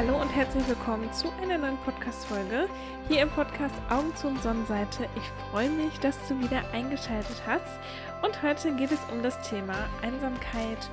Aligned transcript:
Hallo 0.00 0.18
und 0.18 0.30
herzlich 0.30 0.66
willkommen 0.66 1.12
zu 1.12 1.30
einer 1.42 1.58
neuen 1.58 1.76
Podcast-Folge 1.76 2.70
hier 3.06 3.20
im 3.20 3.28
Podcast 3.28 3.74
Augen 3.90 4.16
zu 4.16 4.28
und 4.28 4.42
Sonnenseite. 4.42 5.06
Ich 5.14 5.50
freue 5.50 5.68
mich, 5.68 6.00
dass 6.00 6.16
du 6.26 6.40
wieder 6.40 6.62
eingeschaltet 6.72 7.36
hast. 7.46 7.78
Und 8.22 8.42
heute 8.42 8.74
geht 8.76 8.92
es 8.92 9.00
um 9.12 9.22
das 9.22 9.38
Thema 9.46 9.74
Einsamkeit 10.00 10.88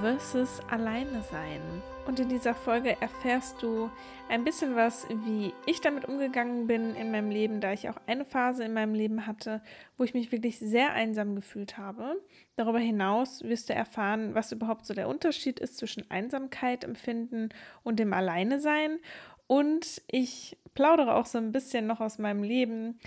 versus 0.00 0.60
Alleine 0.70 1.22
sein. 1.30 1.60
Und 2.06 2.18
in 2.18 2.28
dieser 2.28 2.54
Folge 2.54 3.00
erfährst 3.00 3.62
du 3.62 3.90
ein 4.28 4.44
bisschen 4.44 4.74
was, 4.74 5.06
wie 5.24 5.52
ich 5.66 5.80
damit 5.80 6.06
umgegangen 6.06 6.66
bin 6.66 6.94
in 6.96 7.12
meinem 7.12 7.30
Leben, 7.30 7.60
da 7.60 7.72
ich 7.72 7.88
auch 7.88 7.96
eine 8.06 8.24
Phase 8.24 8.64
in 8.64 8.72
meinem 8.72 8.94
Leben 8.94 9.26
hatte, 9.26 9.62
wo 9.96 10.04
ich 10.04 10.14
mich 10.14 10.32
wirklich 10.32 10.58
sehr 10.58 10.92
einsam 10.92 11.36
gefühlt 11.36 11.78
habe. 11.78 12.20
Darüber 12.56 12.80
hinaus 12.80 13.44
wirst 13.44 13.68
du 13.68 13.74
erfahren, 13.74 14.34
was 14.34 14.52
überhaupt 14.52 14.86
so 14.86 14.94
der 14.94 15.08
Unterschied 15.08 15.60
ist 15.60 15.76
zwischen 15.76 16.10
Einsamkeit 16.10 16.82
empfinden 16.82 17.50
und 17.84 17.98
dem 17.98 18.12
Alleine 18.12 18.60
sein. 18.60 18.98
Und 19.46 20.02
ich 20.08 20.56
plaudere 20.74 21.14
auch 21.14 21.26
so 21.26 21.38
ein 21.38 21.52
bisschen 21.52 21.86
noch 21.86 22.00
aus 22.00 22.18
meinem 22.18 22.42
Leben, 22.42 22.98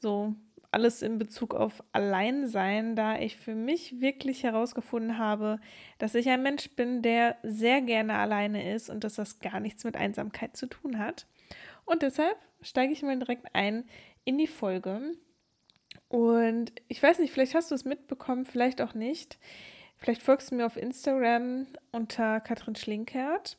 so 0.00 0.34
alles 0.72 1.02
in 1.02 1.18
Bezug 1.18 1.54
auf 1.54 1.82
Alleinsein, 1.92 2.96
da 2.96 3.18
ich 3.18 3.36
für 3.36 3.54
mich 3.54 4.00
wirklich 4.00 4.42
herausgefunden 4.42 5.18
habe, 5.18 5.60
dass 5.98 6.14
ich 6.14 6.28
ein 6.28 6.42
Mensch 6.42 6.70
bin, 6.70 7.02
der 7.02 7.36
sehr 7.42 7.82
gerne 7.82 8.14
alleine 8.14 8.74
ist 8.74 8.90
und 8.90 9.04
dass 9.04 9.14
das 9.14 9.38
gar 9.38 9.60
nichts 9.60 9.84
mit 9.84 9.96
Einsamkeit 9.96 10.56
zu 10.56 10.66
tun 10.66 10.98
hat. 10.98 11.26
Und 11.84 12.02
deshalb 12.02 12.36
steige 12.62 12.92
ich 12.92 13.02
mal 13.02 13.18
direkt 13.18 13.54
ein 13.54 13.84
in 14.24 14.38
die 14.38 14.46
Folge. 14.46 15.12
Und 16.08 16.72
ich 16.88 17.02
weiß 17.02 17.18
nicht, 17.18 17.32
vielleicht 17.32 17.54
hast 17.54 17.70
du 17.70 17.74
es 17.74 17.84
mitbekommen, 17.84 18.44
vielleicht 18.44 18.80
auch 18.80 18.94
nicht. 18.94 19.38
Vielleicht 19.96 20.22
folgst 20.22 20.50
du 20.50 20.56
mir 20.56 20.66
auf 20.66 20.76
Instagram 20.76 21.66
unter 21.92 22.40
Katrin 22.40 22.76
Schlinkert. 22.76 23.58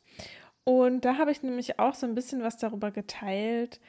Und 0.64 1.06
da 1.06 1.18
habe 1.18 1.32
ich 1.32 1.44
nämlich 1.44 1.80
auch 1.80 1.94
so 1.94 2.06
ein 2.06 2.16
bisschen 2.16 2.42
was 2.42 2.58
darüber 2.58 2.92
geteilt, 2.92 3.80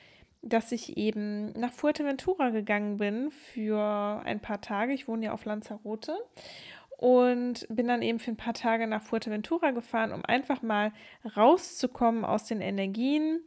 dass 0.45 0.73
ich 0.73 0.97
eben 0.97 1.53
nach 1.53 1.73
Fuerteventura 1.73 2.51
gegangen 2.51 2.99
bin 2.99 3.31
für 3.31 4.23
ein 4.25 4.41
paar 4.41 4.61
Tage. 4.61 4.93
Ich 4.93 5.09
wohne 5.09 5.27
ja 5.27 5.33
auf 5.33 5.45
Lanzarote 5.45 6.17
und 6.99 7.67
bin 7.69 7.89
dann 7.89 8.03
eben 8.03 8.19
für 8.19 8.31
ein 8.31 8.37
paar 8.37 8.55
Tage 8.55 8.87
nach 8.87 9.03
Fuerteventura 9.03 9.73
gefahren, 9.73 10.13
um 10.13 10.25
einfach 10.25 10.63
mal 10.63 10.93
rauszukommen 11.37 12.25
aus 12.25 12.45
den 12.45 12.61
Energien 12.61 13.45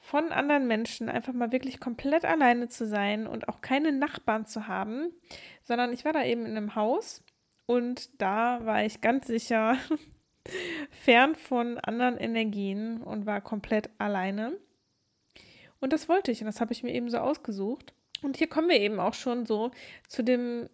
von 0.00 0.32
anderen 0.32 0.66
Menschen, 0.66 1.08
einfach 1.08 1.32
mal 1.32 1.52
wirklich 1.52 1.80
komplett 1.80 2.24
alleine 2.24 2.68
zu 2.68 2.86
sein 2.86 3.26
und 3.26 3.48
auch 3.48 3.60
keine 3.60 3.92
Nachbarn 3.92 4.46
zu 4.46 4.66
haben, 4.68 5.12
sondern 5.62 5.92
ich 5.92 6.04
war 6.04 6.12
da 6.12 6.24
eben 6.24 6.46
in 6.46 6.56
einem 6.56 6.74
Haus 6.74 7.22
und 7.66 8.20
da 8.22 8.64
war 8.64 8.84
ich 8.84 9.00
ganz 9.00 9.26
sicher 9.26 9.76
fern 10.90 11.34
von 11.34 11.78
anderen 11.78 12.16
Energien 12.16 13.02
und 13.02 13.26
war 13.26 13.40
komplett 13.40 13.90
alleine. 13.98 14.58
Und 15.80 15.92
das 15.92 16.08
wollte 16.08 16.30
ich 16.30 16.40
und 16.40 16.46
das 16.46 16.60
habe 16.60 16.72
ich 16.72 16.82
mir 16.82 16.92
eben 16.92 17.10
so 17.10 17.18
ausgesucht. 17.18 17.92
Und 18.22 18.36
hier 18.36 18.48
kommen 18.48 18.68
wir 18.68 18.80
eben 18.80 18.98
auch 19.00 19.14
schon 19.14 19.46
so 19.46 19.70
zu 20.08 20.22
dem 20.22 20.68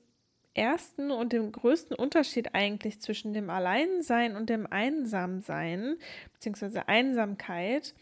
ersten 0.54 1.10
und 1.10 1.32
dem 1.32 1.50
größten 1.52 1.96
Unterschied 1.96 2.54
eigentlich 2.54 3.00
zwischen 3.00 3.34
dem 3.34 3.50
Alleinsein 3.50 4.36
und 4.36 4.48
dem 4.48 4.66
Einsamsein, 4.66 5.96
beziehungsweise 6.32 6.88
Einsamkeit, 6.88 7.94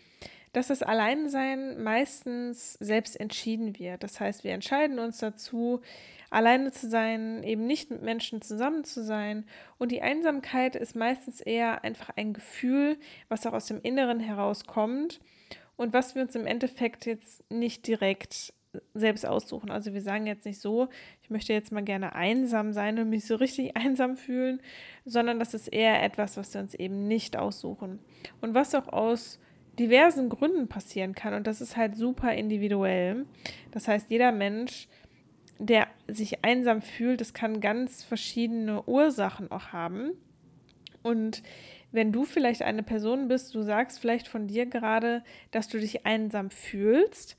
dass 0.52 0.68
das 0.68 0.82
Alleinsein 0.82 1.82
meistens 1.82 2.74
selbst 2.74 3.18
entschieden 3.18 3.78
wird. 3.78 4.02
Das 4.02 4.20
heißt, 4.20 4.44
wir 4.44 4.52
entscheiden 4.52 4.98
uns 4.98 5.18
dazu, 5.18 5.80
alleine 6.28 6.72
zu 6.72 6.88
sein, 6.90 7.42
eben 7.42 7.66
nicht 7.66 7.90
mit 7.90 8.02
Menschen 8.02 8.42
zusammen 8.42 8.84
zu 8.84 9.02
sein. 9.02 9.46
Und 9.78 9.92
die 9.92 10.02
Einsamkeit 10.02 10.76
ist 10.76 10.94
meistens 10.94 11.40
eher 11.40 11.84
einfach 11.84 12.10
ein 12.16 12.34
Gefühl, 12.34 12.98
was 13.30 13.46
auch 13.46 13.54
aus 13.54 13.66
dem 13.66 13.80
Inneren 13.80 14.20
herauskommt 14.20 15.20
und 15.76 15.92
was 15.92 16.14
wir 16.14 16.22
uns 16.22 16.34
im 16.34 16.46
Endeffekt 16.46 17.06
jetzt 17.06 17.50
nicht 17.50 17.86
direkt 17.86 18.52
selbst 18.94 19.26
aussuchen. 19.26 19.70
Also 19.70 19.92
wir 19.92 20.00
sagen 20.00 20.26
jetzt 20.26 20.46
nicht 20.46 20.60
so, 20.60 20.88
ich 21.22 21.30
möchte 21.30 21.52
jetzt 21.52 21.72
mal 21.72 21.84
gerne 21.84 22.14
einsam 22.14 22.72
sein 22.72 22.98
und 22.98 23.10
mich 23.10 23.26
so 23.26 23.34
richtig 23.36 23.76
einsam 23.76 24.16
fühlen, 24.16 24.60
sondern 25.04 25.38
das 25.38 25.54
ist 25.54 25.68
eher 25.68 26.02
etwas, 26.02 26.36
was 26.36 26.54
wir 26.54 26.60
uns 26.60 26.74
eben 26.74 27.06
nicht 27.06 27.36
aussuchen. 27.36 27.98
Und 28.40 28.54
was 28.54 28.74
auch 28.74 28.88
aus 28.88 29.38
diversen 29.78 30.28
Gründen 30.28 30.68
passieren 30.68 31.14
kann. 31.14 31.34
Und 31.34 31.46
das 31.46 31.60
ist 31.60 31.76
halt 31.76 31.96
super 31.96 32.32
individuell. 32.34 33.26
Das 33.70 33.88
heißt, 33.88 34.10
jeder 34.10 34.32
Mensch, 34.32 34.88
der 35.58 35.88
sich 36.08 36.44
einsam 36.44 36.82
fühlt, 36.82 37.20
das 37.20 37.34
kann 37.34 37.60
ganz 37.60 38.02
verschiedene 38.04 38.82
Ursachen 38.84 39.50
auch 39.50 39.68
haben. 39.72 40.12
Und 41.02 41.42
wenn 41.92 42.10
du 42.10 42.24
vielleicht 42.24 42.62
eine 42.62 42.82
Person 42.82 43.28
bist, 43.28 43.54
du 43.54 43.62
sagst 43.62 44.00
vielleicht 44.00 44.26
von 44.26 44.48
dir 44.48 44.66
gerade, 44.66 45.22
dass 45.50 45.68
du 45.68 45.78
dich 45.78 46.06
einsam 46.06 46.50
fühlst, 46.50 47.36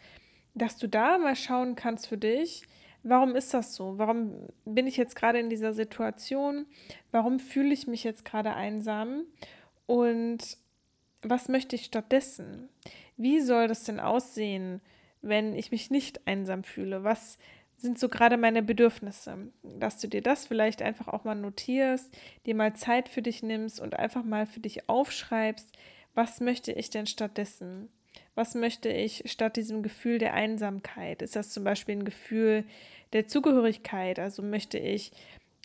dass 0.53 0.77
du 0.77 0.87
da 0.87 1.17
mal 1.17 1.35
schauen 1.35 1.75
kannst 1.75 2.07
für 2.07 2.17
dich, 2.17 2.63
warum 3.01 3.35
ist 3.35 3.53
das 3.53 3.75
so? 3.75 3.97
Warum 3.97 4.47
bin 4.65 4.87
ich 4.87 4.97
jetzt 4.97 5.15
gerade 5.15 5.39
in 5.39 5.49
dieser 5.49 5.73
Situation? 5.73 6.67
Warum 7.11 7.39
fühle 7.39 7.73
ich 7.73 7.87
mich 7.87 8.03
jetzt 8.03 8.25
gerade 8.25 8.53
einsam? 8.53 9.23
Und 9.87 10.57
was 11.23 11.49
möchte 11.49 11.75
ich 11.75 11.85
stattdessen? 11.85 12.69
Wie 13.17 13.41
soll 13.41 13.67
das 13.67 13.83
denn 13.83 13.99
aussehen, 13.99 14.81
wenn 15.21 15.55
ich 15.55 15.71
mich 15.71 15.89
nicht 15.89 16.27
einsam 16.27 16.63
fühle? 16.63 17.03
Was 17.03 17.37
sind 17.83 17.99
so 17.99 18.07
gerade 18.09 18.37
meine 18.37 18.63
Bedürfnisse. 18.63 19.51
Dass 19.61 19.99
du 19.99 20.07
dir 20.07 20.21
das 20.21 20.47
vielleicht 20.47 20.81
einfach 20.81 21.09
auch 21.09 21.25
mal 21.25 21.35
notierst, 21.35 22.15
dir 22.45 22.55
mal 22.55 22.73
Zeit 22.75 23.09
für 23.09 23.21
dich 23.21 23.43
nimmst 23.43 23.79
und 23.79 23.99
einfach 23.99 24.23
mal 24.23 24.47
für 24.47 24.61
dich 24.61 24.89
aufschreibst, 24.89 25.77
was 26.15 26.39
möchte 26.39 26.71
ich 26.71 26.89
denn 26.89 27.05
stattdessen? 27.05 27.89
Was 28.35 28.55
möchte 28.55 28.89
ich 28.89 29.23
statt 29.25 29.57
diesem 29.57 29.83
Gefühl 29.83 30.17
der 30.17 30.33
Einsamkeit? 30.33 31.21
Ist 31.21 31.35
das 31.35 31.49
zum 31.49 31.63
Beispiel 31.63 31.97
ein 31.97 32.05
Gefühl 32.05 32.63
der 33.11 33.27
Zugehörigkeit? 33.27 34.17
Also 34.17 34.43
möchte 34.43 34.77
ich 34.77 35.11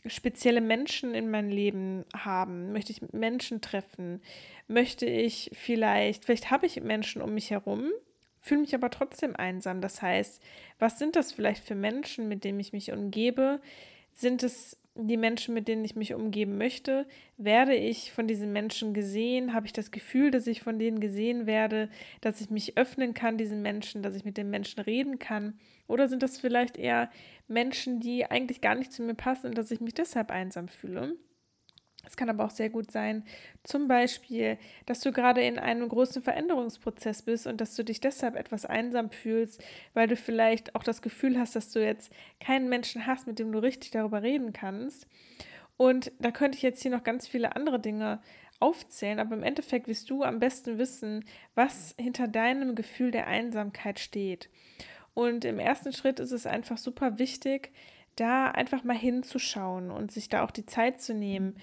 spezielle 0.05 0.61
Menschen 0.61 1.13
in 1.13 1.31
mein 1.31 1.49
Leben 1.49 2.03
haben? 2.15 2.73
Möchte 2.73 2.91
ich 2.91 3.13
Menschen 3.13 3.61
treffen? 3.61 4.21
Möchte 4.67 5.05
ich 5.05 5.51
vielleicht, 5.53 6.25
vielleicht 6.25 6.51
habe 6.51 6.65
ich 6.65 6.81
Menschen 6.81 7.21
um 7.21 7.33
mich 7.33 7.51
herum, 7.51 7.91
fühle 8.49 8.61
mich 8.61 8.75
aber 8.75 8.89
trotzdem 8.89 9.35
einsam. 9.35 9.79
Das 9.79 10.01
heißt, 10.01 10.41
was 10.79 10.97
sind 10.99 11.15
das 11.15 11.31
vielleicht 11.31 11.63
für 11.63 11.75
Menschen, 11.75 12.27
mit 12.27 12.43
denen 12.43 12.59
ich 12.59 12.73
mich 12.73 12.91
umgebe? 12.91 13.61
Sind 14.11 14.43
es 14.43 14.75
die 14.95 15.17
Menschen, 15.17 15.53
mit 15.53 15.67
denen 15.67 15.85
ich 15.85 15.95
mich 15.95 16.15
umgeben 16.15 16.57
möchte? 16.57 17.05
Werde 17.37 17.75
ich 17.75 18.11
von 18.11 18.27
diesen 18.27 18.51
Menschen 18.51 18.93
gesehen? 18.93 19.53
Habe 19.53 19.67
ich 19.67 19.73
das 19.73 19.91
Gefühl, 19.91 20.31
dass 20.31 20.47
ich 20.47 20.61
von 20.61 20.79
denen 20.79 20.99
gesehen 20.99 21.45
werde, 21.45 21.89
dass 22.21 22.41
ich 22.41 22.49
mich 22.49 22.75
öffnen 22.75 23.13
kann, 23.13 23.37
diesen 23.37 23.61
Menschen, 23.61 24.01
dass 24.01 24.15
ich 24.15 24.25
mit 24.25 24.35
den 24.35 24.49
Menschen 24.49 24.81
reden 24.81 25.19
kann? 25.19 25.57
Oder 25.87 26.09
sind 26.09 26.23
das 26.23 26.39
vielleicht 26.39 26.75
eher 26.75 27.09
Menschen, 27.47 27.99
die 27.99 28.25
eigentlich 28.25 28.61
gar 28.61 28.75
nicht 28.75 28.91
zu 28.91 29.03
mir 29.03 29.15
passen 29.15 29.47
und 29.47 29.57
dass 29.57 29.71
ich 29.71 29.79
mich 29.79 29.93
deshalb 29.93 30.31
einsam 30.31 30.67
fühle? 30.67 31.15
Es 32.05 32.15
kann 32.15 32.29
aber 32.29 32.45
auch 32.45 32.51
sehr 32.51 32.69
gut 32.69 32.91
sein, 32.91 33.23
zum 33.63 33.87
Beispiel, 33.87 34.57
dass 34.85 35.01
du 35.01 35.11
gerade 35.11 35.41
in 35.41 35.59
einem 35.59 35.87
großen 35.89 36.21
Veränderungsprozess 36.21 37.23
bist 37.23 37.45
und 37.45 37.59
dass 37.59 37.75
du 37.75 37.83
dich 37.83 37.99
deshalb 37.99 38.35
etwas 38.35 38.65
einsam 38.65 39.09
fühlst, 39.09 39.61
weil 39.93 40.07
du 40.07 40.15
vielleicht 40.15 40.75
auch 40.75 40.83
das 40.83 41.01
Gefühl 41.01 41.37
hast, 41.37 41.55
dass 41.55 41.71
du 41.71 41.83
jetzt 41.83 42.11
keinen 42.39 42.69
Menschen 42.69 43.05
hast, 43.05 43.27
mit 43.27 43.37
dem 43.37 43.51
du 43.51 43.59
richtig 43.59 43.91
darüber 43.91 44.23
reden 44.23 44.53
kannst. 44.53 45.07
Und 45.77 46.11
da 46.19 46.31
könnte 46.31 46.57
ich 46.57 46.61
jetzt 46.61 46.81
hier 46.81 46.91
noch 46.91 47.03
ganz 47.03 47.27
viele 47.27 47.55
andere 47.55 47.79
Dinge 47.79 48.21
aufzählen, 48.59 49.19
aber 49.19 49.35
im 49.35 49.43
Endeffekt 49.43 49.87
wirst 49.87 50.09
du 50.09 50.23
am 50.23 50.39
besten 50.39 50.77
wissen, 50.77 51.25
was 51.55 51.95
hinter 51.97 52.27
deinem 52.27 52.75
Gefühl 52.75 53.11
der 53.11 53.27
Einsamkeit 53.27 53.99
steht. 53.99 54.49
Und 55.13 55.45
im 55.45 55.59
ersten 55.59 55.93
Schritt 55.93 56.19
ist 56.19 56.31
es 56.31 56.45
einfach 56.45 56.77
super 56.77 57.19
wichtig, 57.19 57.71
da 58.15 58.51
einfach 58.51 58.83
mal 58.83 58.97
hinzuschauen 58.97 59.91
und 59.91 60.11
sich 60.11 60.29
da 60.29 60.43
auch 60.43 60.51
die 60.51 60.65
Zeit 60.65 61.01
zu 61.01 61.13
nehmen, 61.13 61.55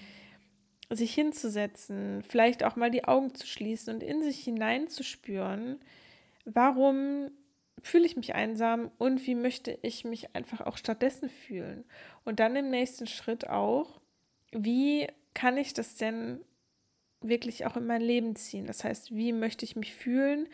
sich 0.89 1.13
hinzusetzen, 1.13 2.23
vielleicht 2.27 2.63
auch 2.63 2.75
mal 2.75 2.91
die 2.91 3.03
Augen 3.03 3.33
zu 3.33 3.45
schließen 3.45 3.95
und 3.95 4.03
in 4.03 4.21
sich 4.21 4.39
hineinzuspüren, 4.39 5.79
warum 6.45 7.29
fühle 7.81 8.05
ich 8.05 8.17
mich 8.17 8.35
einsam 8.35 8.91
und 8.97 9.25
wie 9.27 9.35
möchte 9.35 9.77
ich 9.81 10.05
mich 10.05 10.35
einfach 10.35 10.61
auch 10.61 10.77
stattdessen 10.77 11.29
fühlen. 11.29 11.83
Und 12.25 12.39
dann 12.39 12.55
im 12.55 12.69
nächsten 12.69 13.07
Schritt 13.07 13.47
auch, 13.47 13.99
wie 14.51 15.07
kann 15.33 15.57
ich 15.57 15.73
das 15.73 15.95
denn 15.95 16.39
wirklich 17.21 17.65
auch 17.65 17.77
in 17.77 17.85
mein 17.85 18.01
Leben 18.01 18.35
ziehen? 18.35 18.65
Das 18.65 18.83
heißt, 18.83 19.15
wie 19.15 19.33
möchte 19.33 19.65
ich 19.65 19.75
mich 19.75 19.93
fühlen 19.93 20.47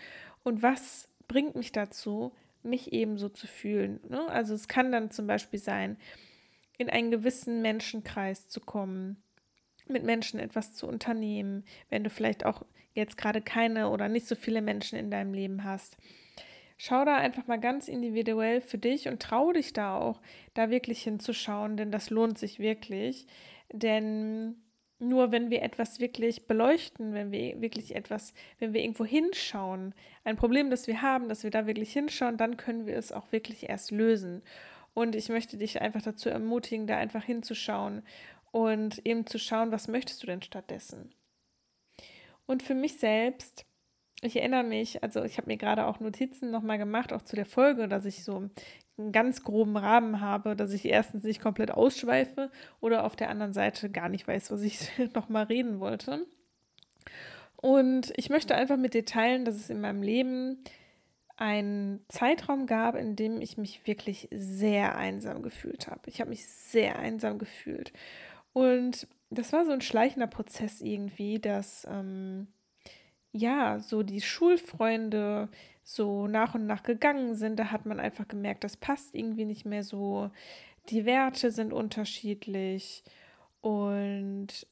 und 0.44 0.62
was 0.62 1.08
bringt 1.28 1.56
mich 1.56 1.72
dazu, 1.72 2.34
mich 2.64 2.92
ebenso 2.92 3.30
zu 3.30 3.48
fühlen? 3.48 4.00
Ne? 4.10 4.28
Also 4.28 4.54
es 4.54 4.68
kann 4.68 4.92
dann 4.92 5.12
zum 5.12 5.28
Beispiel 5.28 5.60
sein, 5.60 5.98
in 6.78 6.90
einen 6.90 7.12
gewissen 7.12 7.62
Menschenkreis 7.62 8.50
zu 8.50 8.60
kommen, 8.60 9.22
mit 9.88 10.04
Menschen 10.04 10.40
etwas 10.40 10.74
zu 10.74 10.88
unternehmen, 10.88 11.64
wenn 11.90 12.04
du 12.04 12.10
vielleicht 12.10 12.46
auch 12.46 12.64
jetzt 12.94 13.18
gerade 13.18 13.42
keine 13.42 13.90
oder 13.90 14.10
nicht 14.10 14.28
so 14.28 14.36
viele 14.36 14.62
Menschen 14.62 14.98
in 14.98 15.12
deinem 15.12 15.34
Leben 15.34 15.64
hast. 15.64 15.98
Schau 16.78 17.06
da 17.06 17.18
einfach 17.18 17.48
mal 17.48 17.60
ganz 17.60 17.88
individuell 17.88 18.62
für 18.62 18.78
dich 18.78 19.08
und 19.08 19.22
trau 19.22 19.52
dich 19.54 19.74
da 19.74 19.98
auch, 19.98 20.22
da 20.54 20.70
wirklich 20.70 21.04
hinzuschauen, 21.04 21.78
denn 21.78 21.92
das 21.92 22.10
lohnt 22.10 22.38
sich 22.38 22.60
wirklich. 22.60 23.28
Denn 23.72 24.56
nur 25.00 25.32
wenn 25.32 25.50
wir 25.50 25.62
etwas 25.62 26.00
wirklich 26.00 26.48
beleuchten, 26.48 27.14
wenn 27.14 27.32
wir 27.32 27.62
wirklich 27.62 27.96
etwas, 27.96 28.34
wenn 28.60 28.74
wir 28.74 28.82
irgendwo 28.82 29.06
hinschauen, 29.06 29.94
ein 30.24 30.36
Problem, 30.36 30.70
das 30.70 30.88
wir 30.88 31.02
haben, 31.02 31.30
dass 31.30 31.44
wir 31.44 31.52
da 31.52 31.68
wirklich 31.68 31.94
hinschauen, 31.94 32.38
dann 32.38 32.58
können 32.58 32.86
wir 32.86 32.98
es 32.98 33.12
auch 33.12 33.32
wirklich 33.32 33.70
erst 33.70 33.92
lösen. 33.92 34.42
Und 34.94 35.16
ich 35.16 35.30
möchte 35.30 35.58
dich 35.58 35.82
einfach 35.82 36.02
dazu 36.02 36.30
ermutigen, 36.30 36.86
da 36.86 36.98
einfach 36.98 37.24
hinzuschauen 37.24 38.04
und 38.54 39.04
eben 39.04 39.26
zu 39.26 39.40
schauen, 39.40 39.72
was 39.72 39.88
möchtest 39.88 40.22
du 40.22 40.28
denn 40.28 40.44
stattdessen. 40.44 41.12
Und 42.46 42.62
für 42.62 42.76
mich 42.76 43.00
selbst, 43.00 43.66
ich 44.22 44.36
erinnere 44.36 44.64
mich, 44.64 45.02
also 45.02 45.24
ich 45.24 45.38
habe 45.38 45.48
mir 45.48 45.58
gerade 45.58 45.88
auch 45.88 46.00
Notizen 46.00 46.52
nochmal 46.52 46.78
gemacht, 46.78 47.14
auch 47.14 47.24
zu 47.24 47.36
der 47.36 47.48
Folge, 47.48 47.88
dass 47.88 48.06
ich 48.06 48.24
so 48.24 48.48
einen 48.98 49.12
ganz 49.12 49.44
groben 49.44 49.76
Rahmen 49.76 50.22
habe, 50.22 50.56
dass 50.56 50.72
ich 50.72 50.86
erstens 50.86 51.24
nicht 51.24 51.42
komplett 51.42 51.72
ausschweife 51.72 52.52
oder 52.80 53.06
auf 53.06 53.16
der 53.16 53.32
anderen 53.32 53.54
Seite 53.54 53.90
gar 53.90 54.08
nicht 54.08 54.28
weiß, 54.28 54.52
was 54.52 54.62
ich 54.62 54.88
nochmal 55.16 55.46
reden 55.46 55.80
wollte. 55.80 56.28
Und 57.56 58.14
ich 58.18 58.30
möchte 58.30 58.54
einfach 58.54 58.78
mit 58.78 58.94
dir 58.94 59.06
teilen, 59.06 59.46
dass 59.46 59.56
es 59.56 59.72
in 59.72 59.82
meinem 59.82 60.04
Leben 60.04 60.64
einen 61.38 62.06
Zeitraum 62.08 62.68
gab, 62.68 62.94
in 62.94 63.16
dem 63.16 63.42
ich 63.42 63.58
mich 63.58 63.88
wirklich 63.88 64.28
sehr 64.32 64.96
einsam 64.96 65.42
gefühlt 65.42 65.88
habe. 65.88 66.02
Ich 66.06 66.22
habe 66.22 66.30
mich 66.30 66.46
sehr 66.46 67.00
einsam 67.00 67.40
gefühlt. 67.40 67.92
Und 68.54 69.08
das 69.30 69.52
war 69.52 69.66
so 69.66 69.72
ein 69.72 69.82
schleichender 69.82 70.28
Prozess 70.28 70.80
irgendwie, 70.82 71.40
dass 71.40 71.86
ähm, 71.90 72.48
ja, 73.32 73.80
so 73.80 74.04
die 74.04 74.22
Schulfreunde 74.22 75.50
so 75.84 76.28
nach 76.28 76.56
und 76.56 76.68
nach 76.68 76.84
gegangen 76.84 77.36
sind. 77.36 77.58
Da 77.58 77.72
hat 77.72 77.86
man 77.86 78.00
einfach 78.00 78.28
gemerkt, 78.28 78.64
das 78.64 78.78
passt 78.78 79.16
irgendwie 79.16 79.46
nicht 79.46 79.66
mehr 79.66 79.84
so. 79.84 80.30
Die 80.90 81.06
Werte 81.06 81.52
sind 81.52 81.74
unterschiedlich. 81.74 83.04
Und 83.62 84.68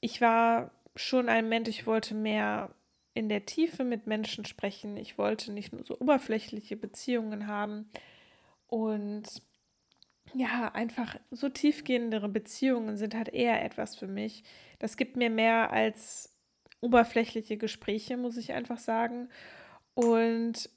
ich 0.00 0.20
war 0.20 0.70
schon 0.94 1.28
ein 1.28 1.48
Mensch, 1.48 1.68
ich 1.68 1.86
wollte 1.86 2.14
mehr 2.14 2.74
in 3.14 3.28
der 3.28 3.46
Tiefe 3.46 3.82
mit 3.82 4.06
Menschen 4.06 4.44
sprechen. 4.44 4.96
Ich 4.96 5.18
wollte 5.18 5.52
nicht 5.52 5.72
nur 5.72 5.84
so 5.84 5.98
oberflächliche 5.98 6.76
Beziehungen 6.76 7.48
haben. 7.48 7.90
Und 8.68 9.42
ja, 10.34 10.70
einfach 10.74 11.16
so 11.30 11.48
tiefgehendere 11.48 12.28
Beziehungen 12.28 12.96
sind 12.96 13.14
halt 13.14 13.28
eher 13.28 13.64
etwas 13.64 13.96
für 13.96 14.06
mich. 14.06 14.44
Das 14.78 14.96
gibt 14.96 15.16
mir 15.16 15.30
mehr 15.30 15.70
als 15.70 16.36
oberflächliche 16.80 17.56
Gespräche, 17.56 18.16
muss 18.16 18.36
ich 18.36 18.52
einfach 18.52 18.78
sagen. 18.78 19.28
Und 19.94 20.70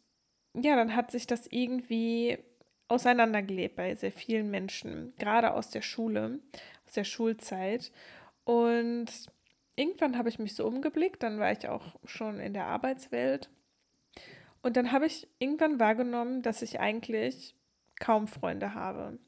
ja, 0.54 0.76
dann 0.76 0.96
hat 0.96 1.12
sich 1.12 1.28
das 1.28 1.48
irgendwie 1.48 2.40
auseinandergelebt 2.88 3.76
bei 3.76 3.96
sehr 3.96 4.12
vielen 4.12 4.50
Menschen, 4.52 5.14
gerade 5.18 5.54
aus 5.54 5.70
der 5.70 5.82
Schule, 5.82 6.40
aus 6.86 6.94
der 6.94 7.04
Schulzeit. 7.04 7.92
Und 8.44 9.08
irgendwann 9.76 10.18
habe 10.18 10.30
ich 10.30 10.40
mich 10.40 10.56
so 10.56 10.66
umgeblickt, 10.66 11.24
dann 11.24 11.40
war 11.40 11.52
ich 11.52 11.68
auch 11.68 11.96
schon 12.06 12.40
in 12.40 12.54
der 12.54 12.66
Arbeitswelt. 12.66 13.50
Und 14.62 14.78
dann 14.78 14.92
habe 14.92 15.06
ich 15.06 15.28
irgendwann 15.40 15.80
wahrgenommen, 15.80 16.42
dass 16.42 16.62
ich 16.62 16.80
eigentlich 16.80 17.56
kaum 18.00 18.28
Freunde 18.28 18.74
habe 18.74 19.20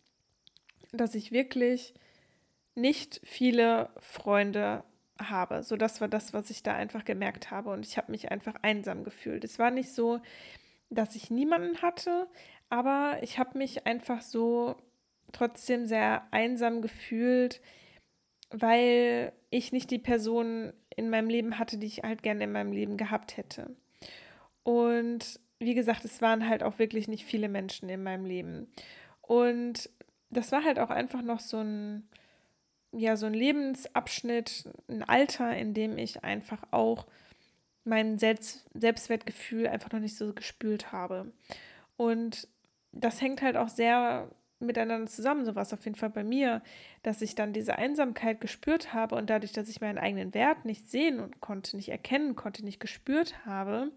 dass 0.93 1.15
ich 1.15 1.31
wirklich 1.31 1.93
nicht 2.75 3.19
viele 3.23 3.89
Freunde 3.99 4.83
habe. 5.19 5.63
So, 5.63 5.75
das 5.75 6.01
war 6.01 6.07
das, 6.07 6.33
was 6.33 6.49
ich 6.49 6.63
da 6.63 6.73
einfach 6.73 7.05
gemerkt 7.05 7.51
habe. 7.51 7.71
Und 7.71 7.85
ich 7.85 7.97
habe 7.97 8.11
mich 8.11 8.31
einfach 8.31 8.55
einsam 8.61 9.03
gefühlt. 9.03 9.43
Es 9.43 9.59
war 9.59 9.71
nicht 9.71 9.93
so, 9.93 10.19
dass 10.89 11.15
ich 11.15 11.29
niemanden 11.29 11.81
hatte, 11.81 12.27
aber 12.69 13.17
ich 13.21 13.37
habe 13.39 13.57
mich 13.57 13.85
einfach 13.85 14.21
so 14.21 14.75
trotzdem 15.31 15.85
sehr 15.85 16.27
einsam 16.31 16.81
gefühlt, 16.81 17.61
weil 18.51 19.33
ich 19.49 19.71
nicht 19.71 19.89
die 19.91 19.99
Person 19.99 20.73
in 20.95 21.09
meinem 21.09 21.29
Leben 21.29 21.57
hatte, 21.57 21.77
die 21.77 21.87
ich 21.87 22.03
halt 22.03 22.21
gerne 22.21 22.43
in 22.43 22.51
meinem 22.51 22.71
Leben 22.71 22.97
gehabt 22.97 23.37
hätte. 23.37 23.75
Und 24.63 25.39
wie 25.59 25.73
gesagt, 25.73 26.05
es 26.05 26.21
waren 26.21 26.47
halt 26.47 26.61
auch 26.61 26.77
wirklich 26.77 27.07
nicht 27.07 27.25
viele 27.25 27.49
Menschen 27.49 27.89
in 27.89 28.03
meinem 28.03 28.25
Leben. 28.25 28.67
Und 29.21 29.89
das 30.37 30.51
war 30.51 30.63
halt 30.63 30.79
auch 30.79 30.89
einfach 30.89 31.21
noch 31.21 31.39
so 31.39 31.57
ein, 31.57 32.07
ja, 32.91 33.15
so 33.15 33.25
ein 33.25 33.33
Lebensabschnitt, 33.33 34.69
ein 34.87 35.03
Alter, 35.03 35.55
in 35.55 35.73
dem 35.73 35.97
ich 35.97 36.23
einfach 36.23 36.61
auch 36.71 37.07
mein 37.83 38.17
Selbst 38.17 38.65
Selbstwertgefühl 38.73 39.67
einfach 39.67 39.91
noch 39.91 39.99
nicht 39.99 40.17
so 40.17 40.33
gespült 40.33 40.91
habe. 40.91 41.31
Und 41.97 42.47
das 42.91 43.21
hängt 43.21 43.41
halt 43.41 43.57
auch 43.57 43.69
sehr 43.69 44.29
miteinander 44.59 45.07
zusammen, 45.07 45.45
so 45.45 45.55
was 45.55 45.73
auf 45.73 45.83
jeden 45.83 45.97
Fall 45.97 46.09
bei 46.09 46.23
mir, 46.23 46.61
dass 47.01 47.21
ich 47.21 47.35
dann 47.35 47.53
diese 47.53 47.77
Einsamkeit 47.77 48.39
gespürt 48.39 48.93
habe 48.93 49.15
und 49.15 49.29
dadurch, 49.29 49.51
dass 49.51 49.67
ich 49.67 49.81
meinen 49.81 49.97
eigenen 49.97 50.33
Wert 50.33 50.63
nicht 50.63 50.89
sehen 50.89 51.19
und 51.19 51.41
konnte, 51.41 51.75
nicht 51.75 51.89
erkennen 51.89 52.35
konnte, 52.35 52.63
nicht 52.63 52.79
gespürt 52.79 53.45
habe, 53.45 53.91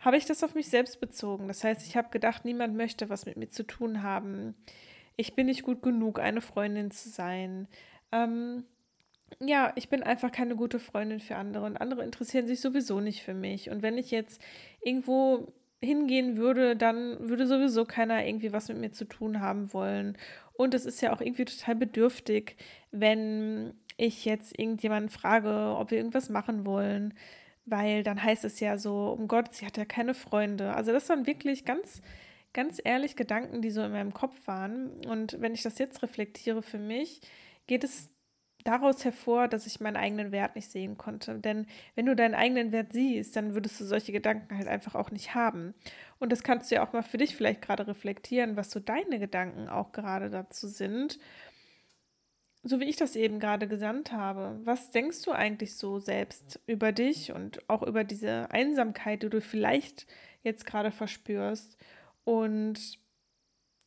habe 0.00 0.16
ich 0.16 0.26
das 0.26 0.42
auf 0.42 0.54
mich 0.54 0.68
selbst 0.68 1.00
bezogen. 1.00 1.48
Das 1.48 1.62
heißt, 1.64 1.86
ich 1.86 1.96
habe 1.96 2.10
gedacht, 2.10 2.44
niemand 2.44 2.76
möchte 2.76 3.08
was 3.08 3.24
mit 3.24 3.36
mir 3.36 3.48
zu 3.48 3.62
tun 3.62 4.02
haben 4.02 4.54
ich 5.16 5.34
bin 5.34 5.46
nicht 5.46 5.62
gut 5.62 5.82
genug, 5.82 6.18
eine 6.18 6.40
Freundin 6.40 6.90
zu 6.90 7.08
sein. 7.08 7.68
Ähm, 8.12 8.64
ja, 9.40 9.72
ich 9.76 9.88
bin 9.88 10.02
einfach 10.02 10.30
keine 10.30 10.56
gute 10.56 10.78
Freundin 10.78 11.20
für 11.20 11.36
andere 11.36 11.66
und 11.66 11.76
andere 11.76 12.04
interessieren 12.04 12.46
sich 12.46 12.60
sowieso 12.60 13.00
nicht 13.00 13.22
für 13.22 13.34
mich. 13.34 13.70
Und 13.70 13.82
wenn 13.82 13.98
ich 13.98 14.10
jetzt 14.10 14.40
irgendwo 14.82 15.52
hingehen 15.82 16.36
würde, 16.36 16.76
dann 16.76 17.28
würde 17.28 17.46
sowieso 17.46 17.84
keiner 17.84 18.26
irgendwie 18.26 18.52
was 18.52 18.68
mit 18.68 18.78
mir 18.78 18.92
zu 18.92 19.04
tun 19.04 19.40
haben 19.40 19.72
wollen. 19.72 20.16
Und 20.54 20.74
es 20.74 20.86
ist 20.86 21.00
ja 21.00 21.12
auch 21.12 21.20
irgendwie 21.20 21.44
total 21.44 21.74
bedürftig, 21.74 22.56
wenn 22.90 23.74
ich 23.96 24.24
jetzt 24.24 24.58
irgendjemanden 24.58 25.10
frage, 25.10 25.76
ob 25.76 25.90
wir 25.90 25.98
irgendwas 25.98 26.28
machen 26.30 26.64
wollen, 26.64 27.14
weil 27.66 28.02
dann 28.02 28.22
heißt 28.22 28.44
es 28.44 28.60
ja 28.60 28.78
so, 28.78 29.10
um 29.10 29.28
Gott, 29.28 29.54
sie 29.54 29.66
hat 29.66 29.76
ja 29.76 29.84
keine 29.84 30.14
Freunde. 30.14 30.74
Also 30.74 30.92
das 30.92 31.08
waren 31.08 31.26
wirklich 31.26 31.64
ganz 31.64 32.02
ganz 32.54 32.80
ehrlich 32.82 33.16
Gedanken, 33.16 33.60
die 33.60 33.70
so 33.70 33.82
in 33.82 33.92
meinem 33.92 34.14
Kopf 34.14 34.34
waren. 34.46 35.04
Und 35.06 35.40
wenn 35.40 35.52
ich 35.52 35.62
das 35.62 35.78
jetzt 35.78 36.02
reflektiere 36.02 36.62
für 36.62 36.78
mich, 36.78 37.20
geht 37.66 37.84
es 37.84 38.08
daraus 38.64 39.04
hervor, 39.04 39.46
dass 39.46 39.66
ich 39.66 39.80
meinen 39.80 39.96
eigenen 39.96 40.32
Wert 40.32 40.56
nicht 40.56 40.70
sehen 40.70 40.96
konnte. 40.96 41.38
Denn 41.38 41.66
wenn 41.94 42.06
du 42.06 42.16
deinen 42.16 42.34
eigenen 42.34 42.72
Wert 42.72 42.92
siehst, 42.92 43.36
dann 43.36 43.54
würdest 43.54 43.78
du 43.78 43.84
solche 43.84 44.12
Gedanken 44.12 44.56
halt 44.56 44.68
einfach 44.68 44.94
auch 44.94 45.10
nicht 45.10 45.34
haben. 45.34 45.74
Und 46.18 46.32
das 46.32 46.42
kannst 46.42 46.70
du 46.70 46.76
ja 46.76 46.86
auch 46.86 46.94
mal 46.94 47.02
für 47.02 47.18
dich 47.18 47.36
vielleicht 47.36 47.60
gerade 47.60 47.86
reflektieren, 47.86 48.56
was 48.56 48.70
so 48.70 48.80
deine 48.80 49.18
Gedanken 49.18 49.68
auch 49.68 49.92
gerade 49.92 50.30
dazu 50.30 50.66
sind. 50.66 51.18
So 52.62 52.80
wie 52.80 52.88
ich 52.88 52.96
das 52.96 53.14
eben 53.14 53.38
gerade 53.38 53.68
gesandt 53.68 54.12
habe. 54.12 54.58
Was 54.64 54.90
denkst 54.90 55.20
du 55.22 55.32
eigentlich 55.32 55.76
so 55.76 55.98
selbst 55.98 56.60
über 56.66 56.92
dich 56.92 57.32
und 57.32 57.68
auch 57.68 57.82
über 57.82 58.04
diese 58.04 58.50
Einsamkeit, 58.50 59.22
die 59.22 59.28
du 59.28 59.42
vielleicht 59.42 60.06
jetzt 60.42 60.64
gerade 60.64 60.90
verspürst? 60.90 61.76
Und 62.24 62.98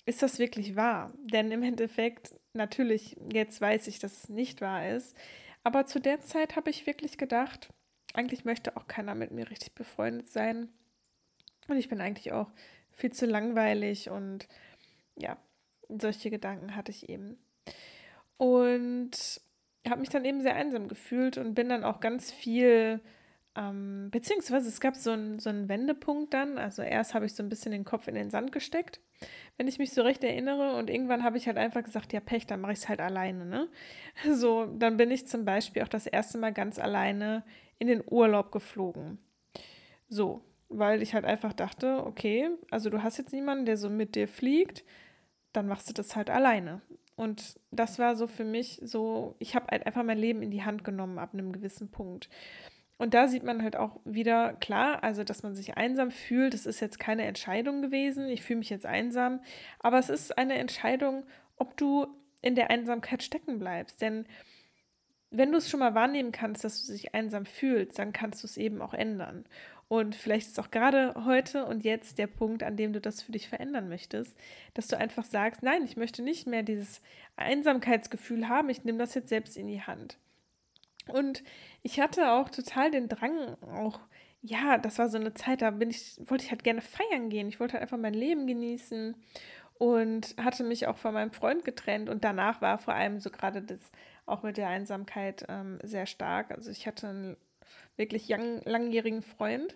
ist 0.05 0.21
das 0.21 0.39
wirklich 0.39 0.75
wahr? 0.75 1.13
Denn 1.23 1.51
im 1.51 1.63
Endeffekt, 1.63 2.35
natürlich, 2.53 3.17
jetzt 3.31 3.59
weiß 3.59 3.87
ich, 3.87 3.99
dass 3.99 4.23
es 4.23 4.29
nicht 4.29 4.61
wahr 4.61 4.89
ist. 4.89 5.15
Aber 5.63 5.85
zu 5.85 5.99
der 5.99 6.21
Zeit 6.21 6.55
habe 6.55 6.69
ich 6.69 6.87
wirklich 6.87 7.17
gedacht, 7.17 7.73
eigentlich 8.13 8.45
möchte 8.45 8.77
auch 8.77 8.87
keiner 8.87 9.15
mit 9.15 9.31
mir 9.31 9.49
richtig 9.49 9.75
befreundet 9.75 10.29
sein. 10.29 10.69
Und 11.67 11.77
ich 11.77 11.89
bin 11.89 11.99
eigentlich 11.99 12.31
auch 12.31 12.49
viel 12.91 13.11
zu 13.11 13.25
langweilig 13.25 14.09
und 14.09 14.47
ja, 15.17 15.37
solche 15.89 16.29
Gedanken 16.29 16.75
hatte 16.75 16.91
ich 16.91 17.09
eben. 17.09 17.37
Und 18.37 19.41
habe 19.89 19.99
mich 19.99 20.09
dann 20.09 20.25
eben 20.25 20.41
sehr 20.41 20.55
einsam 20.55 20.87
gefühlt 20.87 21.37
und 21.37 21.53
bin 21.53 21.69
dann 21.69 21.83
auch 21.83 21.99
ganz 21.99 22.31
viel 22.31 23.01
ähm, 23.57 24.09
beziehungsweise 24.11 24.69
es 24.69 24.79
gab 24.79 24.95
so, 24.95 25.11
ein, 25.11 25.39
so 25.39 25.49
einen 25.49 25.67
Wendepunkt 25.67 26.33
dann. 26.33 26.59
Also 26.59 26.83
erst 26.83 27.15
habe 27.15 27.25
ich 27.25 27.33
so 27.33 27.41
ein 27.41 27.49
bisschen 27.49 27.71
den 27.71 27.85
Kopf 27.85 28.07
in 28.07 28.13
den 28.13 28.29
Sand 28.29 28.51
gesteckt, 28.51 29.01
wenn 29.57 29.67
ich 29.67 29.79
mich 29.79 29.91
so 29.93 30.03
recht 30.03 30.23
erinnere. 30.23 30.75
Und 30.75 30.91
irgendwann 30.91 31.23
habe 31.23 31.37
ich 31.37 31.47
halt 31.47 31.57
einfach 31.57 31.83
gesagt, 31.83 32.13
ja 32.13 32.19
Pech, 32.19 32.45
dann 32.45 32.61
mache 32.61 32.73
ich 32.73 32.79
es 32.79 32.89
halt 32.89 33.01
alleine. 33.01 33.45
Ne? 33.45 33.67
So, 34.35 34.65
dann 34.65 34.97
bin 34.97 35.09
ich 35.09 35.27
zum 35.27 35.43
Beispiel 35.43 35.81
auch 35.81 35.87
das 35.87 36.05
erste 36.05 36.37
Mal 36.37 36.53
ganz 36.53 36.77
alleine 36.77 37.43
in 37.79 37.87
den 37.87 38.03
Urlaub 38.05 38.51
geflogen. 38.51 39.17
So, 40.07 40.43
weil 40.69 41.01
ich 41.01 41.15
halt 41.15 41.25
einfach 41.25 41.53
dachte, 41.53 42.05
okay, 42.05 42.49
also 42.69 42.89
du 42.91 43.01
hast 43.01 43.17
jetzt 43.17 43.33
niemanden, 43.33 43.65
der 43.65 43.77
so 43.77 43.89
mit 43.89 44.15
dir 44.15 44.27
fliegt, 44.27 44.83
dann 45.51 45.67
machst 45.67 45.89
du 45.89 45.93
das 45.93 46.15
halt 46.15 46.29
alleine. 46.29 46.81
Und 47.15 47.59
das 47.71 47.97
war 47.97 48.15
so 48.15 48.27
für 48.27 48.43
mich 48.43 48.79
so, 48.83 49.35
ich 49.39 49.55
habe 49.55 49.67
halt 49.71 49.87
einfach 49.87 50.03
mein 50.03 50.19
Leben 50.19 50.43
in 50.43 50.51
die 50.51 50.63
Hand 50.63 50.83
genommen 50.83 51.17
ab 51.17 51.33
einem 51.33 51.51
gewissen 51.51 51.89
Punkt. 51.89 52.29
Und 52.97 53.13
da 53.13 53.27
sieht 53.27 53.43
man 53.43 53.61
halt 53.61 53.75
auch 53.75 53.99
wieder 54.05 54.53
klar, 54.53 55.03
also 55.03 55.23
dass 55.23 55.43
man 55.43 55.55
sich 55.55 55.77
einsam 55.77 56.09
fühlt, 56.09 56.53
das 56.53 56.65
ist 56.65 56.79
jetzt 56.79 56.99
keine 56.99 57.25
Entscheidung 57.25 57.81
gewesen, 57.81 58.27
ich 58.27 58.41
fühle 58.41 58.59
mich 58.59 58.71
jetzt 58.71 58.87
einsam, 58.87 59.39
aber 59.79 59.99
es 59.99 60.09
ist 60.09 60.37
eine 60.37 60.55
Entscheidung, 60.55 61.23
ob 61.57 61.77
du 61.77 62.07
in 62.41 62.55
der 62.55 62.71
Einsamkeit 62.71 63.21
stecken 63.21 63.59
bleibst. 63.59 64.01
Denn 64.01 64.25
wenn 65.29 65.51
du 65.51 65.57
es 65.57 65.69
schon 65.69 65.79
mal 65.79 65.93
wahrnehmen 65.93 66.31
kannst, 66.31 66.63
dass 66.63 66.85
du 66.85 66.93
dich 66.93 67.13
einsam 67.13 67.45
fühlst, 67.45 67.99
dann 67.99 68.13
kannst 68.13 68.43
du 68.43 68.47
es 68.47 68.57
eben 68.57 68.81
auch 68.81 68.93
ändern. 68.93 69.45
Und 69.89 70.15
vielleicht 70.15 70.47
ist 70.47 70.59
auch 70.59 70.71
gerade 70.71 71.13
heute 71.25 71.65
und 71.65 71.85
jetzt 71.85 72.17
der 72.17 72.27
Punkt, 72.27 72.63
an 72.63 72.75
dem 72.75 72.93
du 72.93 72.99
das 72.99 73.21
für 73.21 73.31
dich 73.31 73.47
verändern 73.47 73.87
möchtest, 73.87 74.37
dass 74.73 74.87
du 74.87 74.97
einfach 74.97 75.23
sagst, 75.23 75.63
nein, 75.63 75.85
ich 75.85 75.95
möchte 75.95 76.21
nicht 76.23 76.45
mehr 76.45 76.63
dieses 76.63 77.01
Einsamkeitsgefühl 77.37 78.49
haben, 78.49 78.69
ich 78.69 78.83
nehme 78.83 78.97
das 78.97 79.13
jetzt 79.13 79.29
selbst 79.29 79.55
in 79.55 79.67
die 79.67 79.81
Hand. 79.81 80.17
Und 81.09 81.43
ich 81.83 81.99
hatte 81.99 82.31
auch 82.31 82.49
total 82.49 82.91
den 82.91 83.09
Drang, 83.09 83.55
auch, 83.63 83.99
ja, 84.41 84.77
das 84.77 84.99
war 84.99 85.09
so 85.09 85.17
eine 85.17 85.33
Zeit, 85.33 85.61
da 85.61 85.71
bin 85.71 85.89
ich, 85.89 86.19
wollte 86.25 86.43
ich 86.43 86.51
halt 86.51 86.63
gerne 86.63 86.81
feiern 86.81 87.29
gehen. 87.29 87.47
Ich 87.47 87.59
wollte 87.59 87.73
halt 87.73 87.83
einfach 87.83 87.97
mein 87.97 88.13
Leben 88.13 88.47
genießen 88.47 89.15
und 89.75 90.35
hatte 90.37 90.63
mich 90.63 90.87
auch 90.87 90.97
von 90.97 91.13
meinem 91.13 91.31
Freund 91.31 91.65
getrennt. 91.65 92.09
Und 92.09 92.23
danach 92.23 92.61
war 92.61 92.77
vor 92.77 92.93
allem 92.93 93.19
so 93.19 93.29
gerade 93.29 93.61
das 93.61 93.91
auch 94.25 94.43
mit 94.43 94.57
der 94.57 94.67
Einsamkeit 94.67 95.45
ähm, 95.47 95.79
sehr 95.83 96.05
stark. 96.05 96.51
Also 96.51 96.71
ich 96.71 96.87
hatte 96.87 97.07
einen 97.07 97.37
wirklich 97.95 98.29
young, 98.29 98.61
langjährigen 98.65 99.21
Freund 99.21 99.75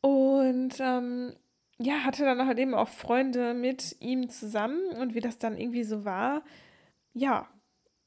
und 0.00 0.78
ähm, 0.80 1.34
ja, 1.78 2.04
hatte 2.04 2.24
dann 2.24 2.46
halt 2.46 2.58
eben 2.58 2.74
auch 2.74 2.88
Freunde 2.88 3.54
mit 3.54 3.96
ihm 4.00 4.30
zusammen 4.30 4.88
und 4.98 5.14
wie 5.14 5.20
das 5.20 5.38
dann 5.38 5.58
irgendwie 5.58 5.84
so 5.84 6.04
war, 6.04 6.42
ja, 7.12 7.48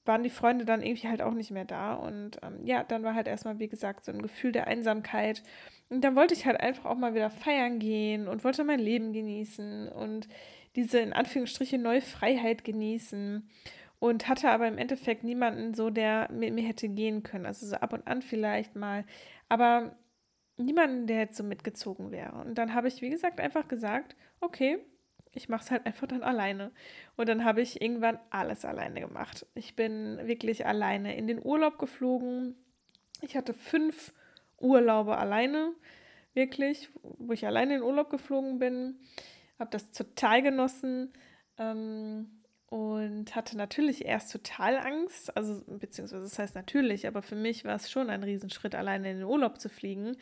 waren 0.09 0.23
die 0.23 0.31
Freunde 0.31 0.65
dann 0.65 0.81
irgendwie 0.81 1.07
halt 1.07 1.21
auch 1.21 1.35
nicht 1.35 1.51
mehr 1.51 1.65
da. 1.65 1.93
Und 1.93 2.39
ähm, 2.41 2.65
ja, 2.65 2.83
dann 2.83 3.03
war 3.03 3.13
halt 3.13 3.27
erstmal, 3.27 3.59
wie 3.59 3.69
gesagt, 3.69 4.03
so 4.03 4.11
ein 4.11 4.23
Gefühl 4.23 4.51
der 4.51 4.65
Einsamkeit. 4.67 5.43
Und 5.89 6.01
dann 6.01 6.15
wollte 6.15 6.33
ich 6.33 6.47
halt 6.47 6.59
einfach 6.59 6.85
auch 6.85 6.97
mal 6.97 7.13
wieder 7.13 7.29
feiern 7.29 7.77
gehen 7.77 8.27
und 8.27 8.43
wollte 8.43 8.63
mein 8.63 8.79
Leben 8.79 9.13
genießen 9.13 9.87
und 9.87 10.27
diese 10.75 10.99
in 10.99 11.13
Anführungsstrichen 11.13 11.81
neue 11.81 12.01
Freiheit 12.01 12.63
genießen. 12.63 13.47
Und 13.99 14.27
hatte 14.27 14.49
aber 14.49 14.67
im 14.67 14.77
Endeffekt 14.77 15.23
niemanden 15.23 15.73
so, 15.73 15.89
der 15.89 16.29
mit 16.31 16.53
mir 16.53 16.63
hätte 16.63 16.89
gehen 16.89 17.21
können. 17.21 17.45
Also 17.45 17.67
so 17.67 17.75
ab 17.75 17.93
und 17.93 18.07
an 18.07 18.21
vielleicht 18.21 18.75
mal. 18.75 19.05
Aber 19.47 19.95
niemanden, 20.57 21.05
der 21.05 21.19
jetzt 21.19 21.37
so 21.37 21.43
mitgezogen 21.43 22.11
wäre. 22.11 22.33
Und 22.41 22.57
dann 22.57 22.73
habe 22.73 22.87
ich, 22.87 23.01
wie 23.01 23.09
gesagt, 23.09 23.39
einfach 23.39 23.67
gesagt, 23.67 24.15
okay, 24.39 24.79
ich 25.33 25.49
mache 25.49 25.63
es 25.63 25.71
halt 25.71 25.85
einfach 25.85 26.07
dann 26.07 26.23
alleine. 26.23 26.71
Und 27.15 27.29
dann 27.29 27.45
habe 27.45 27.61
ich 27.61 27.81
irgendwann 27.81 28.19
alles 28.29 28.65
alleine 28.65 29.01
gemacht. 29.01 29.45
Ich 29.53 29.75
bin 29.75 30.19
wirklich 30.27 30.65
alleine 30.65 31.15
in 31.15 31.27
den 31.27 31.43
Urlaub 31.43 31.77
geflogen. 31.77 32.55
Ich 33.21 33.35
hatte 33.35 33.53
fünf 33.53 34.13
Urlaube 34.57 35.17
alleine, 35.17 35.73
wirklich, 36.33 36.89
wo 37.03 37.33
ich 37.33 37.45
alleine 37.45 37.75
in 37.75 37.79
den 37.81 37.87
Urlaub 37.87 38.09
geflogen 38.09 38.59
bin. 38.59 38.99
Habe 39.59 39.69
das 39.71 39.91
total 39.91 40.41
genossen 40.41 41.13
ähm, 41.57 42.41
und 42.67 43.35
hatte 43.35 43.57
natürlich 43.57 44.05
erst 44.05 44.31
total 44.31 44.77
Angst. 44.77 45.35
Also, 45.37 45.63
beziehungsweise, 45.67 46.23
das 46.23 46.39
heißt 46.39 46.55
natürlich, 46.55 47.07
aber 47.07 47.21
für 47.21 47.35
mich 47.35 47.65
war 47.65 47.75
es 47.75 47.91
schon 47.91 48.09
ein 48.09 48.23
Riesenschritt, 48.23 48.73
alleine 48.73 49.11
in 49.11 49.17
den 49.17 49.27
Urlaub 49.27 49.59
zu 49.59 49.69
fliegen 49.69 50.17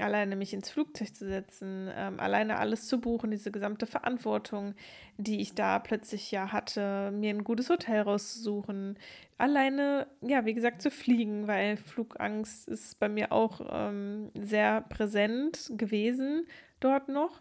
alleine 0.00 0.36
mich 0.36 0.52
ins 0.52 0.70
Flugzeug 0.70 1.14
zu 1.14 1.26
setzen, 1.26 1.90
ähm, 1.94 2.20
alleine 2.20 2.58
alles 2.58 2.86
zu 2.86 3.00
buchen, 3.00 3.30
diese 3.30 3.50
gesamte 3.50 3.86
Verantwortung, 3.86 4.74
die 5.16 5.40
ich 5.40 5.54
da 5.54 5.78
plötzlich 5.78 6.30
ja 6.30 6.52
hatte, 6.52 7.10
mir 7.12 7.30
ein 7.30 7.44
gutes 7.44 7.70
Hotel 7.70 8.02
rauszusuchen, 8.02 8.98
alleine, 9.38 10.06
ja, 10.20 10.44
wie 10.44 10.54
gesagt, 10.54 10.82
zu 10.82 10.90
fliegen, 10.90 11.46
weil 11.46 11.76
Flugangst 11.76 12.68
ist 12.68 12.98
bei 12.98 13.08
mir 13.08 13.32
auch 13.32 13.60
ähm, 13.70 14.30
sehr 14.34 14.82
präsent 14.82 15.70
gewesen 15.76 16.46
dort 16.80 17.08
noch. 17.08 17.40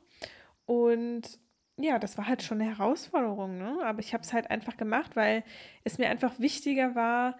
Und 0.65 1.39
ja, 1.77 1.99
das 1.99 2.17
war 2.17 2.27
halt 2.27 2.43
schon 2.43 2.61
eine 2.61 2.69
Herausforderung, 2.69 3.57
ne? 3.57 3.79
Aber 3.83 3.99
ich 3.99 4.13
habe 4.13 4.23
es 4.23 4.33
halt 4.33 4.51
einfach 4.51 4.77
gemacht, 4.77 5.15
weil 5.15 5.43
es 5.83 5.97
mir 5.97 6.09
einfach 6.09 6.39
wichtiger 6.39 6.95
war, 6.95 7.37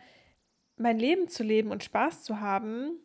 mein 0.77 0.97
Leben 0.99 1.27
zu 1.27 1.43
leben 1.43 1.71
und 1.71 1.83
Spaß 1.83 2.23
zu 2.23 2.39
haben, 2.39 2.99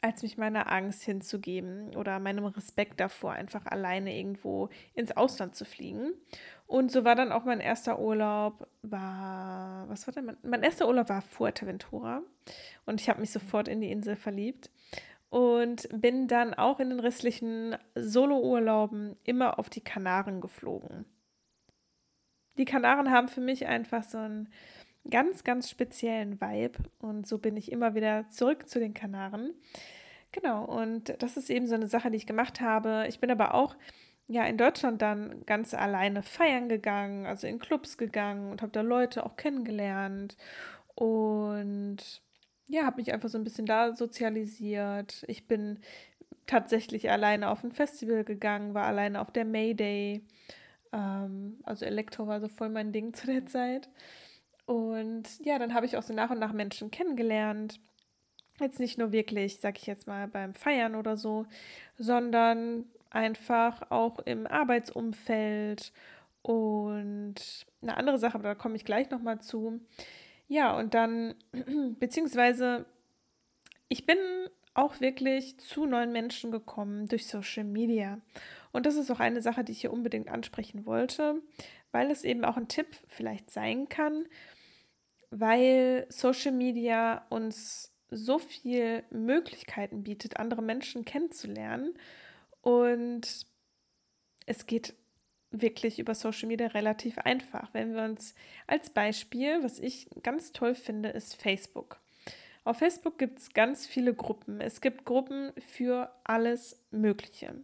als 0.00 0.22
mich 0.22 0.38
meiner 0.38 0.70
Angst 0.70 1.02
hinzugeben 1.02 1.94
oder 1.96 2.20
meinem 2.20 2.44
Respekt 2.44 3.00
davor, 3.00 3.32
einfach 3.32 3.66
alleine 3.66 4.16
irgendwo 4.16 4.68
ins 4.94 5.16
Ausland 5.16 5.56
zu 5.56 5.64
fliegen. 5.64 6.12
Und 6.66 6.92
so 6.92 7.04
war 7.04 7.16
dann 7.16 7.32
auch 7.32 7.44
mein 7.44 7.60
erster 7.60 7.98
Urlaub, 7.98 8.68
war, 8.82 9.88
was 9.88 10.06
war 10.06 10.14
denn 10.14 10.26
mein, 10.26 10.36
mein 10.42 10.62
erster 10.62 10.86
Urlaub 10.86 11.08
war 11.08 11.22
Fuerteventura 11.22 12.22
und 12.86 13.00
ich 13.00 13.08
habe 13.08 13.20
mich 13.20 13.30
sofort 13.30 13.68
in 13.68 13.80
die 13.80 13.90
Insel 13.90 14.16
verliebt 14.16 14.70
und 15.30 15.88
bin 15.92 16.28
dann 16.28 16.54
auch 16.54 16.78
in 16.78 16.90
den 16.90 17.00
restlichen 17.00 17.76
Solo-Urlauben 17.94 19.16
immer 19.24 19.58
auf 19.58 19.68
die 19.68 19.82
Kanaren 19.82 20.40
geflogen. 20.40 21.04
Die 22.56 22.64
Kanaren 22.64 23.10
haben 23.10 23.28
für 23.28 23.40
mich 23.40 23.66
einfach 23.66 24.02
so 24.02 24.18
ein 24.18 24.48
ganz, 25.10 25.44
ganz 25.44 25.70
speziellen 25.70 26.40
Vibe. 26.40 26.78
Und 27.00 27.26
so 27.26 27.38
bin 27.38 27.56
ich 27.56 27.72
immer 27.72 27.94
wieder 27.94 28.28
zurück 28.30 28.68
zu 28.68 28.78
den 28.78 28.94
Kanaren. 28.94 29.54
Genau, 30.32 30.64
und 30.64 31.14
das 31.22 31.36
ist 31.36 31.50
eben 31.50 31.66
so 31.66 31.74
eine 31.74 31.88
Sache, 31.88 32.10
die 32.10 32.16
ich 32.16 32.26
gemacht 32.26 32.60
habe. 32.60 33.06
Ich 33.08 33.20
bin 33.20 33.30
aber 33.30 33.54
auch 33.54 33.76
ja 34.26 34.44
in 34.44 34.58
Deutschland 34.58 35.00
dann 35.00 35.44
ganz 35.46 35.72
alleine 35.74 36.22
feiern 36.22 36.68
gegangen, 36.68 37.26
also 37.26 37.46
in 37.46 37.58
Clubs 37.58 37.96
gegangen 37.96 38.50
und 38.50 38.60
habe 38.60 38.72
da 38.72 38.82
Leute 38.82 39.24
auch 39.24 39.36
kennengelernt 39.36 40.36
und 40.94 41.98
ja, 42.66 42.84
habe 42.84 42.96
mich 42.96 43.12
einfach 43.12 43.30
so 43.30 43.38
ein 43.38 43.44
bisschen 43.44 43.66
da 43.66 43.94
sozialisiert. 43.94 45.24
Ich 45.26 45.46
bin 45.48 45.80
tatsächlich 46.46 47.10
alleine 47.10 47.50
auf 47.50 47.64
ein 47.64 47.72
Festival 47.72 48.24
gegangen, 48.24 48.74
war 48.74 48.84
alleine 48.86 49.20
auf 49.20 49.30
der 49.30 49.44
Mayday. 49.44 50.22
Ähm, 50.92 51.60
also 51.62 51.84
Elektro 51.84 52.26
war 52.26 52.40
so 52.40 52.48
voll 52.48 52.68
mein 52.68 52.92
Ding 52.92 53.14
zu 53.14 53.26
der 53.26 53.46
Zeit. 53.46 53.88
Und 54.68 55.24
ja, 55.42 55.58
dann 55.58 55.72
habe 55.72 55.86
ich 55.86 55.96
auch 55.96 56.02
so 56.02 56.12
nach 56.12 56.28
und 56.28 56.38
nach 56.38 56.52
Menschen 56.52 56.90
kennengelernt. 56.90 57.80
Jetzt 58.60 58.78
nicht 58.78 58.98
nur 58.98 59.12
wirklich, 59.12 59.60
sag 59.60 59.78
ich 59.78 59.86
jetzt 59.86 60.06
mal, 60.06 60.28
beim 60.28 60.52
Feiern 60.52 60.94
oder 60.94 61.16
so, 61.16 61.46
sondern 61.96 62.84
einfach 63.08 63.90
auch 63.90 64.18
im 64.18 64.46
Arbeitsumfeld. 64.46 65.90
Und 66.42 67.36
eine 67.80 67.96
andere 67.96 68.18
Sache, 68.18 68.34
aber 68.34 68.44
da 68.44 68.54
komme 68.54 68.76
ich 68.76 68.84
gleich 68.84 69.08
nochmal 69.08 69.40
zu. 69.40 69.80
Ja, 70.48 70.76
und 70.76 70.92
dann, 70.92 71.34
beziehungsweise, 71.98 72.84
ich 73.88 74.04
bin 74.04 74.18
auch 74.74 75.00
wirklich 75.00 75.58
zu 75.60 75.86
neuen 75.86 76.12
Menschen 76.12 76.50
gekommen 76.50 77.08
durch 77.08 77.26
Social 77.26 77.64
Media. 77.64 78.20
Und 78.72 78.84
das 78.84 78.96
ist 78.96 79.10
auch 79.10 79.20
eine 79.20 79.40
Sache, 79.40 79.64
die 79.64 79.72
ich 79.72 79.80
hier 79.80 79.94
unbedingt 79.94 80.28
ansprechen 80.28 80.84
wollte, 80.84 81.40
weil 81.90 82.10
es 82.10 82.22
eben 82.22 82.44
auch 82.44 82.58
ein 82.58 82.68
Tipp 82.68 82.88
vielleicht 83.06 83.50
sein 83.50 83.88
kann, 83.88 84.26
weil 85.30 86.06
Social 86.08 86.52
Media 86.52 87.26
uns 87.28 87.92
so 88.10 88.38
viel 88.38 89.02
Möglichkeiten 89.10 90.02
bietet, 90.02 90.38
andere 90.38 90.62
Menschen 90.62 91.04
kennenzulernen. 91.04 91.94
Und 92.62 93.46
es 94.46 94.66
geht 94.66 94.94
wirklich 95.50 95.98
über 95.98 96.14
Social 96.14 96.48
Media 96.48 96.68
relativ 96.68 97.18
einfach. 97.18 97.72
Wenn 97.72 97.94
wir 97.94 98.02
uns 98.02 98.34
als 98.66 98.90
Beispiel, 98.90 99.62
was 99.62 99.78
ich 99.78 100.08
ganz 100.22 100.52
toll 100.52 100.74
finde, 100.74 101.10
ist 101.10 101.40
Facebook. 101.40 102.00
Auf 102.64 102.78
Facebook 102.78 103.18
gibt 103.18 103.38
es 103.38 103.54
ganz 103.54 103.86
viele 103.86 104.12
Gruppen. 104.14 104.60
Es 104.60 104.80
gibt 104.80 105.04
Gruppen 105.04 105.52
für 105.58 106.12
alles 106.24 106.78
Mögliche. 106.90 107.54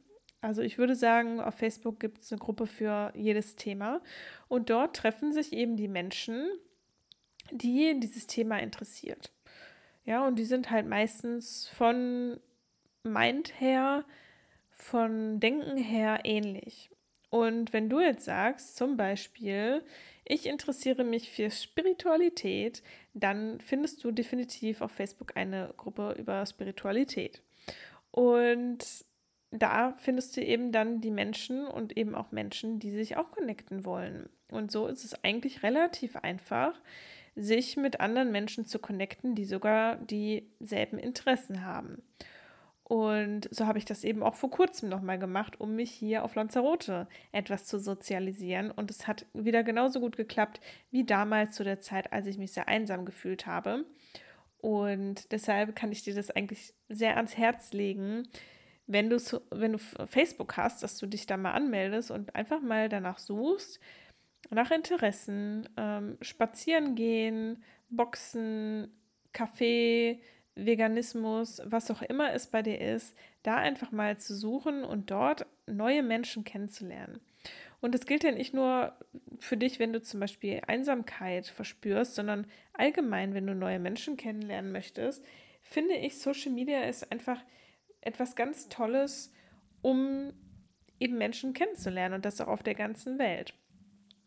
Also 0.40 0.62
ich 0.62 0.78
würde 0.78 0.94
sagen, 0.94 1.40
auf 1.40 1.54
Facebook 1.54 2.00
gibt 2.00 2.22
es 2.22 2.32
eine 2.32 2.38
Gruppe 2.38 2.66
für 2.66 3.12
jedes 3.14 3.56
Thema. 3.56 4.02
Und 4.48 4.70
dort 4.70 4.96
treffen 4.96 5.32
sich 5.32 5.52
eben 5.52 5.76
die 5.76 5.88
Menschen, 5.88 6.48
die 7.50 7.98
dieses 8.00 8.26
Thema 8.26 8.58
interessiert. 8.58 9.30
Ja, 10.04 10.26
und 10.26 10.38
die 10.38 10.44
sind 10.44 10.70
halt 10.70 10.86
meistens 10.86 11.68
von 11.68 12.38
Mind 13.02 13.60
her, 13.60 14.04
von 14.70 15.40
Denken 15.40 15.76
her 15.76 16.20
ähnlich. 16.24 16.90
Und 17.30 17.72
wenn 17.72 17.88
du 17.88 18.00
jetzt 18.00 18.24
sagst, 18.24 18.76
zum 18.76 18.96
Beispiel, 18.96 19.82
ich 20.24 20.46
interessiere 20.46 21.04
mich 21.04 21.30
für 21.30 21.50
Spiritualität, 21.50 22.82
dann 23.12 23.60
findest 23.60 24.04
du 24.04 24.12
definitiv 24.12 24.80
auf 24.80 24.92
Facebook 24.92 25.36
eine 25.36 25.74
Gruppe 25.76 26.14
über 26.18 26.44
Spiritualität. 26.46 27.42
Und 28.10 29.04
da 29.50 29.94
findest 29.98 30.36
du 30.36 30.42
eben 30.42 30.72
dann 30.72 31.00
die 31.00 31.10
Menschen 31.10 31.66
und 31.66 31.96
eben 31.96 32.14
auch 32.14 32.32
Menschen, 32.32 32.78
die 32.78 32.90
sich 32.90 33.16
auch 33.16 33.30
connecten 33.30 33.84
wollen. 33.84 34.28
Und 34.50 34.70
so 34.70 34.86
ist 34.86 35.04
es 35.04 35.24
eigentlich 35.24 35.62
relativ 35.62 36.16
einfach, 36.16 36.80
sich 37.36 37.76
mit 37.76 38.00
anderen 38.00 38.30
Menschen 38.32 38.66
zu 38.66 38.78
connecten, 38.78 39.34
die 39.34 39.44
sogar 39.44 39.96
dieselben 39.96 40.98
Interessen 40.98 41.64
haben. 41.64 42.02
Und 42.84 43.48
so 43.50 43.66
habe 43.66 43.78
ich 43.78 43.86
das 43.86 44.04
eben 44.04 44.22
auch 44.22 44.34
vor 44.34 44.50
kurzem 44.50 44.90
nochmal 44.90 45.18
gemacht, 45.18 45.58
um 45.58 45.74
mich 45.74 45.90
hier 45.90 46.22
auf 46.22 46.34
Lanzarote 46.34 47.08
etwas 47.32 47.64
zu 47.64 47.78
sozialisieren. 47.78 48.70
Und 48.70 48.90
es 48.90 49.06
hat 49.06 49.24
wieder 49.32 49.64
genauso 49.64 50.00
gut 50.00 50.16
geklappt 50.16 50.60
wie 50.90 51.04
damals 51.04 51.56
zu 51.56 51.64
der 51.64 51.80
Zeit, 51.80 52.12
als 52.12 52.26
ich 52.26 52.36
mich 52.36 52.52
sehr 52.52 52.68
einsam 52.68 53.06
gefühlt 53.06 53.46
habe. 53.46 53.86
Und 54.58 55.32
deshalb 55.32 55.74
kann 55.74 55.92
ich 55.92 56.02
dir 56.02 56.14
das 56.14 56.30
eigentlich 56.30 56.74
sehr 56.88 57.16
ans 57.16 57.36
Herz 57.38 57.72
legen, 57.72 58.28
wenn 58.86 59.08
du, 59.08 59.16
wenn 59.50 59.72
du 59.72 59.78
Facebook 59.78 60.58
hast, 60.58 60.82
dass 60.82 60.98
du 60.98 61.06
dich 61.06 61.24
da 61.26 61.38
mal 61.38 61.52
anmeldest 61.52 62.10
und 62.10 62.34
einfach 62.34 62.60
mal 62.60 62.90
danach 62.90 63.18
suchst, 63.18 63.80
nach 64.50 64.70
Interessen, 64.70 65.68
ähm, 65.76 66.18
spazieren 66.20 66.94
gehen, 66.94 67.62
Boxen, 67.90 68.92
Kaffee, 69.32 70.20
Veganismus, 70.54 71.60
was 71.64 71.90
auch 71.90 72.02
immer 72.02 72.32
es 72.32 72.46
bei 72.46 72.62
dir 72.62 72.80
ist, 72.80 73.16
da 73.42 73.56
einfach 73.56 73.90
mal 73.90 74.18
zu 74.18 74.34
suchen 74.34 74.84
und 74.84 75.10
dort 75.10 75.46
neue 75.66 76.02
Menschen 76.02 76.44
kennenzulernen. 76.44 77.20
Und 77.80 77.94
das 77.94 78.06
gilt 78.06 78.24
ja 78.24 78.30
nicht 78.32 78.54
nur 78.54 78.94
für 79.40 79.56
dich, 79.56 79.78
wenn 79.78 79.92
du 79.92 80.00
zum 80.00 80.20
Beispiel 80.20 80.62
Einsamkeit 80.66 81.46
verspürst, 81.46 82.14
sondern 82.14 82.46
allgemein, 82.72 83.34
wenn 83.34 83.46
du 83.46 83.54
neue 83.54 83.78
Menschen 83.78 84.16
kennenlernen 84.16 84.72
möchtest, 84.72 85.24
finde 85.60 85.94
ich, 85.94 86.18
Social 86.18 86.52
Media 86.52 86.84
ist 86.84 87.10
einfach 87.12 87.42
etwas 88.00 88.36
ganz 88.36 88.68
Tolles, 88.68 89.32
um 89.82 90.32
eben 90.98 91.18
Menschen 91.18 91.52
kennenzulernen 91.52 92.14
und 92.14 92.24
das 92.24 92.40
auch 92.40 92.48
auf 92.48 92.62
der 92.62 92.74
ganzen 92.74 93.18
Welt. 93.18 93.54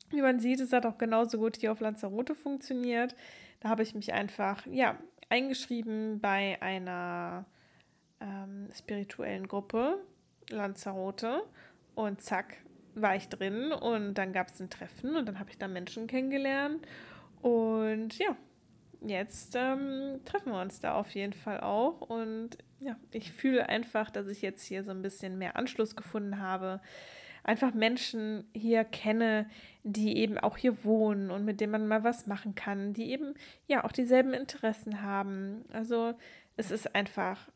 Wie 0.10 0.22
man 0.22 0.40
sieht, 0.40 0.60
es 0.60 0.74
hat 0.74 0.86
auch 0.86 0.98
genauso 0.98 1.38
gut 1.38 1.58
hier 1.58 1.72
auf 1.72 1.80
Lanzarote 1.80 2.36
funktioniert. 2.36 3.16
Da 3.60 3.70
habe 3.70 3.84
ich 3.84 3.94
mich 3.94 4.14
einfach, 4.14 4.66
ja, 4.68 4.98
eingeschrieben 5.30 6.20
bei 6.22 6.62
einer 6.62 7.46
ähm, 8.22 8.70
spirituellen 8.74 9.48
Gruppe, 9.48 10.00
Lanzarote, 10.50 11.44
und 11.96 12.22
zack, 12.22 12.58
war 12.96 13.16
ich 13.16 13.28
drin 13.28 13.72
und 13.72 14.16
dann 14.16 14.34
gab 14.34 14.48
es 14.48 14.60
ein 14.60 14.70
Treffen 14.70 15.16
und 15.16 15.28
dann 15.28 15.40
habe 15.40 15.50
ich 15.50 15.58
da 15.58 15.68
Menschen 15.68 16.08
kennengelernt 16.08 16.88
und 17.42 18.18
ja, 18.18 18.36
jetzt 19.02 19.56
ähm, 19.56 20.22
treffen 20.26 20.52
wir 20.52 20.62
uns 20.62 20.80
da 20.80 20.96
auf 20.96 21.12
jeden 21.12 21.34
Fall 21.34 21.60
auch 21.62 22.02
und 22.02 22.58
ja, 22.80 22.96
ich 23.12 23.32
fühle 23.32 23.68
einfach, 23.70 24.10
dass 24.10 24.28
ich 24.28 24.42
jetzt 24.42 24.64
hier 24.64 24.84
so 24.84 24.92
ein 24.92 25.02
bisschen 25.02 25.38
mehr 25.38 25.56
Anschluss 25.56 25.96
gefunden 25.96 26.40
habe. 26.40 26.80
Einfach 27.48 27.74
Menschen 27.74 28.44
hier 28.54 28.84
kenne, 28.84 29.50
die 29.84 30.18
eben 30.18 30.38
auch 30.38 30.58
hier 30.58 30.84
wohnen 30.84 31.32
und 31.32 31.46
mit 31.46 31.62
denen 31.62 31.72
man 31.72 31.88
mal 31.88 32.04
was 32.04 32.28
machen 32.28 32.56
kann, 32.56 32.94
die 32.94 33.10
eben 33.10 33.36
ja 33.68 33.86
auch 33.86 33.94
dieselben 33.94 34.34
Interessen 34.34 35.02
haben. 35.02 35.64
Also 35.72 36.14
es 36.58 36.72
ist 36.72 36.94
einfach 36.94 37.48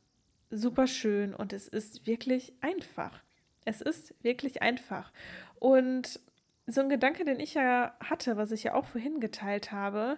super 0.50 0.88
schön 0.88 1.36
und 1.36 1.52
es 1.52 1.68
ist 1.68 2.08
wirklich 2.08 2.54
einfach. 2.62 3.22
Es 3.66 3.82
ist 3.82 4.16
wirklich 4.24 4.62
einfach. 4.62 5.12
Und 5.60 6.22
so 6.68 6.80
ein 6.80 6.90
Gedanke, 6.90 7.26
den 7.26 7.42
ich 7.42 7.56
ja 7.56 7.94
hatte, 8.00 8.38
was 8.38 8.52
ich 8.52 8.64
ja 8.64 8.76
auch 8.76 8.86
vorhin 8.86 9.20
geteilt 9.20 9.74
habe, 9.74 10.18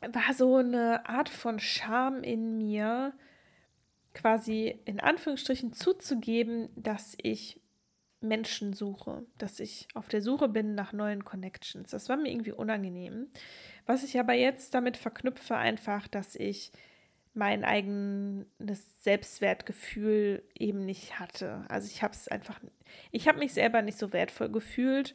war 0.00 0.32
so 0.32 0.56
eine 0.56 1.08
Art 1.08 1.28
von 1.28 1.58
Scham 1.58 2.22
in 2.22 2.56
mir, 2.56 3.12
quasi 4.14 4.78
in 4.84 5.00
Anführungsstrichen 5.00 5.72
zuzugeben, 5.72 6.68
dass 6.76 7.16
ich 7.20 7.57
Menschen 8.20 8.72
suche, 8.72 9.24
dass 9.38 9.60
ich 9.60 9.86
auf 9.94 10.08
der 10.08 10.22
Suche 10.22 10.48
bin 10.48 10.74
nach 10.74 10.92
neuen 10.92 11.24
Connections. 11.24 11.90
Das 11.90 12.08
war 12.08 12.16
mir 12.16 12.30
irgendwie 12.30 12.52
unangenehm. 12.52 13.28
Was 13.86 14.02
ich 14.02 14.18
aber 14.18 14.34
jetzt 14.34 14.74
damit 14.74 14.96
verknüpfe, 14.96 15.56
einfach, 15.56 16.08
dass 16.08 16.34
ich 16.34 16.72
mein 17.34 17.64
eigenes 17.64 19.02
Selbstwertgefühl 19.02 20.42
eben 20.54 20.84
nicht 20.84 21.20
hatte. 21.20 21.64
Also 21.68 21.86
ich 21.86 22.02
habe 22.02 22.12
es 22.12 22.26
einfach, 22.28 22.60
ich 23.12 23.28
habe 23.28 23.38
mich 23.38 23.52
selber 23.52 23.82
nicht 23.82 23.98
so 23.98 24.12
wertvoll 24.12 24.50
gefühlt. 24.50 25.14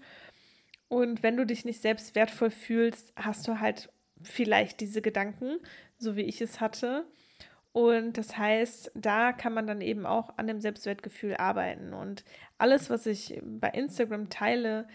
Und 0.88 1.24
wenn 1.24 1.36
du 1.36 1.45
dich 1.45 1.65
nicht 1.65 1.81
selbst 1.81 2.15
wertvoll 2.15 2.51
fühlst, 2.51 3.13
hast 3.15 3.48
du 3.48 3.60
halt 3.60 3.91
vielleicht 4.22 4.79
diese 4.79 5.01
Gedanken, 5.01 5.57
so 5.98 6.15
wie 6.15 6.22
ich 6.22 6.39
es 6.39 6.62
hatte. 6.62 7.05
Und 7.74 8.19
das 8.19 8.38
heißt, 8.38 8.91
da 8.93 9.33
kann 9.33 9.53
man 9.53 9.65
dann 9.65 9.81
eben 9.81 10.05
auch 10.05 10.38
an 10.38 10.45
dem 10.45 10.62
Selbstwertgefühl 10.62 11.36
arbeiten. 11.36 11.93
Und 11.93 12.24
alles, 12.63 12.89
was 12.89 13.05
ich 13.08 13.41
bei 13.43 13.67
Instagram 13.67 14.29
teile, 14.29 14.88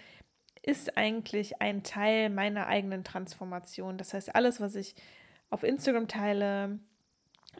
ist 0.63 0.97
eigentlich 0.97 1.61
ein 1.61 1.83
Teil 1.83 2.31
meiner 2.31 2.67
eigenen 2.67 3.05
Transformation. 3.05 3.99
Das 3.99 4.15
heißt, 4.15 4.35
alles, 4.35 4.59
was 4.59 4.75
ich 4.75 4.95
auf 5.51 5.65
Instagram 5.65 6.09
teile, 6.09 6.79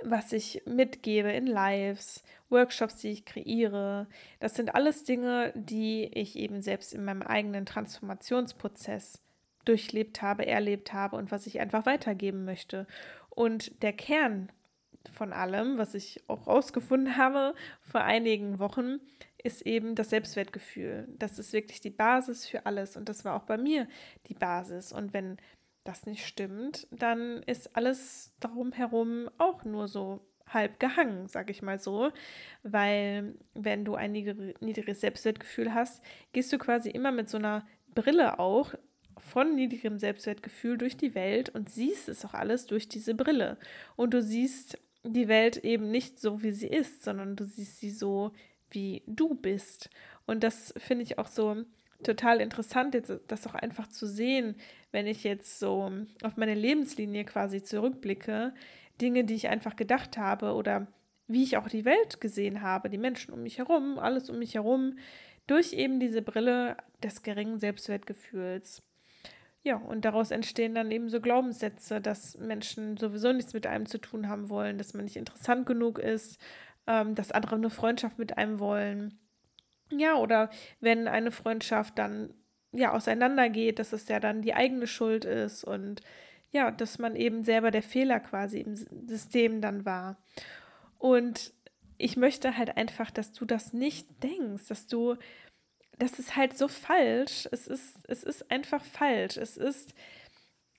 was 0.03 0.33
ich 0.33 0.63
mitgebe 0.65 1.31
in 1.31 1.47
Lives, 1.47 2.23
Workshops, 2.49 2.97
die 2.97 3.11
ich 3.11 3.27
kreiere, 3.27 4.07
das 4.41 4.55
sind 4.55 4.75
alles 4.75 5.05
Dinge, 5.05 5.53
die 5.55 6.05
ich 6.05 6.37
eben 6.37 6.63
selbst 6.63 6.95
in 6.95 7.05
meinem 7.05 7.23
eigenen 7.23 7.67
Transformationsprozess 7.67 9.21
durchlebt 9.67 10.23
habe, 10.23 10.47
erlebt 10.47 10.95
habe 10.95 11.17
und 11.17 11.31
was 11.31 11.47
ich 11.47 11.61
einfach 11.61 11.85
weitergeben 11.85 12.47
möchte. 12.47 12.87
Und 13.29 13.83
der 13.83 13.93
Kern 13.93 14.51
von 15.13 15.35
allem, 15.35 15.77
was 15.77 15.93
ich 15.93 16.25
auch 16.29 16.47
rausgefunden 16.47 17.17
habe 17.19 17.55
vor 17.83 18.01
einigen 18.01 18.59
Wochen, 18.59 19.01
ist 19.43 19.63
eben 19.63 19.95
das 19.95 20.11
Selbstwertgefühl. 20.11 21.09
Das 21.19 21.39
ist 21.39 21.53
wirklich 21.53 21.81
die 21.81 21.91
Basis 21.91 22.47
für 22.47 22.67
alles 22.67 22.97
und 22.97 23.09
das 23.09 23.25
war 23.25 23.35
auch 23.35 23.45
bei 23.45 23.57
mir 23.57 23.87
die 24.27 24.35
Basis. 24.35 24.93
Und 24.93 25.13
wenn 25.13 25.39
das 25.85 26.07
nicht 26.07 26.27
stimmt, 26.27 26.87
dann 26.91 27.43
ist 27.45 27.77
alles 27.77 28.35
darum 28.41 28.73
herum 28.73 29.31
auch 29.39 29.65
nur 29.65 29.89
so 29.89 30.21
halb 30.53 30.81
gehangen, 30.81 31.29
sag 31.29 31.51
ich 31.51 31.63
mal 31.63 31.79
so, 31.79 32.11
weil 32.63 33.35
wenn 33.55 33.85
du 33.85 33.95
ein 33.95 34.13
niedriges 34.13 35.01
Selbstwertgefühl 35.01 35.75
hast, 35.75 36.03
gehst 36.33 36.53
du 36.53 36.59
quasi 36.59 36.91
immer 36.91 37.13
mit 37.13 37.29
so 37.29 37.39
einer 37.39 37.67
Brille 37.95 38.39
auch 38.39 38.75
von 39.19 39.55
niedrigem 39.55 39.99
Selbstwertgefühl 39.99 40.79
durch 40.79 40.97
die 40.97 41.15
Welt 41.15 41.49
und 41.51 41.69
siehst 41.69 42.09
es 42.09 42.25
auch 42.25 42.35
alles 42.35 42.67
durch 42.67 42.89
diese 42.89 43.15
Brille. 43.15 43.59
Und 43.97 44.15
du 44.15 44.23
siehst 44.23 44.79
die 45.05 45.29
Welt 45.29 45.59
eben 45.59 45.91
nicht 45.91 46.21
so, 46.21 46.43
wie 46.43 46.53
sie 46.53 46.69
ist, 46.69 47.03
sondern 47.03 47.37
du 47.37 47.45
siehst 47.45 47.81
sie 47.81 47.91
so, 47.91 48.33
wie 48.71 49.03
du 49.07 49.35
bist. 49.35 49.91
Und 50.27 50.45
das 50.45 50.75
finde 50.77 51.05
ich 51.05 51.19
auch 51.19 51.29
so 51.29 51.65
total 52.03 52.41
interessant, 52.41 52.95
jetzt 52.95 53.13
das 53.27 53.47
auch 53.47 53.55
einfach 53.55 53.89
zu 53.89 54.07
sehen, 54.07 54.57
wenn 54.93 55.07
ich 55.07 55.25
jetzt 55.25 55.59
so 55.59 55.91
auf 56.23 56.37
meine 56.37 56.55
Lebenslinie 56.55 57.25
quasi 57.25 57.63
zurückblicke, 57.63 58.55
Dinge, 59.01 59.25
die 59.25 59.35
ich 59.35 59.49
einfach 59.49 59.77
gedacht 59.77 60.17
habe 60.17 60.55
oder 60.55 60.87
wie 61.27 61.43
ich 61.43 61.57
auch 61.57 61.69
die 61.69 61.85
Welt 61.85 62.21
gesehen 62.21 62.63
habe, 62.63 62.89
die 62.89 62.99
Menschen 62.99 63.33
um 63.33 63.43
mich 63.43 63.59
herum, 63.59 63.99
alles 63.99 64.31
um 64.31 64.39
mich 64.39 64.55
herum, 64.55 64.97
durch 65.47 65.73
eben 65.73 66.01
diese 66.01 66.23
Brille 66.23 66.77
des 67.03 67.23
geringen 67.23 67.59
Selbstwertgefühls. 67.59 68.83
Ja, 69.63 69.77
und 69.77 70.05
daraus 70.05 70.31
entstehen 70.31 70.75
dann 70.75 70.91
eben 70.91 71.09
so 71.11 71.21
Glaubenssätze, 71.21 72.01
dass 72.01 72.39
Menschen 72.39 72.97
sowieso 72.97 73.33
nichts 73.33 73.53
mit 73.53 73.67
einem 73.67 73.87
zu 73.87 73.99
tun 73.99 74.29
haben 74.29 74.49
wollen, 74.49 74.79
dass 74.79 74.95
man 74.95 75.05
nicht 75.05 75.17
interessant 75.17 75.67
genug 75.67 75.99
ist, 75.99 76.39
ähm, 76.89 77.15
dass 77.15 77.31
andere 77.31 77.55
eine 77.55 77.71
Freundschaft 77.71 78.19
mit 78.19 78.37
einem 78.37 78.59
wollen. 78.59 79.21
Ja, 79.93 80.17
oder 80.17 80.51
wenn 80.81 81.07
eine 81.07 81.31
Freundschaft 81.31 81.99
dann 81.99 82.35
ja 82.73 82.93
auseinandergeht, 82.93 83.79
dass 83.79 83.93
es 83.93 84.09
ja 84.09 84.19
dann 84.19 84.43
die 84.43 84.55
eigene 84.55 84.87
Schuld 84.87 85.25
ist 85.25 85.65
und 85.65 86.03
ja, 86.51 86.71
dass 86.71 86.99
man 86.99 87.15
eben 87.15 87.45
selber 87.45 87.71
der 87.71 87.83
Fehler 87.83 88.21
quasi 88.21 88.61
im 88.61 88.75
System 88.75 89.61
dann 89.61 89.85
war. 89.85 90.17
Und 90.99 91.53
ich 91.99 92.17
möchte 92.17 92.57
halt 92.57 92.77
einfach, 92.77 93.11
dass 93.11 93.33
du 93.33 93.45
das 93.45 93.73
nicht 93.73 94.07
denkst, 94.23 94.69
dass 94.69 94.87
du 94.87 95.17
das 95.99 96.19
ist 96.19 96.37
halt 96.37 96.57
so 96.57 96.69
falsch. 96.69 97.49
Es 97.51 97.67
ist, 97.67 97.97
es 98.07 98.23
ist 98.23 98.51
einfach 98.51 98.85
falsch. 98.85 99.37
Es 99.37 99.57
ist, 99.57 99.95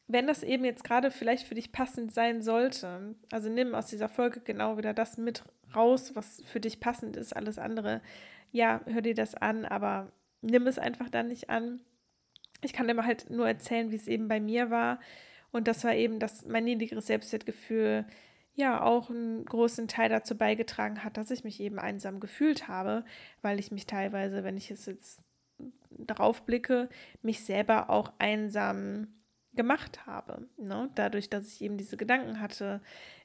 wenn 0.10 0.26
das 0.26 0.42
eben 0.42 0.66
jetzt 0.66 0.84
gerade 0.84 1.12
vielleicht 1.12 1.48
für 1.48 1.54
dich 1.54 1.72
passend 1.72 2.12
sein 2.12 2.42
sollte, 2.42 3.16
also 3.32 3.48
nimm 3.48 3.76
aus 3.76 3.86
dieser 3.86 4.10
Folge 4.10 4.40
genau 4.40 4.76
wieder 4.76 4.92
das 4.92 5.20
mit 5.20 5.44
raus, 5.76 6.16
was 6.16 6.42
für 6.46 6.60
dich 6.60 6.80
passend 6.80 7.16
ist. 7.16 7.36
Alles 7.36 7.60
andere, 7.60 8.02
ja, 8.52 8.82
hör 8.88 9.04
dir 9.04 9.14
das 9.14 9.36
an, 9.36 9.66
aber 9.66 10.12
nimm 10.42 10.66
es 10.66 10.80
einfach 10.80 11.10
dann 11.10 11.28
nicht 11.28 11.52
an. 11.52 11.82
Ich 12.62 12.74
kann 12.74 12.88
dir 12.88 13.06
halt 13.06 13.30
nur 13.30 13.48
erzählen, 13.48 13.92
wie 13.92 13.98
es 13.98 14.08
eben 14.08 14.28
bei 14.28 14.40
mir 14.40 14.72
war. 14.72 15.00
Und 15.52 15.68
das 15.68 15.84
war 15.84 15.94
eben 15.94 16.18
das, 16.18 16.44
mein 16.44 16.64
niedrigeres 16.64 17.06
Selbstwertgefühl, 17.06 18.06
ja 18.56 18.82
auch 18.82 19.12
einen 19.12 19.46
großen 19.46 19.88
Teil 19.88 20.10
dazu 20.10 20.36
beigetragen 20.36 21.04
hat, 21.04 21.18
dass 21.18 21.30
ich 21.30 21.44
mich 21.44 21.60
eben 21.60 21.78
einsam 21.78 22.20
gefühlt 22.20 22.68
habe, 22.68 23.06
weil 23.44 23.60
ich 23.60 23.72
mich 23.72 23.86
teilweise, 23.86 24.44
wenn 24.44 24.58
ich 24.58 24.72
es 24.72 24.88
jetzt 24.88 25.22
darauf 25.90 26.48
blicke, 26.48 26.90
mich 27.22 27.44
selber 27.44 27.92
auch 27.92 28.12
einsam 28.18 29.08
gemacht 29.60 30.06
habe. 30.06 30.48
Ne? 30.56 30.90
Dadurch, 30.96 31.30
dass 31.30 31.46
ich 31.52 31.62
eben 31.62 31.78
diese 31.78 31.98
Gedanken 31.98 32.40
hatte, 32.40 32.80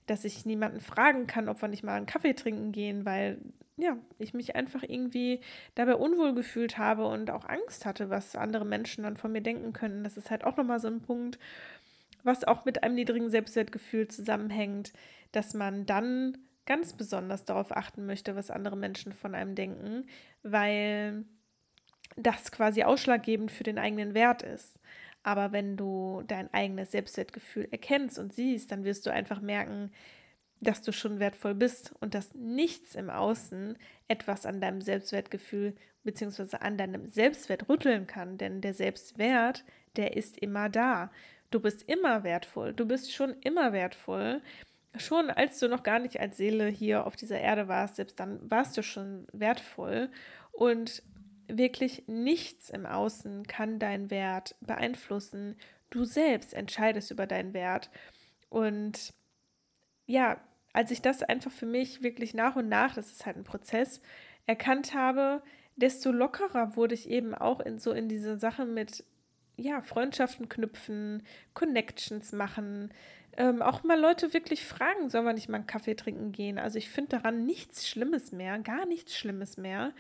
dass 0.07 0.25
ich 0.25 0.45
niemanden 0.45 0.81
fragen 0.81 1.29
kann, 1.29 1.49
ob 1.49 1.63
wir 1.63 1.69
nicht 1.69 1.85
mal 1.85 1.95
einen 1.95 2.07
Kaffee 2.07 2.35
trinken 2.35 2.73
gehen, 2.73 3.05
weil 3.05 3.39
ja, 3.77 3.97
ich 4.19 4.35
mich 4.35 4.57
einfach 4.57 4.83
irgendwie 4.83 5.39
dabei 5.77 5.95
unwohl 5.95 6.35
gefühlt 6.35 6.77
habe 6.77 7.07
und 7.07 7.31
auch 7.31 7.45
Angst 7.49 7.87
hatte, 7.87 8.11
was 8.11 8.35
andere 8.35 8.65
Menschen 8.65 9.05
dann 9.05 9.17
von 9.17 9.31
mir 9.31 9.43
denken 9.43 9.73
könnten. 9.73 10.03
Das 10.03 10.17
ist 10.17 10.33
halt 10.33 10.43
auch 10.43 10.57
nochmal 10.57 10.81
so 10.81 10.89
ein 10.89 11.03
Punkt, 11.03 11.39
was 12.25 12.43
auch 12.43 12.65
mit 12.65 12.83
einem 12.83 12.97
niedrigen 12.97 13.31
Selbstwertgefühl 13.31 14.09
zusammenhängt, 14.09 14.93
dass 15.31 15.55
man 15.55 15.87
dann 15.87 16.37
ganz 16.67 16.95
besonders 16.95 17.45
darauf 17.45 17.71
achten 17.77 18.07
möchte, 18.07 18.35
was 18.35 18.51
andere 18.51 18.77
Menschen 18.77 19.13
von 19.13 19.37
einem 19.37 19.55
denken, 19.55 20.09
weil 20.43 21.27
das 22.17 22.51
quasi 22.51 22.83
ausschlaggebend 22.83 23.53
für 23.53 23.63
den 23.63 23.79
eigenen 23.79 24.15
Wert 24.15 24.43
ist. 24.43 24.81
Aber 25.25 25.51
wenn 25.51 25.77
du 25.77 26.23
dein 26.29 26.53
eigenes 26.55 26.93
Selbstwertgefühl 26.93 27.67
erkennst 27.71 28.19
und 28.19 28.33
siehst, 28.33 28.71
dann 28.71 28.85
wirst 28.85 29.07
du 29.07 29.11
einfach 29.11 29.41
merken, 29.41 29.91
dass 30.61 30.83
du 30.83 30.93
schon 30.93 31.19
wertvoll 31.19 31.55
bist 31.55 31.93
und 32.01 32.15
dass 32.15 32.33
nichts 32.35 32.95
im 32.95 33.11
Außen 33.11 33.77
etwas 34.07 34.47
an 34.47 34.61
deinem 34.61 34.81
Selbstwertgefühl 34.81 35.75
bzw. 36.05 36.59
an 36.59 36.79
deinem 36.79 37.07
Selbstwert 37.09 37.69
rütteln 37.69 38.07
kann. 38.07 38.39
Denn 38.39 38.61
der 38.61 38.75
Selbstwert, 38.75 39.65
der 39.97 40.17
ist 40.17 40.39
immer 40.39 40.69
da. 40.69 41.11
Du 41.51 41.59
bist 41.59 41.83
immer 41.89 42.23
wertvoll. 42.23 42.73
Du 42.73 42.87
bist 42.87 43.13
schon 43.13 43.35
immer 43.41 43.73
wertvoll 43.73 44.41
schon 44.97 45.31
als 45.31 45.59
du 45.59 45.69
noch 45.69 45.83
gar 45.83 45.99
nicht 45.99 46.21
als 46.21 46.37
Seele 46.37 46.69
hier 46.69 47.07
auf 47.07 47.17
dieser 47.17 47.41
Erde 47.41 47.69
warst, 47.69 47.97
selbst 47.97 48.21
dann 48.21 48.39
warst 48.49 48.77
du 48.77 48.83
schon 48.83 49.27
wertvoll 49.33 50.09
und 50.53 51.03
wirklich 51.59 52.05
nichts 52.07 52.71
im 52.71 52.87
Außen 52.87 53.47
kann 53.47 53.79
deinen 53.79 54.11
Wert 54.11 54.57
beeinflussen. 54.61 55.57
du 55.91 56.05
selbst 56.05 56.55
entscheidest 56.55 57.11
über 57.13 57.27
deinen 57.27 57.55
Wert. 57.55 57.89
Und 58.49 59.15
ja, 60.07 60.41
als 60.73 60.91
ich 60.91 61.01
das 61.03 61.23
einfach 61.23 61.53
für 61.53 61.67
mich 61.67 62.03
wirklich 62.03 62.35
nach 62.35 62.57
und 62.57 62.69
nach, 62.69 62.95
das 62.95 63.13
ist 63.13 63.27
halt 63.27 63.37
ein 63.37 63.45
Prozess, 63.45 64.01
erkannt 64.47 64.93
habe, 64.95 65.43
desto 65.77 66.11
lockerer 66.11 66.77
wurde 66.77 66.95
ich 66.95 67.09
eben 67.09 67.35
auch 67.35 67.61
in 67.61 67.79
so 67.79 67.93
in 67.93 68.09
diese 68.09 68.39
Sache 68.39 68.65
mit 68.65 69.05
ja, 69.57 69.83
Freundschaften 69.83 70.49
knüpfen, 70.49 71.23
Connections 71.55 72.33
machen, 72.33 72.93
ähm, 73.37 73.63
auch 73.63 73.83
mal 73.83 73.99
Leute 73.99 74.33
wirklich 74.33 74.65
fragen, 74.65 75.09
soll 75.09 75.23
man 75.23 75.35
nicht 75.35 75.49
mal 75.49 75.59
einen 75.59 75.67
Kaffee 75.67 75.95
trinken 75.95 76.33
gehen? 76.33 76.59
Also 76.59 76.79
ich 76.79 76.89
finde 76.89 77.19
daran 77.19 77.45
nichts 77.47 77.89
Schlimmes 77.89 78.33
mehr, 78.33 78.59
gar 78.59 78.87
nichts 78.87 79.17
Schlimmes 79.17 79.57
mehr, 79.57 79.93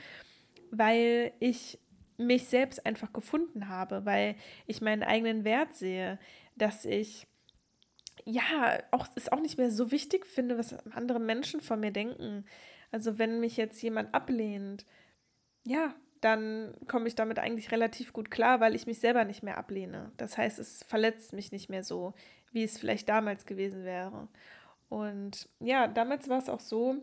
weil 0.79 1.33
ich 1.41 1.79
mich 2.17 2.47
selbst 2.47 2.87
einfach 2.87 3.13
gefunden 3.13 3.69
habe, 3.69 4.05
weil 4.05 4.37
ich 4.67 4.81
meinen 4.81 5.03
eigenen 5.03 5.45
Wert 5.45 5.75
sehe, 5.75 6.19
dass 6.57 6.85
ich 6.85 7.27
ja 8.25 8.79
auch 8.91 9.09
es 9.17 9.31
auch 9.31 9.41
nicht 9.41 9.59
mehr 9.59 9.71
so 9.71 9.91
wichtig 9.91 10.27
finde, 10.27 10.57
was 10.57 10.75
andere 10.93 11.19
Menschen 11.19 11.61
von 11.61 11.81
mir 11.81 11.91
denken. 11.91 12.45
Also 12.93 13.19
wenn 13.19 13.41
mich 13.41 13.57
jetzt 13.57 13.83
jemand 13.83 14.15
ablehnt, 14.15 14.87
ja, 15.65 15.95
dann 16.21 16.75
komme 16.89 17.09
ich 17.09 17.15
damit 17.15 17.39
eigentlich 17.39 17.71
relativ 17.71 18.13
gut 18.13 18.31
klar, 18.31 18.61
weil 18.61 18.75
ich 18.75 18.87
mich 18.87 18.99
selber 18.99 19.25
nicht 19.25 19.43
mehr 19.43 19.59
ablehne. 19.59 20.13
Das 20.17 20.39
heißt, 20.39 20.59
es 20.59 20.83
verletzt 20.85 21.33
mich 21.35 21.53
nicht 21.53 21.69
mehr 21.69 21.85
so, 21.85 22.15
wie 22.53 22.63
es 22.63 22.79
vielleicht 22.79 23.09
damals 23.09 23.45
gewesen 23.45 23.85
wäre. 23.85 24.29
Und 24.89 25.49
ja, 25.61 25.87
damals 25.87 26.29
war 26.29 26.39
es 26.39 26.49
auch 26.49 26.61
so, 26.61 26.97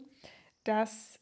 dass 0.64 1.20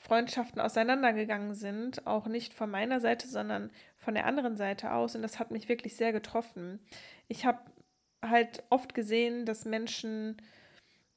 Freundschaften 0.00 0.60
auseinandergegangen 0.62 1.54
sind, 1.54 2.06
auch 2.06 2.26
nicht 2.26 2.54
von 2.54 2.70
meiner 2.70 3.00
Seite, 3.00 3.28
sondern 3.28 3.70
von 3.98 4.14
der 4.14 4.24
anderen 4.24 4.56
Seite 4.56 4.92
aus. 4.92 5.14
Und 5.14 5.20
das 5.20 5.38
hat 5.38 5.50
mich 5.50 5.68
wirklich 5.68 5.94
sehr 5.94 6.12
getroffen. 6.12 6.80
Ich 7.28 7.44
habe 7.44 7.60
halt 8.22 8.64
oft 8.70 8.94
gesehen, 8.94 9.44
dass 9.44 9.66
Menschen 9.66 10.40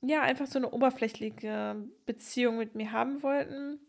ja 0.01 0.21
einfach 0.21 0.47
so 0.47 0.59
eine 0.59 0.71
oberflächliche 0.71 1.77
Beziehung 2.05 2.57
mit 2.57 2.75
mir 2.75 2.91
haben 2.91 3.23
wollten. 3.23 3.79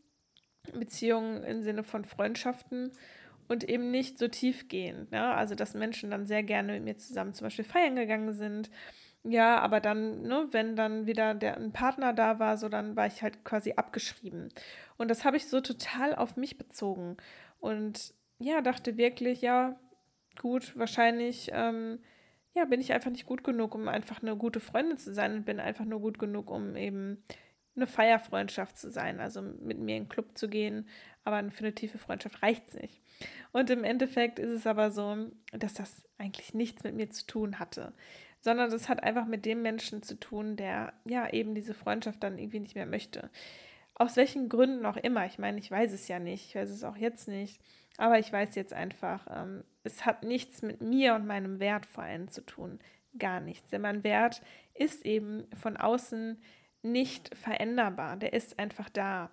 Beziehungen 0.72 1.42
im 1.42 1.62
Sinne 1.62 1.82
von 1.82 2.04
Freundschaften 2.04 2.92
und 3.48 3.64
eben 3.64 3.90
nicht 3.90 4.18
so 4.18 4.28
tiefgehend. 4.28 5.10
Ne? 5.10 5.34
Also, 5.34 5.56
dass 5.56 5.74
Menschen 5.74 6.10
dann 6.10 6.24
sehr 6.24 6.44
gerne 6.44 6.72
mit 6.72 6.84
mir 6.84 6.96
zusammen 6.98 7.34
zum 7.34 7.46
Beispiel 7.46 7.64
feiern 7.64 7.96
gegangen 7.96 8.32
sind. 8.32 8.70
Ja, 9.26 9.58
aber 9.60 9.80
dann, 9.80 10.22
ne, 10.22 10.48
wenn 10.50 10.76
dann 10.76 11.06
wieder 11.06 11.34
der, 11.34 11.56
ein 11.56 11.72
Partner 11.72 12.12
da 12.12 12.38
war, 12.38 12.58
so 12.58 12.68
dann 12.68 12.94
war 12.94 13.06
ich 13.06 13.22
halt 13.22 13.42
quasi 13.42 13.72
abgeschrieben. 13.72 14.50
Und 14.98 15.08
das 15.10 15.24
habe 15.24 15.38
ich 15.38 15.48
so 15.48 15.62
total 15.62 16.14
auf 16.14 16.36
mich 16.36 16.58
bezogen. 16.58 17.16
Und 17.58 18.12
ja, 18.38 18.60
dachte 18.60 18.98
wirklich, 18.98 19.40
ja, 19.40 19.80
gut, 20.38 20.76
wahrscheinlich, 20.76 21.50
ähm, 21.54 22.00
ja, 22.54 22.66
bin 22.66 22.80
ich 22.80 22.92
einfach 22.92 23.10
nicht 23.10 23.24
gut 23.26 23.44
genug, 23.44 23.74
um 23.74 23.88
einfach 23.88 24.22
eine 24.22 24.36
gute 24.36 24.60
Freundin 24.60 24.98
zu 24.98 25.14
sein 25.14 25.32
und 25.34 25.44
bin 25.46 25.58
einfach 25.58 25.86
nur 25.86 26.00
gut 26.00 26.18
genug, 26.18 26.50
um 26.50 26.76
eben 26.76 27.24
eine 27.76 27.86
Feierfreundschaft 27.86 28.78
zu 28.78 28.90
sein, 28.90 29.20
also 29.20 29.42
mit 29.42 29.78
mir 29.78 29.96
in 29.96 30.04
den 30.04 30.08
Club 30.08 30.36
zu 30.36 30.48
gehen, 30.48 30.88
aber 31.24 31.50
für 31.50 31.64
eine 31.64 31.74
tiefe 31.74 31.98
Freundschaft 31.98 32.42
reicht 32.42 32.68
es 32.68 32.74
nicht. 32.74 33.02
Und 33.52 33.70
im 33.70 33.84
Endeffekt 33.84 34.38
ist 34.38 34.50
es 34.50 34.66
aber 34.66 34.90
so, 34.90 35.30
dass 35.52 35.74
das 35.74 36.04
eigentlich 36.18 36.54
nichts 36.54 36.84
mit 36.84 36.94
mir 36.94 37.10
zu 37.10 37.26
tun 37.26 37.58
hatte, 37.58 37.92
sondern 38.44 38.70
das 38.70 38.90
hat 38.90 39.02
einfach 39.02 39.24
mit 39.24 39.46
dem 39.46 39.62
Menschen 39.62 40.02
zu 40.02 40.20
tun, 40.20 40.56
der 40.56 40.92
ja 41.06 41.32
eben 41.32 41.54
diese 41.54 41.72
Freundschaft 41.72 42.22
dann 42.22 42.38
irgendwie 42.38 42.60
nicht 42.60 42.74
mehr 42.74 42.84
möchte. 42.84 43.30
Aus 43.94 44.16
welchen 44.16 44.50
Gründen 44.50 44.84
auch 44.84 44.98
immer. 44.98 45.24
Ich 45.24 45.38
meine, 45.38 45.58
ich 45.58 45.70
weiß 45.70 45.92
es 45.92 46.08
ja 46.08 46.18
nicht, 46.18 46.48
ich 46.48 46.54
weiß 46.54 46.68
es 46.68 46.84
auch 46.84 46.96
jetzt 46.96 47.26
nicht, 47.26 47.58
aber 47.96 48.18
ich 48.18 48.30
weiß 48.30 48.54
jetzt 48.54 48.74
einfach, 48.74 49.26
ähm, 49.30 49.64
es 49.82 50.04
hat 50.04 50.24
nichts 50.24 50.60
mit 50.60 50.82
mir 50.82 51.14
und 51.14 51.26
meinem 51.26 51.58
Wert 51.58 51.86
vor 51.86 52.04
allem 52.04 52.28
zu 52.28 52.42
tun. 52.42 52.80
Gar 53.18 53.40
nichts. 53.40 53.70
Denn 53.70 53.80
mein 53.80 54.04
Wert 54.04 54.42
ist 54.74 55.06
eben 55.06 55.46
von 55.56 55.78
außen 55.78 56.36
nicht 56.82 57.34
veränderbar. 57.34 58.18
Der 58.18 58.34
ist 58.34 58.58
einfach 58.58 58.90
da. 58.90 59.30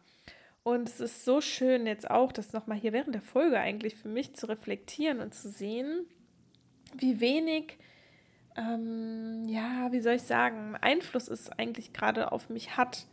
Und 0.63 0.87
es 0.87 1.01
ist 1.01 1.25
so 1.25 1.41
schön 1.41 1.85
jetzt 1.85 2.09
auch, 2.09 2.31
das 2.31 2.53
nochmal 2.53 2.77
hier 2.77 2.93
während 2.93 3.13
der 3.13 3.21
Folge 3.21 3.59
eigentlich 3.59 3.95
für 3.95 4.07
mich 4.07 4.35
zu 4.35 4.47
reflektieren 4.47 5.19
und 5.19 5.33
zu 5.33 5.49
sehen, 5.49 6.05
wie 6.95 7.19
wenig, 7.19 7.77
ähm, 8.55 9.47
ja, 9.47 9.91
wie 9.91 10.01
soll 10.01 10.13
ich 10.13 10.23
sagen, 10.23 10.75
Einfluss 10.79 11.27
es 11.27 11.49
eigentlich 11.49 11.93
gerade 11.93 12.31
auf 12.31 12.49
mich 12.49 12.77
hat. 12.77 13.07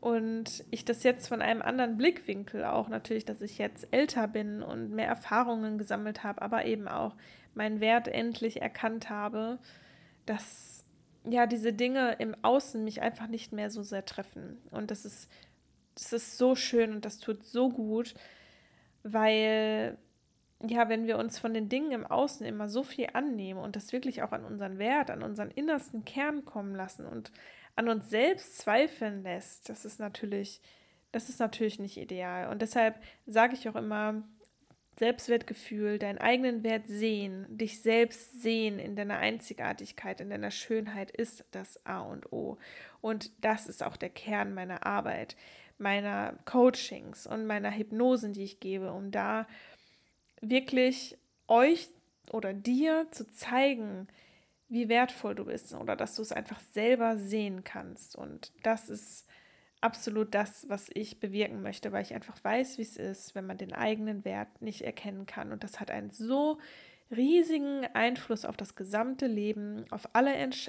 Und 0.00 0.64
ich 0.70 0.84
das 0.84 1.02
jetzt 1.02 1.26
von 1.28 1.42
einem 1.42 1.62
anderen 1.62 1.96
Blickwinkel 1.96 2.64
auch 2.64 2.88
natürlich, 2.88 3.24
dass 3.24 3.40
ich 3.40 3.58
jetzt 3.58 3.88
älter 3.90 4.28
bin 4.28 4.62
und 4.62 4.90
mehr 4.90 5.08
Erfahrungen 5.08 5.78
gesammelt 5.78 6.22
habe, 6.22 6.42
aber 6.42 6.64
eben 6.64 6.86
auch 6.86 7.16
meinen 7.54 7.80
Wert 7.80 8.06
endlich 8.06 8.62
erkannt 8.62 9.10
habe, 9.10 9.58
dass 10.26 10.84
ja, 11.28 11.46
diese 11.46 11.72
Dinge 11.72 12.14
im 12.18 12.36
Außen 12.42 12.84
mich 12.84 13.02
einfach 13.02 13.26
nicht 13.26 13.52
mehr 13.52 13.70
so 13.70 13.82
sehr 13.82 14.04
treffen. 14.04 14.58
Und 14.70 14.90
das 14.90 15.04
ist, 15.04 15.28
das 15.94 16.12
ist 16.12 16.38
so 16.38 16.54
schön 16.54 16.92
und 16.92 17.04
das 17.04 17.18
tut 17.18 17.44
so 17.44 17.70
gut, 17.70 18.14
weil, 19.02 19.98
ja, 20.62 20.88
wenn 20.88 21.06
wir 21.06 21.18
uns 21.18 21.38
von 21.38 21.52
den 21.52 21.68
Dingen 21.68 21.92
im 21.92 22.06
Außen 22.06 22.46
immer 22.46 22.68
so 22.68 22.82
viel 22.82 23.08
annehmen 23.12 23.60
und 23.60 23.76
das 23.76 23.92
wirklich 23.92 24.22
auch 24.22 24.32
an 24.32 24.44
unseren 24.44 24.78
Wert, 24.78 25.10
an 25.10 25.22
unseren 25.22 25.50
innersten 25.50 26.04
Kern 26.04 26.44
kommen 26.44 26.74
lassen 26.74 27.06
und 27.06 27.30
an 27.74 27.88
uns 27.88 28.08
selbst 28.08 28.58
zweifeln 28.58 29.22
lässt, 29.22 29.68
das 29.68 29.84
ist 29.84 30.00
natürlich, 30.00 30.62
das 31.12 31.28
ist 31.28 31.40
natürlich 31.40 31.78
nicht 31.78 31.98
ideal. 31.98 32.48
Und 32.48 32.62
deshalb 32.62 32.98
sage 33.26 33.54
ich 33.54 33.68
auch 33.68 33.76
immer, 33.76 34.22
Selbstwertgefühl, 34.98 35.98
deinen 35.98 36.18
eigenen 36.18 36.62
Wert 36.62 36.86
sehen, 36.86 37.46
dich 37.50 37.82
selbst 37.82 38.40
sehen 38.40 38.78
in 38.78 38.96
deiner 38.96 39.18
Einzigartigkeit, 39.18 40.22
in 40.22 40.30
deiner 40.30 40.50
Schönheit 40.50 41.10
ist 41.10 41.44
das 41.50 41.84
A 41.84 42.00
und 42.00 42.32
O. 42.32 42.56
Und 43.02 43.30
das 43.44 43.66
ist 43.66 43.82
auch 43.82 43.98
der 43.98 44.08
Kern 44.08 44.54
meiner 44.54 44.86
Arbeit, 44.86 45.36
meiner 45.76 46.38
Coachings 46.46 47.26
und 47.26 47.46
meiner 47.46 47.72
Hypnosen, 47.72 48.32
die 48.32 48.44
ich 48.44 48.58
gebe, 48.58 48.90
um 48.90 49.10
da 49.10 49.46
wirklich 50.40 51.16
euch 51.48 51.88
oder 52.32 52.52
dir 52.52 53.06
zu 53.10 53.26
zeigen, 53.26 54.08
wie 54.68 54.88
wertvoll 54.88 55.34
du 55.34 55.44
bist 55.44 55.72
oder 55.74 55.96
dass 55.96 56.16
du 56.16 56.22
es 56.22 56.32
einfach 56.32 56.60
selber 56.60 57.18
sehen 57.18 57.62
kannst. 57.64 58.16
Und 58.16 58.52
das 58.62 58.88
ist 58.88 59.26
absolut 59.80 60.34
das, 60.34 60.68
was 60.68 60.90
ich 60.92 61.20
bewirken 61.20 61.62
möchte, 61.62 61.92
weil 61.92 62.02
ich 62.02 62.14
einfach 62.14 62.42
weiß, 62.42 62.78
wie 62.78 62.82
es 62.82 62.96
ist, 62.96 63.34
wenn 63.34 63.46
man 63.46 63.58
den 63.58 63.72
eigenen 63.72 64.24
Wert 64.24 64.60
nicht 64.60 64.82
erkennen 64.82 65.26
kann. 65.26 65.52
Und 65.52 65.62
das 65.62 65.78
hat 65.78 65.90
einen 65.90 66.10
so 66.10 66.58
riesigen 67.10 67.86
Einfluss 67.94 68.44
auf 68.44 68.56
das 68.56 68.74
gesamte 68.74 69.26
Leben, 69.28 69.84
auf 69.90 70.08
alle 70.12 70.34
Entsch 70.34 70.68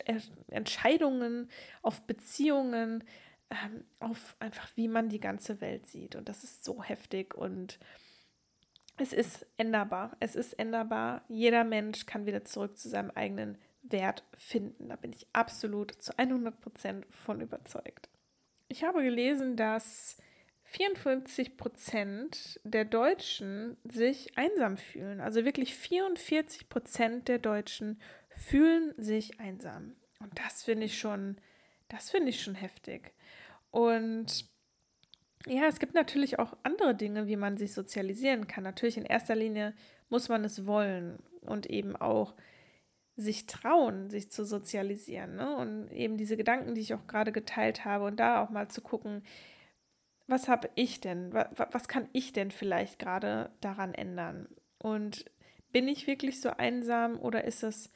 Entscheidungen, 0.50 1.50
auf 1.82 2.02
Beziehungen, 2.02 3.04
ähm, 3.50 3.84
auf 4.00 4.36
einfach, 4.40 4.70
wie 4.76 4.88
man 4.88 5.10
die 5.10 5.20
ganze 5.20 5.62
Welt 5.62 5.88
sieht. 5.88 6.16
Und 6.16 6.30
das 6.30 6.44
ist 6.44 6.64
so 6.64 6.84
heftig 6.84 7.34
und 7.34 7.80
es 8.98 9.14
ist 9.14 9.46
änderbar. 9.58 10.18
Es 10.20 10.36
ist 10.36 10.54
änderbar. 10.54 11.24
Jeder 11.28 11.64
Mensch 11.64 12.06
kann 12.06 12.26
wieder 12.26 12.44
zurück 12.46 12.78
zu 12.78 12.90
seinem 12.90 13.12
eigenen 13.12 13.58
Wert 13.84 14.24
finden. 14.34 14.90
Da 14.90 14.96
bin 14.96 15.14
ich 15.14 15.28
absolut 15.34 15.92
zu 15.92 16.18
100 16.18 16.60
Prozent 16.60 17.06
von 17.10 17.40
überzeugt. 17.40 18.10
Ich 18.68 18.84
habe 18.84 19.04
gelesen, 19.04 19.56
dass 19.56 20.18
44 20.64 21.56
Prozent 21.56 22.60
der 22.64 22.86
Deutschen 22.86 23.78
sich 23.84 24.38
einsam 24.38 24.78
fühlen. 24.78 25.22
Also 25.22 25.46
wirklich 25.46 25.76
44 25.76 26.68
Prozent 26.68 27.28
der 27.28 27.40
Deutschen 27.40 28.02
fühlen 28.30 28.94
sich 28.98 29.40
einsam. 29.40 29.96
Und 30.20 30.38
das 30.38 30.64
finde 30.64 30.88
ich 30.88 30.98
schon, 30.98 31.38
das 31.88 32.10
finde 32.10 32.30
ich 32.30 32.42
schon 32.42 32.56
heftig. 32.56 33.14
Und 33.72 34.50
ja, 35.46 35.66
es 35.68 35.80
gibt 35.80 35.94
natürlich 35.94 36.40
auch 36.40 36.58
andere 36.64 36.96
Dinge, 36.96 37.28
wie 37.28 37.36
man 37.36 37.58
sich 37.58 37.74
sozialisieren 37.74 38.48
kann. 38.48 38.64
Natürlich 38.64 38.98
in 38.98 39.06
erster 39.06 39.36
Linie 39.36 39.74
muss 40.10 40.30
man 40.30 40.44
es 40.44 40.66
wollen 40.66 41.20
und 41.42 41.68
eben 41.68 41.96
auch 41.96 42.34
sich 43.16 43.48
trauen, 43.48 44.10
sich 44.10 44.32
zu 44.32 44.46
sozialisieren. 44.46 45.36
Ne? 45.36 45.56
Und 45.56 45.92
eben 45.92 46.18
diese 46.18 46.38
Gedanken, 46.38 46.76
die 46.76 46.82
ich 46.82 46.94
auch 46.94 47.08
gerade 47.08 47.32
geteilt 47.32 47.86
habe 47.86 48.06
und 48.06 48.20
da 48.20 48.44
auch 48.44 48.50
mal 48.50 48.68
zu 48.70 48.82
gucken, 48.82 49.24
was 50.28 50.48
habe 50.48 50.70
ich 50.76 51.00
denn, 51.00 51.34
was, 51.34 51.48
was 51.72 51.88
kann 51.88 52.10
ich 52.14 52.34
denn 52.34 52.52
vielleicht 52.52 53.00
gerade 53.00 53.52
daran 53.62 53.94
ändern? 53.94 54.50
Und 54.78 55.26
bin 55.72 55.88
ich 55.88 56.06
wirklich 56.06 56.42
so 56.42 56.50
einsam 56.50 57.20
oder 57.20 57.44
ist 57.46 57.64
es 57.64 57.92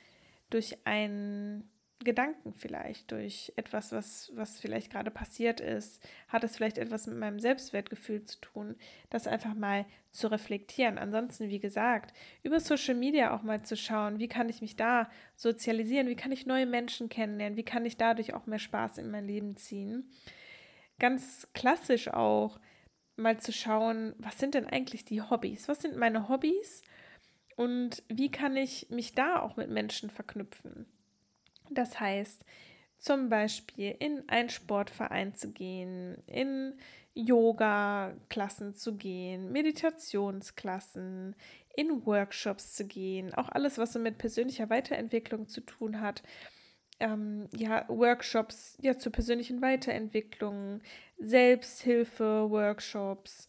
durch 0.49 0.77
ein 0.85 1.69
Gedanken 2.03 2.53
vielleicht, 2.53 3.11
durch 3.11 3.53
etwas, 3.55 3.91
was, 3.91 4.31
was 4.35 4.59
vielleicht 4.59 4.91
gerade 4.91 5.11
passiert 5.11 5.59
ist, 5.59 6.01
hat 6.27 6.43
es 6.43 6.57
vielleicht 6.57 6.77
etwas 6.77 7.07
mit 7.07 7.17
meinem 7.17 7.39
Selbstwertgefühl 7.39 8.23
zu 8.23 8.39
tun, 8.41 8.75
das 9.09 9.27
einfach 9.27 9.53
mal 9.53 9.85
zu 10.11 10.27
reflektieren. 10.27 10.97
Ansonsten, 10.97 11.49
wie 11.49 11.59
gesagt, 11.59 12.13
über 12.43 12.59
Social 12.59 12.95
Media 12.95 13.35
auch 13.35 13.43
mal 13.43 13.61
zu 13.63 13.77
schauen, 13.77 14.19
wie 14.19 14.27
kann 14.27 14.49
ich 14.49 14.61
mich 14.61 14.75
da 14.75 15.09
sozialisieren, 15.35 16.07
wie 16.07 16.15
kann 16.15 16.31
ich 16.31 16.45
neue 16.45 16.65
Menschen 16.65 17.09
kennenlernen, 17.09 17.57
wie 17.57 17.63
kann 17.63 17.85
ich 17.85 17.97
dadurch 17.97 18.33
auch 18.33 18.45
mehr 18.45 18.59
Spaß 18.59 18.97
in 18.97 19.11
mein 19.11 19.25
Leben 19.25 19.55
ziehen. 19.55 20.09
Ganz 20.99 21.47
klassisch 21.53 22.09
auch 22.09 22.59
mal 23.15 23.39
zu 23.39 23.51
schauen, 23.51 24.13
was 24.17 24.37
sind 24.39 24.55
denn 24.55 24.67
eigentlich 24.67 25.05
die 25.05 25.21
Hobbys? 25.21 25.67
Was 25.67 25.81
sind 25.81 25.95
meine 25.95 26.29
Hobbys? 26.29 26.81
Und 27.55 28.03
wie 28.07 28.31
kann 28.31 28.57
ich 28.57 28.89
mich 28.89 29.13
da 29.13 29.39
auch 29.39 29.55
mit 29.55 29.69
Menschen 29.69 30.09
verknüpfen? 30.09 30.85
Das 31.71 31.99
heißt, 31.99 32.43
zum 32.97 33.29
Beispiel 33.29 33.95
in 33.99 34.27
einen 34.29 34.49
Sportverein 34.49 35.33
zu 35.33 35.51
gehen, 35.51 36.17
in 36.27 36.77
Yoga-Klassen 37.13 38.75
zu 38.75 38.95
gehen, 38.95 39.51
Meditationsklassen, 39.51 41.35
in 41.75 42.05
Workshops 42.05 42.75
zu 42.75 42.85
gehen, 42.85 43.33
auch 43.33 43.49
alles, 43.49 43.77
was 43.77 43.91
so 43.93 43.99
mit 43.99 44.17
persönlicher 44.17 44.69
Weiterentwicklung 44.69 45.47
zu 45.47 45.61
tun 45.61 46.01
hat. 46.01 46.21
Ähm, 46.99 47.47
ja, 47.55 47.85
Workshops 47.87 48.77
ja, 48.81 48.97
zur 48.97 49.11
persönlichen 49.11 49.61
Weiterentwicklung, 49.61 50.81
Selbsthilfe-Workshops, 51.17 53.47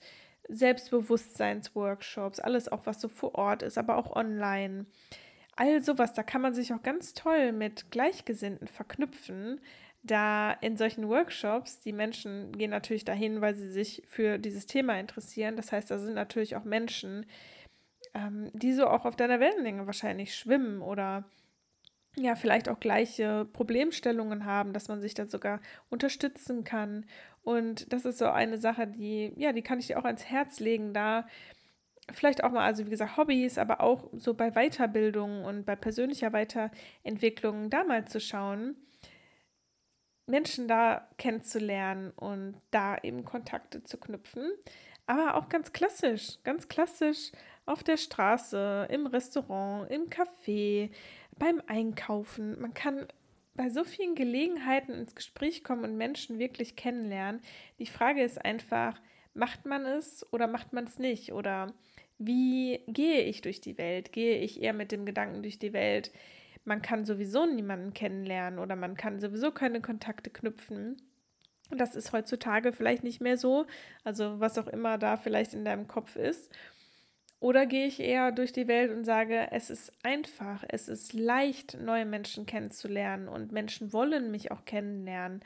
Selbstbewusstseinsworkshops, 0.49 2.41
alles 2.41 2.71
auch, 2.71 2.87
was 2.87 3.01
so 3.01 3.09
vor 3.09 3.35
Ort 3.35 3.63
ist, 3.63 3.79
aber 3.79 3.97
auch 3.99 4.15
online. 4.17 4.87
All 5.63 5.81
sowas, 5.81 6.13
da 6.13 6.25
kann 6.25 6.43
man 6.43 6.55
sich 6.55 6.75
auch 6.75 6.83
ganz 6.83 7.15
toll 7.15 7.53
mit 7.53 7.93
Gleichgesinnten 7.93 8.67
verknüpfen, 8.67 9.61
da 10.03 10.51
in 10.51 10.77
solchen 10.77 11.09
Workshops, 11.09 11.79
die 11.79 11.93
Menschen 11.93 12.51
gehen 12.51 12.73
natürlich 12.73 13.05
dahin, 13.05 13.41
weil 13.41 13.55
sie 13.55 13.69
sich 13.69 14.03
für 14.09 14.39
dieses 14.39 14.67
Thema 14.67 14.99
interessieren. 14.99 15.55
Das 15.55 15.71
heißt, 15.71 15.89
da 15.89 16.01
sind 16.01 16.15
natürlich 16.15 16.57
auch 16.57 16.65
Menschen, 16.65 17.27
ähm, 18.13 18.51
die 18.55 18.73
so 18.73 18.89
auch 18.89 19.05
auf 19.05 19.15
deiner 19.15 19.39
Wellenlänge 19.39 19.87
wahrscheinlich 19.87 20.35
schwimmen 20.35 20.83
oder 20.83 21.23
ja, 22.17 22.35
vielleicht 22.35 22.69
auch 22.69 22.81
gleiche 22.81 23.45
Problemstellungen 23.53 24.45
haben, 24.45 24.73
dass 24.73 24.89
man 24.89 25.01
sich 25.01 25.15
dann 25.15 25.29
sogar 25.29 25.61
unterstützen 25.91 26.65
kann. 26.65 27.07
Und 27.45 27.93
das 27.93 28.05
ist 28.05 28.19
so 28.19 28.27
eine 28.27 28.59
Sache, 28.59 28.89
die, 28.89 29.33
ja, 29.37 29.53
die 29.53 29.63
kann 29.63 29.79
ich 29.79 29.87
dir 29.87 30.01
auch 30.01 30.05
ans 30.07 30.25
Herz 30.25 30.59
legen, 30.59 30.93
da 30.93 31.25
vielleicht 32.13 32.45
auch 32.45 32.51
mal, 32.51 32.65
also 32.65 32.87
wie 32.87 32.91
gesagt, 32.91 33.17
Hobbys, 33.17 33.59
aber 33.59 33.81
auch 33.81 34.09
so 34.13 34.35
bei 34.35 34.51
Weiterbildung 34.53 35.45
und 35.45 35.65
bei 35.65 35.77
persönlicher 35.77 36.33
Weiterentwicklung 36.33 37.71
da 37.71 37.85
mal 37.85 38.07
zu 38.07 38.21
schauen, 38.21 38.77
Menschen 40.27 40.69
da 40.69 41.09
kennenzulernen 41.19 42.13
und 42.13 42.61
da 42.71 42.97
eben 43.03 43.25
Kontakte 43.25 43.83
zu 43.83 43.99
knüpfen. 43.99 44.51
Aber 45.07 45.35
auch 45.35 45.49
ganz 45.49 45.73
klassisch, 45.73 46.39
ganz 46.45 46.69
klassisch 46.69 47.33
auf 47.67 47.83
der 47.83 47.97
Straße, 47.97 48.87
im 48.91 49.07
Restaurant, 49.07 49.91
im 49.91 50.09
Café, 50.09 50.91
beim 51.39 51.61
Einkaufen. 51.67 52.61
Man 52.61 52.75
kann 52.75 53.07
bei 53.55 53.69
so 53.69 53.85
vielen 53.85 54.15
Gelegenheiten 54.15 54.93
ins 54.93 55.15
Gespräch 55.15 55.63
kommen 55.65 55.85
und 55.85 55.97
Menschen 55.97 56.39
wirklich 56.39 56.77
kennenlernen. 56.77 57.41
Die 57.79 57.87
Frage 57.87 58.23
ist 58.23 58.43
einfach, 58.43 59.01
macht 59.35 59.67
man 59.67 59.85
es 59.85 60.27
oder 60.33 60.47
macht 60.47 60.73
man 60.73 60.85
es 60.85 60.99
nicht? 60.99 61.33
Oder 61.33 61.73
wie 62.27 62.83
gehe 62.87 63.23
ich 63.23 63.41
durch 63.41 63.61
die 63.61 63.79
Welt? 63.79 64.13
Gehe 64.13 64.39
ich 64.39 64.63
eher 64.63 64.73
mit 64.73 64.93
dem 64.93 65.05
Gedanken 65.07 65.43
durch 65.43 65.59
die 65.59 65.73
Welt, 65.73 66.11
man 66.65 66.83
kann 66.83 67.05
sowieso 67.05 67.47
niemanden 67.47 67.93
kennenlernen 67.93 68.59
oder 68.59 68.77
man 68.77 68.97
kann 68.97 69.21
sowieso 69.21 69.51
keine 69.51 69.81
Kontakte 69.81 70.31
knüpfen? 70.31 70.97
Das 71.71 71.97
ist 71.97 72.13
heutzutage 72.13 72.73
vielleicht 72.73 73.03
nicht 73.03 73.21
mehr 73.21 73.37
so, 73.37 73.67
also 74.05 74.39
was 74.41 74.59
auch 74.59 74.69
immer 74.69 74.99
da 74.99 75.17
vielleicht 75.17 75.55
in 75.55 75.65
deinem 75.65 75.89
Kopf 75.89 76.17
ist. 76.17 76.51
Oder 77.41 77.67
gehe 77.67 77.87
ich 77.87 77.99
eher 77.99 78.31
durch 78.31 78.53
die 78.53 78.69
Welt 78.69 78.93
und 78.93 79.05
sage, 79.05 79.49
es 79.51 79.69
ist 79.69 79.93
einfach, 80.05 80.63
es 80.69 80.89
ist 80.89 81.13
leicht, 81.13 81.77
neue 81.81 82.07
Menschen 82.07 82.47
kennenzulernen 82.47 83.27
und 83.27 83.51
Menschen 83.51 83.93
wollen 83.93 84.31
mich 84.31 84.53
auch 84.53 84.65
kennenlernen. 84.65 85.41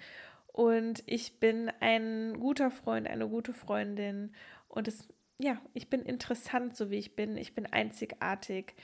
Und 0.48 1.02
ich 1.06 1.40
bin 1.40 1.72
ein 1.80 2.38
guter 2.38 2.70
Freund, 2.70 3.08
eine 3.08 3.28
gute 3.28 3.54
Freundin 3.54 4.34
und 4.68 4.88
es, 4.88 5.08
ja, 5.38 5.60
ich 5.74 5.88
bin 5.90 6.02
interessant, 6.02 6.76
so 6.76 6.90
wie 6.90 6.98
ich 6.98 7.14
bin. 7.14 7.36
Ich 7.36 7.54
bin 7.54 7.66
einzigartig. 7.66 8.74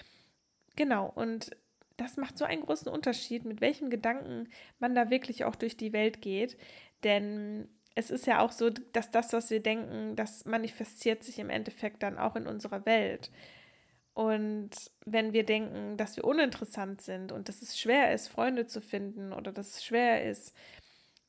Genau, 0.77 1.11
und 1.15 1.51
das 1.97 2.17
macht 2.17 2.39
so 2.39 2.45
einen 2.45 2.63
großen 2.63 2.91
Unterschied, 2.91 3.45
mit 3.45 3.61
welchem 3.61 3.91
Gedanken 3.91 4.49
man 4.79 4.95
da 4.95 5.11
wirklich 5.11 5.45
auch 5.45 5.55
durch 5.55 5.77
die 5.77 5.93
Welt 5.93 6.21
geht. 6.21 6.57
Denn 7.05 7.69
es 7.95 8.11
ist 8.11 8.27
ja 8.27 8.41
auch 8.41 8.53
so, 8.53 8.71
dass 8.71 9.11
das, 9.11 9.33
was 9.33 9.51
wir 9.51 9.63
denken, 9.63 10.17
das 10.17 10.45
manifestiert 10.45 11.23
sich 11.23 11.39
im 11.39 11.51
Endeffekt 11.51 12.03
dann 12.03 12.19
auch 12.19 12.37
in 12.37 12.47
unserer 12.47 12.85
Welt. 12.87 13.31
Und 14.15 14.71
wenn 15.07 15.33
wir 15.33 15.45
denken, 15.45 15.97
dass 15.97 16.17
wir 16.17 16.25
uninteressant 16.25 17.01
sind 17.01 17.33
und 17.33 17.49
dass 17.49 17.63
es 17.63 17.79
schwer 17.79 18.13
ist, 18.13 18.29
Freunde 18.29 18.67
zu 18.67 18.81
finden 18.81 19.33
oder 19.33 19.53
dass 19.53 19.77
es 19.77 19.85
schwer 19.85 20.29
ist, 20.29 20.55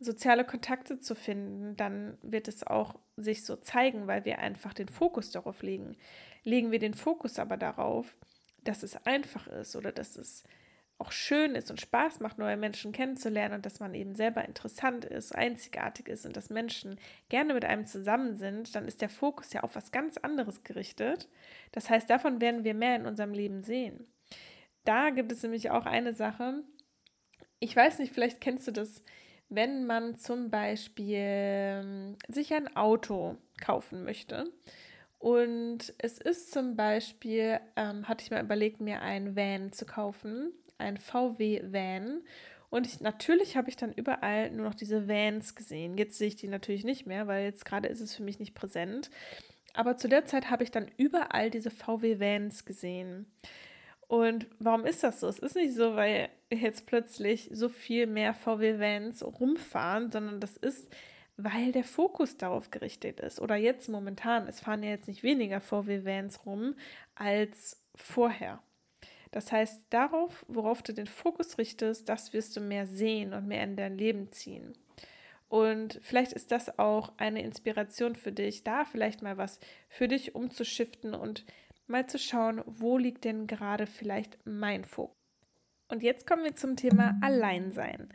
soziale 0.03 0.45
Kontakte 0.45 0.99
zu 0.99 1.15
finden, 1.15 1.75
dann 1.77 2.17
wird 2.21 2.47
es 2.47 2.65
auch 2.65 2.95
sich 3.17 3.45
so 3.45 3.55
zeigen, 3.55 4.07
weil 4.07 4.25
wir 4.25 4.39
einfach 4.39 4.73
den 4.73 4.87
Fokus 4.89 5.31
darauf 5.31 5.61
legen. 5.63 5.97
Legen 6.43 6.71
wir 6.71 6.79
den 6.79 6.93
Fokus 6.93 7.39
aber 7.39 7.57
darauf, 7.57 8.17
dass 8.63 8.83
es 8.83 8.95
einfach 9.05 9.47
ist 9.47 9.75
oder 9.75 9.91
dass 9.91 10.15
es 10.15 10.43
auch 10.99 11.11
schön 11.11 11.55
ist 11.55 11.69
und 11.69 11.81
Spaß 11.81 12.19
macht, 12.19 12.37
neue 12.37 12.55
Menschen 12.55 12.91
kennenzulernen 12.91 13.55
und 13.55 13.65
dass 13.65 13.79
man 13.79 13.93
eben 13.93 14.15
selber 14.15 14.45
interessant 14.45 15.05
ist, 15.05 15.35
einzigartig 15.35 16.07
ist 16.07 16.25
und 16.25 16.37
dass 16.37 16.49
Menschen 16.49 16.99
gerne 17.29 17.53
mit 17.53 17.65
einem 17.65 17.85
zusammen 17.85 18.37
sind, 18.37 18.75
dann 18.75 18.87
ist 18.87 19.01
der 19.01 19.09
Fokus 19.09 19.53
ja 19.53 19.63
auf 19.63 19.75
was 19.75 19.91
ganz 19.91 20.17
anderes 20.17 20.63
gerichtet. 20.63 21.29
Das 21.71 21.89
heißt, 21.89 22.09
davon 22.09 22.39
werden 22.39 22.63
wir 22.63 22.73
mehr 22.73 22.95
in 22.95 23.05
unserem 23.05 23.33
Leben 23.33 23.63
sehen. 23.63 24.07
Da 24.85 25.09
gibt 25.09 25.31
es 25.31 25.43
nämlich 25.43 25.71
auch 25.71 25.85
eine 25.85 26.13
Sache, 26.13 26.63
ich 27.59 27.75
weiß 27.75 27.99
nicht, 27.99 28.13
vielleicht 28.13 28.41
kennst 28.41 28.67
du 28.67 28.71
das, 28.71 29.03
wenn 29.55 29.85
man 29.85 30.17
zum 30.17 30.49
Beispiel 30.49 31.17
ähm, 31.17 32.17
sich 32.27 32.53
ein 32.53 32.75
Auto 32.75 33.37
kaufen 33.61 34.03
möchte. 34.03 34.51
Und 35.19 35.93
es 35.99 36.17
ist 36.17 36.51
zum 36.51 36.75
Beispiel, 36.75 37.59
ähm, 37.75 38.07
hatte 38.07 38.23
ich 38.23 38.31
mal 38.31 38.43
überlegt, 38.43 38.81
mir 38.81 39.01
ein 39.01 39.35
Van 39.35 39.71
zu 39.71 39.85
kaufen 39.85 40.51
ein 40.77 40.97
VW-Van. 40.97 42.21
Und 42.69 42.87
ich, 42.87 43.01
natürlich 43.01 43.55
habe 43.55 43.69
ich 43.69 43.75
dann 43.75 43.93
überall 43.93 44.51
nur 44.51 44.65
noch 44.65 44.75
diese 44.75 45.07
Vans 45.07 45.55
gesehen. 45.55 45.97
Jetzt 45.97 46.17
sehe 46.17 46.27
ich 46.27 46.35
die 46.35 46.47
natürlich 46.47 46.83
nicht 46.83 47.05
mehr, 47.05 47.27
weil 47.27 47.43
jetzt 47.43 47.65
gerade 47.65 47.87
ist 47.87 48.01
es 48.01 48.15
für 48.15 48.23
mich 48.23 48.39
nicht 48.39 48.55
präsent. 48.55 49.09
Aber 49.73 49.97
zu 49.97 50.07
der 50.07 50.25
Zeit 50.25 50.49
habe 50.49 50.63
ich 50.63 50.71
dann 50.71 50.87
überall 50.97 51.49
diese 51.49 51.71
VW-Vans 51.71 52.65
gesehen. 52.65 53.31
Und 54.07 54.47
warum 54.59 54.85
ist 54.85 55.03
das 55.03 55.19
so? 55.19 55.27
Es 55.27 55.39
ist 55.39 55.55
nicht 55.55 55.73
so, 55.73 55.95
weil 55.95 56.29
jetzt 56.51 56.85
plötzlich 56.85 57.49
so 57.51 57.69
viel 57.69 58.05
mehr 58.07 58.33
VW-Vans 58.33 59.23
rumfahren, 59.23 60.11
sondern 60.11 60.39
das 60.39 60.57
ist, 60.57 60.93
weil 61.37 61.71
der 61.71 61.83
Fokus 61.83 62.37
darauf 62.37 62.69
gerichtet 62.69 63.19
ist. 63.19 63.39
Oder 63.39 63.55
jetzt 63.55 63.89
momentan, 63.89 64.47
es 64.47 64.59
fahren 64.59 64.83
ja 64.83 64.91
jetzt 64.91 65.07
nicht 65.07 65.23
weniger 65.23 65.61
VW-Vans 65.61 66.45
rum 66.45 66.75
als 67.15 67.83
vorher. 67.95 68.61
Das 69.31 69.51
heißt, 69.51 69.85
darauf, 69.89 70.45
worauf 70.47 70.83
du 70.83 70.93
den 70.93 71.07
Fokus 71.07 71.57
richtest, 71.57 72.07
das 72.07 72.33
wirst 72.33 72.55
du 72.55 72.61
mehr 72.61 72.85
sehen 72.85 73.33
und 73.33 73.47
mehr 73.47 73.63
in 73.63 73.75
dein 73.75 73.97
Leben 73.97 74.31
ziehen. 74.31 74.73
Und 75.49 75.99
vielleicht 76.03 76.33
ist 76.33 76.51
das 76.51 76.77
auch 76.79 77.13
eine 77.17 77.43
Inspiration 77.43 78.15
für 78.15 78.31
dich, 78.31 78.63
da 78.63 78.85
vielleicht 78.85 79.21
mal 79.21 79.37
was 79.37 79.59
für 79.87 80.07
dich 80.07 80.35
umzuschiften 80.35 81.15
und 81.15 81.45
mal 81.87 82.07
zu 82.07 82.17
schauen, 82.17 82.61
wo 82.65 82.97
liegt 82.97 83.25
denn 83.25 83.47
gerade 83.47 83.87
vielleicht 83.87 84.37
mein 84.45 84.85
Fokus. 84.85 85.17
Und 85.89 86.01
jetzt 86.01 86.25
kommen 86.25 86.43
wir 86.43 86.55
zum 86.55 86.75
Thema 86.75 87.17
Alleinsein. 87.21 88.09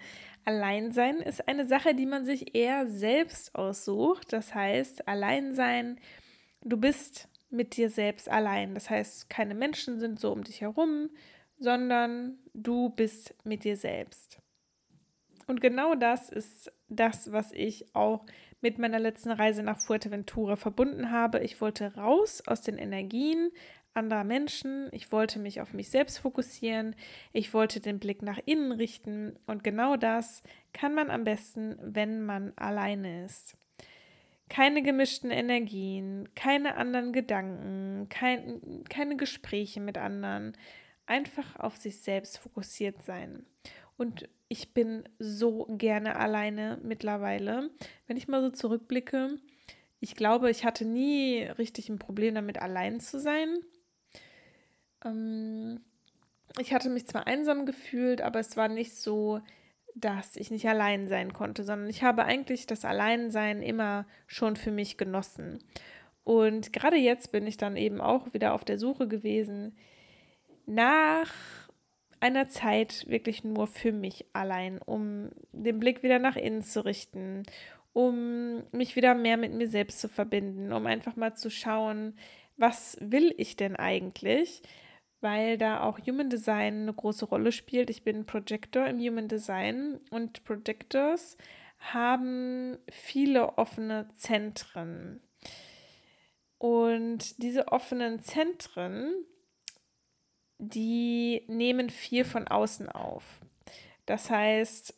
Alleinsein 0.45 1.19
ist 1.19 1.47
eine 1.47 1.67
Sache, 1.67 1.95
die 1.95 2.07
man 2.07 2.25
sich 2.25 2.55
eher 2.55 2.87
selbst 2.89 3.55
aussucht. 3.55 4.33
Das 4.33 4.55
heißt, 4.55 5.07
Alleinsein, 5.07 6.01
du 6.63 6.77
bist 6.77 7.29
mit 7.51 7.77
dir 7.77 7.91
selbst 7.91 8.29
allein. 8.29 8.75
Das 8.75 8.91
heißt, 8.91 9.31
keine 9.31 9.55
Menschen 9.55 10.01
sind 10.01 10.19
so 10.19 10.33
um 10.33 10.43
dich 10.43 10.61
herum, 10.61 11.11
sondern 11.59 12.39
du 12.55 12.91
bist 12.91 13.35
mit 13.45 13.65
dir 13.65 13.77
selbst. 13.77 14.41
Und 15.47 15.61
genau 15.61 15.95
das 15.95 16.31
ist 16.31 16.73
das, 16.89 17.33
was 17.33 17.53
ich 17.53 17.95
auch 17.95 18.25
mit 18.61 18.79
meiner 18.79 18.99
letzten 18.99 19.31
Reise 19.31 19.63
nach 19.63 19.81
Fuerteventura 19.81 20.57
verbunden 20.57 21.11
habe. 21.11 21.41
Ich 21.41 21.61
wollte 21.61 21.95
raus 21.95 22.43
aus 22.47 22.63
den 22.63 22.79
Energien 22.79 23.51
anderer 23.95 24.25
Menschen. 24.25 24.89
Ich 24.93 25.11
wollte 25.13 25.39
mich 25.39 25.61
auf 25.61 25.73
mich 25.73 25.91
selbst 25.91 26.19
fokussieren. 26.19 26.95
Ich 27.33 27.55
wollte 27.55 27.81
den 27.81 27.99
Blick 27.99 28.23
nach 28.23 28.39
innen 28.45 28.73
richten. 28.73 29.39
Und 29.47 29.65
genau 29.65 29.97
das 29.97 30.43
kann 30.73 30.95
man 30.95 31.11
am 31.11 31.25
besten, 31.25 31.77
wenn 31.81 32.25
man 32.25 32.53
alleine 32.57 33.25
ist 33.25 33.57
keine 34.49 34.83
gemischten 34.83 35.31
Energien, 35.31 36.29
keine 36.35 36.77
anderen 36.77 37.13
Gedanken, 37.13 38.09
kein, 38.09 38.85
keine 38.89 39.17
Gespräche 39.17 39.81
mit 39.81 39.99
anderen. 39.99 40.57
Einfach 41.07 41.57
auf 41.57 41.77
sich 41.77 42.01
selbst 42.01 42.39
fokussiert 42.39 43.03
sein. 43.03 43.47
Und 43.97 44.29
ich 44.49 44.73
bin 44.73 45.09
so 45.19 45.67
gerne 45.71 46.17
alleine 46.17 46.79
mittlerweile. 46.83 47.71
Wenn 48.07 48.17
ich 48.17 48.29
mal 48.29 48.43
so 48.43 48.51
zurückblicke, 48.51 49.39
ich 50.01 50.15
glaube, 50.15 50.51
ich 50.51 50.65
hatte 50.65 50.85
nie 50.85 51.43
richtig 51.43 51.89
ein 51.89 51.99
Problem 51.99 52.35
damit, 52.35 52.61
allein 52.61 53.01
zu 53.01 53.19
sein. 53.21 53.59
Ähm, 55.05 55.81
ich 56.59 56.73
hatte 56.73 56.89
mich 56.89 57.07
zwar 57.07 57.27
einsam 57.27 57.67
gefühlt, 57.67 58.23
aber 58.23 58.41
es 58.41 58.57
war 58.57 58.69
nicht 58.69 58.97
so, 58.97 59.41
dass 59.95 60.37
ich 60.37 60.51
nicht 60.51 60.69
allein 60.69 61.09
sein 61.09 61.33
konnte, 61.33 61.65
sondern 61.65 61.91
ich 61.91 62.03
habe 62.03 62.25
eigentlich 62.25 62.67
das 62.67 62.85
Alleinsein 62.85 63.63
immer 63.63 64.07
schon 64.27 64.57
für 64.57 64.71
mich 64.71 64.97
genossen. 64.97 65.59
Und 66.25 66.73
gerade 66.73 66.97
jetzt 66.97 67.33
bin 67.33 67.47
ich 67.47 67.57
dann 67.57 67.77
eben 67.77 68.01
auch 68.01 68.33
wieder 68.33 68.55
auf 68.55 68.65
der 68.65 68.79
Suche 68.79 69.09
gewesen, 69.09 69.77
nach 70.67 71.33
einer 72.21 72.49
Zeit 72.49 73.05
wirklich 73.09 73.45
nur 73.45 73.67
für 73.67 73.93
mich 73.93 74.27
allein, 74.33 74.79
um 74.79 75.31
den 75.53 75.79
Blick 75.79 76.03
wieder 76.03 76.19
nach 76.19 76.37
innen 76.37 76.63
zu 76.63 76.85
richten, 76.85 77.45
um 77.93 78.63
mich 78.73 78.97
wieder 78.97 79.15
mehr 79.15 79.37
mit 79.37 79.53
mir 79.53 79.69
selbst 79.69 80.01
zu 80.01 80.09
verbinden, 80.09 80.73
um 80.73 80.87
einfach 80.87 81.17
mal 81.17 81.35
zu 81.35 81.51
schauen, 81.51 82.15
was 82.57 82.97
will 83.01 83.35
ich 83.39 83.57
denn 83.57 83.77
eigentlich? 83.77 84.63
Weil 85.21 85.59
da 85.59 85.83
auch 85.83 85.99
Human 86.07 86.31
Design 86.31 86.83
eine 86.83 86.93
große 86.93 87.25
Rolle 87.25 87.51
spielt. 87.51 87.91
Ich 87.91 88.05
bin 88.05 88.27
Projector 88.27 88.87
im 88.87 89.01
Human 89.01 89.29
Design 89.29 89.99
und 90.11 90.45
Projectors 90.45 91.37
haben 91.79 92.79
viele 92.91 93.59
offene 93.59 94.09
Zentren. 94.15 95.21
Und 96.59 97.41
diese 97.43 97.69
offenen 97.69 98.21
Zentren, 98.21 99.13
die 100.59 101.45
nehmen 101.49 101.91
viel 101.91 102.25
von 102.25 102.49
außen 102.49 102.89
auf. 102.89 103.25
Das 104.07 104.31
heißt, 104.31 104.95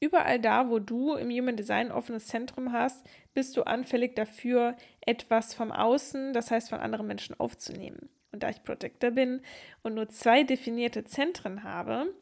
überall 0.00 0.40
da, 0.40 0.70
wo 0.70 0.78
du 0.78 1.14
im 1.14 1.30
Human 1.30 1.56
Design 1.56 1.92
offenes 1.92 2.26
Zentrum 2.26 2.72
hast, 2.72 3.06
bist 3.34 3.56
du 3.56 3.62
anfällig 3.62 4.16
dafür, 4.16 4.76
etwas 5.00 5.54
vom 5.54 5.70
Außen, 5.72 6.32
das 6.32 6.50
heißt 6.50 6.70
von 6.70 6.80
anderen 6.80 7.06
Menschen 7.06 7.38
aufzunehmen. 7.38 8.08
Und 8.32 8.42
da 8.42 8.48
ich 8.48 8.62
Protector 8.62 9.10
bin 9.10 9.42
und 9.82 9.94
nur 9.94 10.08
zwei 10.08 10.42
definierte 10.42 11.04
Zentren 11.04 11.64
habe, 11.64 12.14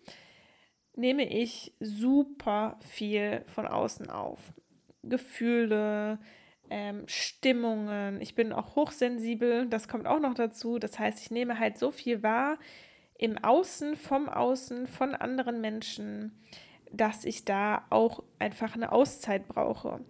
nehme 0.96 1.28
ich 1.28 1.72
super 1.78 2.78
viel 2.80 3.44
von 3.46 3.66
außen 3.66 4.10
auf. 4.10 4.40
Gefühle, 5.02 6.18
ähm, 6.70 7.02
Stimmungen. 7.06 8.20
Ich 8.20 8.34
bin 8.34 8.52
auch 8.52 8.76
hochsensibel, 8.76 9.66
das 9.66 9.88
kommt 9.88 10.06
auch 10.06 10.20
noch 10.20 10.34
dazu. 10.34 10.78
Das 10.78 10.98
heißt, 10.98 11.20
ich 11.20 11.30
nehme 11.30 11.58
halt 11.58 11.78
so 11.78 11.90
viel 11.90 12.22
wahr 12.22 12.58
im 13.18 13.36
Außen, 13.36 13.96
vom 13.96 14.28
Außen, 14.28 14.86
von 14.86 15.14
anderen 15.14 15.60
Menschen, 15.60 16.32
dass 16.90 17.24
ich 17.24 17.44
da 17.44 17.84
auch 17.90 18.22
einfach 18.38 18.74
eine 18.74 18.92
Auszeit 18.92 19.46
brauche. 19.46 20.00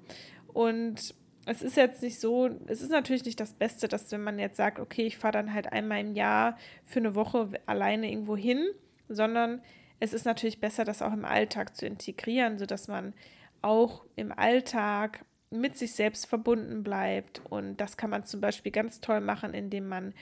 Und 0.53 1.15
es 1.47 1.63
ist 1.63 1.77
jetzt 1.77 2.03
nicht 2.03 2.21
so, 2.21 2.51
es 2.67 2.83
ist 2.83 2.91
natürlich 2.91 3.25
nicht 3.25 3.41
das 3.41 3.55
Beste, 3.55 3.89
dass 3.89 4.13
wenn 4.13 4.23
man 4.23 4.39
jetzt 4.39 4.57
sagt, 4.57 4.79
okay, 4.79 5.07
ich 5.07 5.19
fahre 5.19 5.33
dann 5.33 5.55
halt 5.55 5.73
einmal 5.73 6.01
im 6.01 6.15
Jahr 6.15 6.57
für 6.85 7.01
eine 7.01 7.15
Woche 7.15 7.51
alleine 7.67 8.11
irgendwo 8.11 8.37
hin, 8.37 8.65
sondern 9.09 9.63
es 9.99 10.13
ist 10.13 10.25
natürlich 10.25 10.61
besser, 10.61 10.85
das 10.85 11.03
auch 11.03 11.13
im 11.13 11.25
Alltag 11.25 11.77
zu 11.77 11.87
integrieren, 11.87 12.59
sodass 12.59 12.89
man 12.89 13.15
auch 13.63 14.05
im 14.17 14.33
Alltag 14.33 15.25
mit 15.51 15.77
sich 15.77 15.93
selbst 15.93 16.27
verbunden 16.27 16.83
bleibt. 16.83 17.43
Und 17.49 17.77
das 17.79 17.97
kann 17.97 18.11
man 18.11 18.25
zum 18.25 18.41
Beispiel 18.41 18.73
ganz 18.73 19.01
toll 19.01 19.21
machen, 19.21 19.55
indem 19.55 19.89
man 19.89 20.15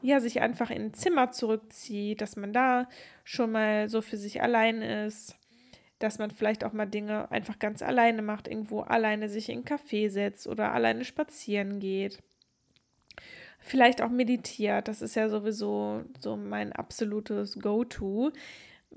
ja 0.00 0.20
sich 0.20 0.40
einfach 0.40 0.70
in 0.70 0.86
ein 0.86 0.94
Zimmer 0.94 1.32
zurückzieht, 1.32 2.20
dass 2.20 2.36
man 2.36 2.52
da 2.52 2.88
schon 3.24 3.52
mal 3.52 3.88
so 3.88 4.00
für 4.00 4.16
sich 4.16 4.40
allein 4.42 4.80
ist, 4.80 5.36
dass 5.98 6.18
man 6.18 6.30
vielleicht 6.30 6.64
auch 6.64 6.72
mal 6.72 6.86
Dinge 6.86 7.30
einfach 7.32 7.58
ganz 7.58 7.82
alleine 7.82 8.22
macht, 8.22 8.46
irgendwo 8.46 8.80
alleine 8.80 9.28
sich 9.28 9.48
in 9.48 9.56
einen 9.56 9.64
Café 9.64 10.10
setzt 10.10 10.46
oder 10.46 10.72
alleine 10.72 11.04
spazieren 11.04 11.80
geht. 11.80 12.22
Vielleicht 13.58 14.00
auch 14.00 14.08
meditiert, 14.08 14.86
das 14.86 15.02
ist 15.02 15.16
ja 15.16 15.28
sowieso 15.28 16.04
so 16.20 16.36
mein 16.36 16.72
absolutes 16.72 17.58
Go-To 17.58 18.30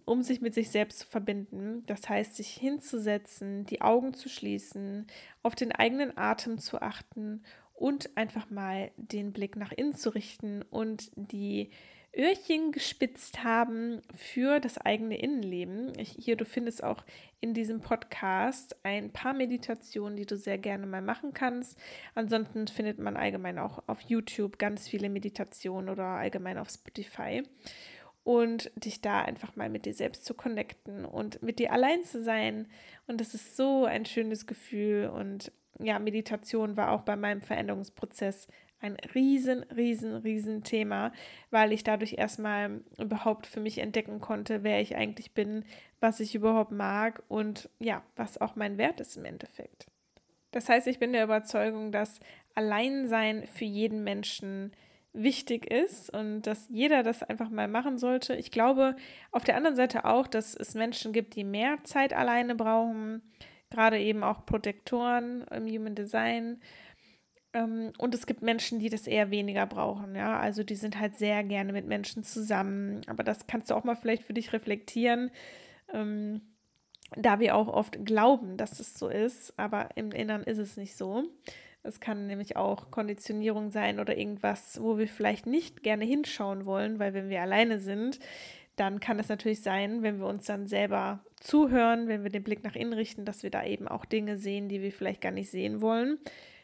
um 0.06 0.24
sich 0.24 0.42
mit 0.42 0.54
sich 0.54 0.70
selbst 0.70 1.00
zu 1.00 1.08
verbinden. 1.08 1.84
Das 1.86 2.10
heißt, 2.10 2.36
sich 2.36 2.50
hinzusetzen, 2.50 3.66
die 3.66 3.82
Augen 3.82 4.14
zu 4.14 4.30
schließen, 4.30 5.08
auf 5.44 5.56
den 5.56 5.72
eigenen 5.72 6.18
Atem 6.18 6.58
zu 6.58 6.82
achten 6.82 7.44
und 7.74 8.16
einfach 8.16 8.50
mal 8.50 8.92
den 8.98 9.34
Blick 9.34 9.56
nach 9.56 9.72
innen 9.72 9.96
zu 9.96 10.10
richten 10.10 10.62
und 10.64 11.12
die 11.16 11.72
Öhrchen 12.16 12.74
gespitzt 12.74 13.44
haben 13.44 14.02
für 14.14 14.60
das 14.60 14.78
eigene 14.78 15.18
Innenleben. 15.18 15.98
Ich, 15.98 16.10
hier, 16.10 16.36
du 16.36 16.44
findest 16.44 16.84
auch 16.84 17.06
in 17.40 17.54
diesem 17.54 17.80
Podcast 17.80 18.76
ein 18.84 19.14
paar 19.14 19.34
Meditationen, 19.34 20.18
die 20.18 20.26
du 20.26 20.36
sehr 20.36 20.58
gerne 20.58 20.86
mal 20.86 21.02
machen 21.02 21.34
kannst. 21.34 21.80
Ansonsten 22.14 22.68
findet 22.68 23.00
man 23.00 23.16
allgemein 23.16 23.58
auch 23.58 23.82
auf 23.88 24.02
YouTube 24.02 24.60
ganz 24.60 24.90
viele 24.90 25.10
Meditationen 25.10 25.90
oder 25.90 26.04
allgemein 26.04 26.58
auf 26.58 26.70
Spotify 26.70 27.44
und 28.24 28.72
dich 28.76 29.02
da 29.02 29.22
einfach 29.22 29.56
mal 29.56 29.70
mit 29.70 29.86
dir 29.86 29.94
selbst 29.94 30.26
zu 30.26 30.34
connecten 30.34 31.06
und 31.06 31.42
mit 31.42 31.60
dir 31.60 31.72
allein 31.72 32.04
zu 32.04 32.22
sein. 32.24 32.68
Und 33.08 33.20
das 33.20 33.34
ist 33.34 33.58
so 33.58 33.86
ein 33.86 34.06
schönes 34.06 34.46
Gefühl. 34.46 35.08
Und 35.08 35.52
ja, 35.80 35.98
Meditation 36.00 36.78
war 36.78 36.92
auch 36.92 37.02
bei 37.02 37.16
meinem 37.16 37.42
Veränderungsprozess 37.42 38.48
ein 38.80 38.98
riesen, 39.14 39.64
riesen, 39.64 40.16
riesen 40.16 40.64
Thema, 40.64 41.12
weil 41.52 41.72
ich 41.72 41.84
dadurch 41.84 42.14
erstmal 42.18 42.82
überhaupt 42.98 43.46
für 43.46 43.60
mich 43.60 43.78
entdecken 43.78 44.20
konnte, 44.20 44.64
wer 44.64 44.82
ich 44.82 44.96
eigentlich 44.96 45.34
bin, 45.34 45.66
was 46.00 46.20
ich 46.20 46.34
überhaupt 46.36 46.72
mag 46.72 47.24
und 47.28 47.70
ja, 47.80 48.04
was 48.16 48.42
auch 48.42 48.56
mein 48.56 48.78
Wert 48.78 49.00
ist 49.00 49.18
im 49.18 49.26
Endeffekt. 49.26 49.88
Das 50.52 50.68
heißt, 50.68 50.88
ich 50.88 51.00
bin 51.00 51.14
der 51.14 51.24
Überzeugung, 51.24 51.92
dass 51.92 52.20
Alleinsein 52.56 53.48
für 53.48 53.66
jeden 53.66 54.04
Menschen 54.04 54.72
wichtig 55.14 55.70
ist 55.70 56.10
und 56.14 56.44
dass 56.44 56.68
jeder 56.70 57.04
das 57.04 57.24
einfach 57.24 57.50
mal 57.50 57.68
machen 57.68 57.98
sollte. 57.98 58.36
Ich 58.36 58.52
glaube 58.52 58.96
auf 59.32 59.44
der 59.44 59.58
anderen 59.58 59.76
Seite 59.76 60.06
auch, 60.06 60.28
dass 60.28 60.56
es 60.56 60.74
Menschen 60.74 61.12
gibt, 61.12 61.36
die 61.36 61.44
mehr 61.44 61.80
Zeit 61.84 62.14
alleine 62.14 62.56
brauchen, 62.56 63.22
gerade 63.70 64.00
eben 64.00 64.24
auch 64.24 64.46
Protektoren 64.46 65.44
im 65.52 65.68
Human 65.68 65.96
Design. 65.96 66.62
Ähm, 67.54 67.92
und 67.98 68.16
es 68.16 68.26
gibt 68.26 68.42
Menschen, 68.42 68.80
die 68.80 68.90
das 68.90 69.08
eher 69.08 69.32
weniger 69.32 69.66
brauchen, 69.66 70.16
ja. 70.16 70.40
Also 70.40 70.64
die 70.64 70.76
sind 70.76 71.00
halt 71.00 71.18
sehr 71.18 71.44
gerne 71.44 71.74
mit 71.74 71.88
Menschen 71.88 72.24
zusammen. 72.24 73.02
Aber 73.08 73.24
das 73.24 73.48
kannst 73.48 73.70
du 73.70 73.76
auch 73.76 73.84
mal 73.84 73.96
vielleicht 73.96 74.24
für 74.24 74.34
dich 74.34 74.54
reflektieren. 74.54 75.32
Ähm, 75.94 76.42
da 77.18 77.40
wir 77.42 77.56
auch 77.56 77.68
oft 77.68 78.06
glauben, 78.06 78.56
dass 78.56 78.80
es 78.80 78.98
so 78.98 79.10
ist, 79.10 79.54
aber 79.60 79.90
im 79.96 80.12
Inneren 80.12 80.44
ist 80.44 80.60
es 80.60 80.78
nicht 80.78 80.96
so. 80.96 81.26
Es 81.84 82.00
kann 82.00 82.28
nämlich 82.28 82.56
auch 82.58 82.92
Konditionierung 82.92 83.72
sein 83.72 84.00
oder 84.00 84.18
irgendwas, 84.18 84.82
wo 84.82 84.98
wir 84.98 85.08
vielleicht 85.08 85.48
nicht 85.48 85.84
gerne 85.84 86.06
hinschauen 86.06 86.66
wollen, 86.66 87.00
weil 87.00 87.14
wenn 87.14 87.30
wir 87.30 87.42
alleine 87.42 87.80
sind, 87.80 88.20
dann 88.76 89.00
kann 89.00 89.20
es 89.20 89.30
natürlich 89.30 89.62
sein, 89.62 90.02
wenn 90.04 90.20
wir 90.20 90.28
uns 90.28 90.46
dann 90.46 90.68
selber 90.68 91.24
zuhören, 91.40 92.08
wenn 92.08 92.24
wir 92.24 92.30
den 92.30 92.44
Blick 92.44 92.64
nach 92.64 92.76
innen 92.76 92.94
richten, 92.94 93.26
dass 93.26 93.44
wir 93.44 93.50
da 93.50 93.66
eben 93.66 93.88
auch 93.88 94.06
Dinge 94.06 94.38
sehen, 94.38 94.70
die 94.70 94.82
wir 94.82 94.92
vielleicht 94.92 95.22
gar 95.22 95.32
nicht 95.32 95.50
sehen 95.50 95.82
wollen. 95.82 96.20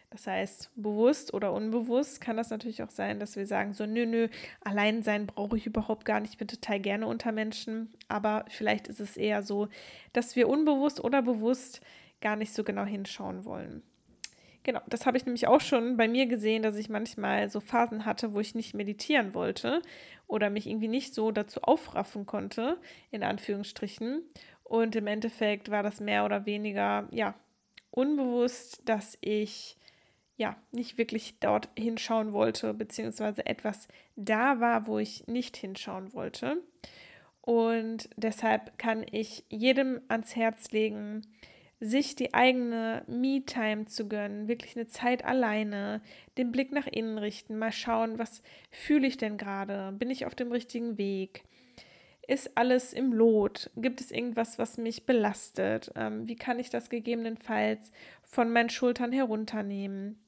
Das 0.09 0.25
heißt, 0.25 0.71
bewusst 0.75 1.33
oder 1.33 1.51
unbewusst 1.51 2.21
kann 2.21 2.37
das 2.37 2.49
natürlich 2.49 2.81
auch 2.81 2.89
sein, 2.89 3.19
dass 3.19 3.35
wir 3.35 3.45
sagen, 3.45 3.73
so, 3.73 3.85
nö, 3.85 4.05
nö, 4.05 4.29
allein 4.61 5.03
sein 5.03 5.27
brauche 5.27 5.57
ich 5.57 5.65
überhaupt 5.65 6.05
gar 6.05 6.21
nicht, 6.21 6.31
ich 6.31 6.37
bin 6.37 6.47
total 6.47 6.79
gerne 6.79 7.07
unter 7.07 7.33
Menschen. 7.33 7.93
Aber 8.07 8.45
vielleicht 8.47 8.87
ist 8.87 9.01
es 9.01 9.17
eher 9.17 9.43
so, 9.43 9.67
dass 10.13 10.35
wir 10.35 10.47
unbewusst 10.47 11.03
oder 11.03 11.21
bewusst 11.21 11.81
gar 12.21 12.37
nicht 12.37 12.53
so 12.53 12.63
genau 12.63 12.85
hinschauen 12.85 13.43
wollen. 13.43 13.83
Genau, 14.67 14.81
das 14.85 15.05
habe 15.05 15.15
ich 15.15 15.25
nämlich 15.25 15.47
auch 15.47 15.61
schon 15.61 15.95
bei 15.95 16.09
mir 16.09 16.25
gesehen, 16.25 16.61
dass 16.61 16.75
ich 16.75 16.89
manchmal 16.89 17.49
so 17.49 17.61
Phasen 17.61 18.03
hatte, 18.03 18.33
wo 18.33 18.41
ich 18.41 18.53
nicht 18.53 18.73
meditieren 18.73 19.33
wollte 19.33 19.81
oder 20.27 20.49
mich 20.49 20.67
irgendwie 20.67 20.89
nicht 20.89 21.13
so 21.13 21.31
dazu 21.31 21.61
aufraffen 21.61 22.25
konnte, 22.25 22.77
in 23.09 23.23
Anführungsstrichen. 23.23 24.23
Und 24.65 24.97
im 24.97 25.07
Endeffekt 25.07 25.71
war 25.71 25.83
das 25.83 26.01
mehr 26.01 26.25
oder 26.25 26.45
weniger, 26.45 27.07
ja, 27.11 27.33
unbewusst, 27.91 28.81
dass 28.83 29.17
ich 29.21 29.77
ja 30.35 30.57
nicht 30.73 30.97
wirklich 30.97 31.39
dort 31.39 31.69
hinschauen 31.79 32.33
wollte, 32.33 32.73
beziehungsweise 32.73 33.45
etwas 33.45 33.87
da 34.17 34.59
war, 34.59 34.85
wo 34.85 34.99
ich 34.99 35.27
nicht 35.27 35.55
hinschauen 35.55 36.13
wollte. 36.13 36.61
Und 37.39 38.09
deshalb 38.17 38.77
kann 38.77 39.05
ich 39.09 39.45
jedem 39.47 40.01
ans 40.09 40.35
Herz 40.35 40.71
legen, 40.71 41.21
sich 41.79 42.15
die 42.15 42.33
eigene 42.33 43.03
Me-Time 43.07 43.85
zu 43.85 44.07
gönnen, 44.07 44.47
wirklich 44.47 44.75
eine 44.75 44.87
Zeit 44.87 45.23
alleine, 45.23 46.01
den 46.37 46.51
Blick 46.51 46.71
nach 46.71 46.87
innen 46.87 47.17
richten, 47.17 47.57
mal 47.57 47.71
schauen, 47.71 48.17
was 48.17 48.41
fühle 48.71 49.07
ich 49.07 49.17
denn 49.17 49.37
gerade? 49.37 49.91
Bin 49.91 50.09
ich 50.09 50.25
auf 50.25 50.33
dem 50.33 50.51
richtigen 50.51 50.97
Weg? 50.97 51.43
Ist 52.27 52.57
alles 52.57 52.93
im 52.93 53.13
Lot? 53.13 53.69
Gibt 53.75 54.01
es 54.01 54.11
irgendwas, 54.11 54.59
was 54.59 54.77
mich 54.77 55.05
belastet? 55.05 55.91
Ähm, 55.95 56.27
wie 56.27 56.35
kann 56.35 56.59
ich 56.59 56.69
das 56.69 56.89
gegebenenfalls 56.89 57.91
von 58.23 58.51
meinen 58.51 58.69
Schultern 58.69 59.11
herunternehmen? 59.11 60.19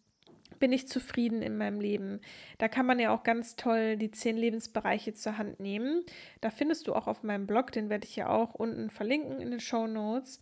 Bin 0.59 0.71
ich 0.71 0.87
zufrieden 0.87 1.41
in 1.41 1.57
meinem 1.57 1.81
Leben? 1.81 2.21
Da 2.57 2.67
kann 2.67 2.85
man 2.85 2.99
ja 2.99 3.13
auch 3.13 3.23
ganz 3.23 3.55
toll 3.55 3.97
die 3.97 4.11
zehn 4.11 4.37
Lebensbereiche 4.37 5.13
zur 5.13 5.37
Hand 5.37 5.59
nehmen. 5.59 6.03
Da 6.41 6.51
findest 6.51 6.87
du 6.87 6.93
auch 6.93 7.07
auf 7.07 7.23
meinem 7.23 7.47
Blog, 7.47 7.71
den 7.71 7.89
werde 7.89 8.05
ich 8.05 8.15
ja 8.15 8.29
auch 8.29 8.53
unten 8.53 8.89
verlinken 8.89 9.41
in 9.41 9.51
den 9.51 9.59
Show 9.59 9.87
Notes 9.87 10.41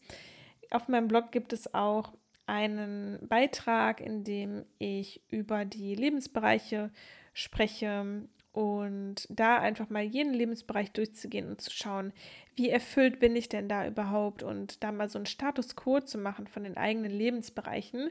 auf 0.72 0.88
meinem 0.88 1.08
Blog 1.08 1.32
gibt 1.32 1.54
es 1.54 1.74
auch 1.74 2.14
einen 2.46 3.20
Beitrag, 3.28 4.02
in 4.02 4.24
dem 4.24 4.66
ich 4.80 5.22
über 5.30 5.66
die 5.66 5.96
Lebensbereiche 5.96 6.92
spreche 7.34 8.24
und 8.54 9.28
da 9.30 9.58
einfach 9.58 9.90
mal 9.90 10.04
jeden 10.04 10.34
Lebensbereich 10.34 10.92
durchzugehen 10.92 11.48
und 11.50 11.62
zu 11.62 11.70
schauen, 11.70 12.14
wie 12.56 12.70
erfüllt 12.70 13.20
bin 13.20 13.36
ich 13.36 13.50
denn 13.50 13.70
da 13.70 13.86
überhaupt 13.86 14.42
und 14.42 14.84
da 14.84 14.92
mal 14.92 15.10
so 15.10 15.20
einen 15.20 15.26
Status 15.26 15.76
quo 15.76 16.00
zu 16.00 16.18
machen 16.18 16.48
von 16.48 16.64
den 16.64 16.78
eigenen 16.78 17.12
Lebensbereichen 17.12 18.10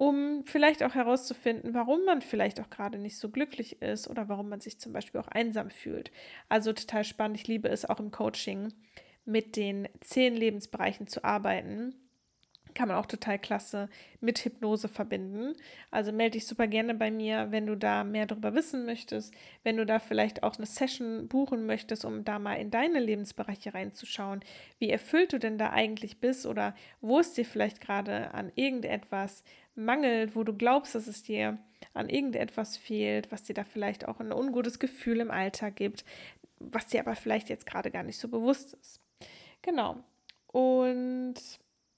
um 0.00 0.44
vielleicht 0.46 0.82
auch 0.82 0.94
herauszufinden, 0.94 1.74
warum 1.74 2.06
man 2.06 2.22
vielleicht 2.22 2.58
auch 2.58 2.70
gerade 2.70 2.96
nicht 2.96 3.18
so 3.18 3.28
glücklich 3.28 3.82
ist 3.82 4.08
oder 4.08 4.30
warum 4.30 4.48
man 4.48 4.62
sich 4.62 4.78
zum 4.78 4.94
Beispiel 4.94 5.20
auch 5.20 5.28
einsam 5.28 5.68
fühlt. 5.68 6.10
Also 6.48 6.72
total 6.72 7.04
spannend. 7.04 7.36
Ich 7.36 7.46
liebe 7.46 7.68
es 7.68 7.84
auch 7.84 8.00
im 8.00 8.10
Coaching 8.10 8.72
mit 9.24 9.56
den 9.56 9.88
zehn 10.00 10.34
Lebensbereichen 10.34 11.06
zu 11.06 11.24
arbeiten 11.24 11.94
kann 12.74 12.88
man 12.88 12.96
auch 12.96 13.06
total 13.06 13.38
klasse 13.38 13.88
mit 14.20 14.38
Hypnose 14.44 14.88
verbinden. 14.88 15.54
Also 15.90 16.12
melde 16.12 16.32
dich 16.32 16.46
super 16.46 16.66
gerne 16.66 16.94
bei 16.94 17.10
mir, 17.10 17.48
wenn 17.50 17.66
du 17.66 17.76
da 17.76 18.04
mehr 18.04 18.26
darüber 18.26 18.54
wissen 18.54 18.84
möchtest, 18.84 19.34
wenn 19.62 19.76
du 19.76 19.86
da 19.86 19.98
vielleicht 19.98 20.42
auch 20.42 20.56
eine 20.56 20.66
Session 20.66 21.28
buchen 21.28 21.66
möchtest, 21.66 22.04
um 22.04 22.24
da 22.24 22.38
mal 22.38 22.54
in 22.54 22.70
deine 22.70 23.00
Lebensbereiche 23.00 23.74
reinzuschauen, 23.74 24.40
wie 24.78 24.90
erfüllt 24.90 25.32
du 25.32 25.38
denn 25.38 25.58
da 25.58 25.70
eigentlich 25.70 26.20
bist 26.20 26.46
oder 26.46 26.74
wo 27.00 27.18
es 27.18 27.32
dir 27.32 27.44
vielleicht 27.44 27.80
gerade 27.80 28.34
an 28.34 28.52
irgendetwas 28.54 29.44
mangelt, 29.74 30.36
wo 30.36 30.44
du 30.44 30.52
glaubst, 30.52 30.94
dass 30.94 31.06
es 31.06 31.22
dir 31.22 31.58
an 31.94 32.08
irgendetwas 32.08 32.76
fehlt, 32.76 33.32
was 33.32 33.42
dir 33.42 33.54
da 33.54 33.64
vielleicht 33.64 34.06
auch 34.06 34.20
ein 34.20 34.32
ungutes 34.32 34.78
Gefühl 34.78 35.20
im 35.20 35.30
Alltag 35.30 35.76
gibt, 35.76 36.04
was 36.58 36.86
dir 36.88 37.00
aber 37.00 37.16
vielleicht 37.16 37.48
jetzt 37.48 37.66
gerade 37.66 37.90
gar 37.90 38.02
nicht 38.02 38.18
so 38.18 38.28
bewusst 38.28 38.74
ist. 38.74 39.00
Genau. 39.62 39.96
Und 40.46 41.34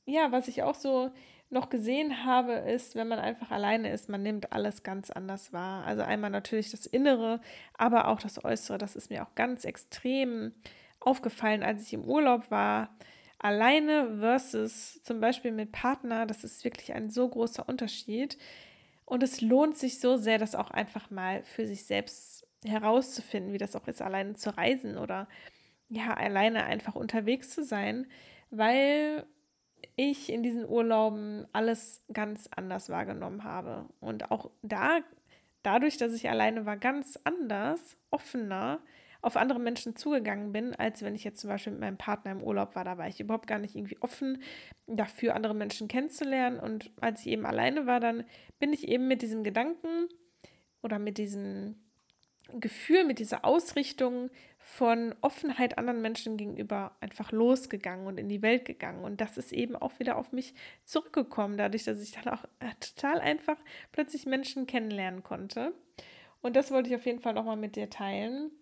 ja, 0.05 0.33
was 0.33 0.49
ich 0.49 0.63
auch 0.63 0.75
so 0.75 1.11
noch 1.51 1.69
gesehen 1.69 2.25
habe, 2.25 2.53
ist, 2.55 2.95
wenn 2.97 3.09
man 3.09 3.19
einfach 3.19 3.51
alleine 3.51 3.93
ist, 3.93 4.09
man 4.09 4.23
nimmt 4.23 4.53
alles 4.53 4.83
ganz 4.83 5.11
anders 5.11 5.53
wahr. 5.53 5.85
Also 5.85 6.03
einmal 6.03 6.31
natürlich 6.31 6.71
das 6.71 6.87
Innere, 6.87 7.41
aber 7.75 8.09
auch 8.09 8.21
das 8.21 8.43
Äußere. 8.45 8.79
Das 8.79 8.97
ist 8.97 9.11
mir 9.11 9.23
auch 9.23 9.35
ganz 9.35 9.65
extrem 9.65 10.53
aufgefallen, 11.01 11.63
als 11.63 11.83
ich 11.83 11.93
im 11.93 12.05
Urlaub 12.05 12.51
war. 12.51 12.97
Alleine 13.39 14.19
versus 14.21 15.03
zum 15.03 15.21
Beispiel 15.21 15.53
mit 15.53 15.73
Partner, 15.73 16.27
das 16.27 16.43
ist 16.45 16.65
wirklich 16.65 16.95
ein 16.95 17.11
so 17.11 17.29
großer 17.29 17.69
Unterschied. 17.69 18.39
Und 19.05 19.23
es 19.23 19.41
lohnt 19.43 19.77
sich 19.77 20.01
so 20.01 20.17
sehr, 20.17 20.39
das 20.39 20.55
auch 20.55 20.71
einfach 20.71 21.11
mal 21.11 21.43
für 21.45 21.67
sich 21.67 21.85
selbst 21.85 22.47
herauszufinden, 22.65 23.53
wie 23.53 23.59
das 23.59 23.77
auch 23.77 23.89
ist, 23.89 24.01
alleine 24.01 24.35
zu 24.35 24.57
reisen 24.57 24.97
oder 24.97 25.29
ja, 25.93 26.15
alleine 26.15 26.65
einfach 26.65 26.95
unterwegs 26.95 27.51
zu 27.51 27.63
sein, 27.63 28.07
weil 28.51 29.27
ich 29.95 30.33
in 30.33 30.43
diesen 30.43 30.67
Urlauben 30.67 31.47
alles 31.53 32.03
ganz 32.13 32.49
anders 32.55 32.89
wahrgenommen 32.89 33.45
habe. 33.45 33.87
Und 34.01 34.31
auch 34.31 34.51
da, 34.63 35.01
dadurch, 35.63 35.99
dass 35.99 36.15
ich 36.15 36.31
alleine 36.31 36.65
war, 36.65 36.79
ganz 36.79 37.19
anders, 37.25 37.99
offener 38.11 38.81
auf 39.21 39.37
andere 39.37 39.61
Menschen 39.61 39.95
zugegangen 39.95 40.51
bin, 40.53 40.75
als 40.75 41.03
wenn 41.03 41.15
ich 41.15 41.25
jetzt 41.25 41.41
zum 41.41 41.51
Beispiel 41.51 41.73
mit 41.73 41.83
meinem 41.83 41.99
Partner 41.99 42.33
im 42.33 42.43
Urlaub 42.43 42.75
war. 42.75 42.85
Da 42.85 42.97
war 42.97 43.07
ich 43.07 43.21
überhaupt 43.21 43.47
gar 43.47 43.59
nicht 43.59 43.77
irgendwie 43.77 44.01
offen 44.01 44.43
dafür, 44.87 45.37
andere 45.37 45.55
Menschen 45.55 45.89
kennenzulernen. 45.89 46.59
Und 46.59 46.91
als 47.01 47.21
ich 47.21 47.27
eben 47.27 47.45
alleine 47.45 47.87
war, 47.87 48.01
dann 48.01 48.25
bin 48.59 48.73
ich 48.73 48.89
eben 48.89 49.09
mit 49.09 49.21
diesem 49.21 49.45
Gedanken 49.45 50.09
oder 50.83 50.99
mit 50.99 51.19
diesem 51.19 51.77
Gefühl, 52.55 53.05
mit 53.05 53.19
dieser 53.19 53.45
Ausrichtung 53.45 54.31
von 54.65 55.15
Offenheit 55.21 55.77
anderen 55.77 56.01
Menschen 56.01 56.37
gegenüber 56.37 56.93
einfach 57.01 57.33
losgegangen 57.33 58.07
und 58.07 58.19
in 58.19 58.29
die 58.29 58.43
Welt 58.43 58.65
gegangen. 58.65 59.05
Und 59.05 59.21
das 59.21 59.37
ist 59.37 59.53
eben 59.53 59.75
auch 59.75 59.99
wieder 59.99 60.17
auf 60.17 60.33
mich 60.33 60.55
zurückgekommen, 60.85 61.59
dadurch, 61.59 61.85
dass 61.85 62.01
ich 62.01 62.13
dann 62.13 62.33
auch 62.33 62.45
äh, 62.61 62.71
total 62.79 63.21
einfach 63.21 63.57
plötzlich 63.91 64.25
Menschen 64.25 64.67
kennenlernen 64.67 65.25
konnte. 65.25 65.75
Und 66.43 66.55
das 66.55 66.71
wollte 66.71 66.89
ich 66.89 66.95
auf 66.95 67.07
jeden 67.07 67.21
Fall 67.21 67.35
nochmal 67.35 67.57
mit 67.57 67.75
dir 67.75 67.91
teilen. 67.91 68.53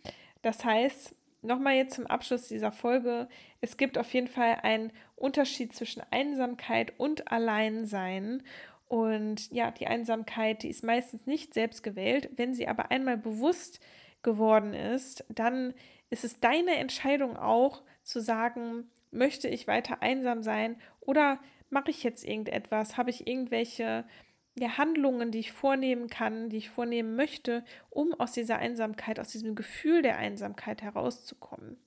Das 0.40 0.64
heißt, 0.64 1.14
nochmal 1.42 1.76
jetzt 1.76 1.94
zum 1.94 2.06
Abschluss 2.06 2.48
dieser 2.48 2.72
Folge, 2.72 3.28
es 3.60 3.76
gibt 3.76 3.98
auf 3.98 4.12
jeden 4.14 4.28
Fall 4.28 4.58
einen 4.62 4.92
Unterschied 5.16 5.74
zwischen 5.74 6.02
Einsamkeit 6.10 6.94
und 6.98 7.30
Alleinsein. 7.30 8.42
Und 8.88 9.52
ja, 9.52 9.70
die 9.70 9.86
Einsamkeit, 9.86 10.62
die 10.62 10.70
ist 10.70 10.82
meistens 10.82 11.26
nicht 11.26 11.52
selbst 11.52 11.82
gewählt. 11.82 12.30
Wenn 12.36 12.54
sie 12.54 12.68
aber 12.68 12.90
einmal 12.90 13.18
bewusst 13.18 13.80
geworden 14.22 14.74
ist, 14.74 15.24
dann 15.28 15.74
ist 16.10 16.24
es 16.24 16.40
deine 16.40 16.76
Entscheidung 16.76 17.36
auch 17.36 17.82
zu 18.02 18.20
sagen, 18.20 18.90
möchte 19.10 19.48
ich 19.48 19.66
weiter 19.66 20.02
einsam 20.02 20.42
sein 20.42 20.76
oder 21.00 21.38
mache 21.68 21.90
ich 21.90 22.02
jetzt 22.02 22.24
irgendetwas? 22.24 22.96
Habe 22.96 23.10
ich 23.10 23.26
irgendwelche 23.26 24.04
ja, 24.58 24.76
Handlungen, 24.76 25.30
die 25.30 25.38
ich 25.38 25.52
vornehmen 25.52 26.08
kann, 26.08 26.48
die 26.48 26.58
ich 26.58 26.70
vornehmen 26.70 27.16
möchte, 27.16 27.64
um 27.88 28.12
aus 28.14 28.32
dieser 28.32 28.58
Einsamkeit, 28.58 29.20
aus 29.20 29.28
diesem 29.28 29.54
Gefühl 29.54 30.02
der 30.02 30.18
Einsamkeit 30.18 30.82
herauszukommen? 30.82 31.78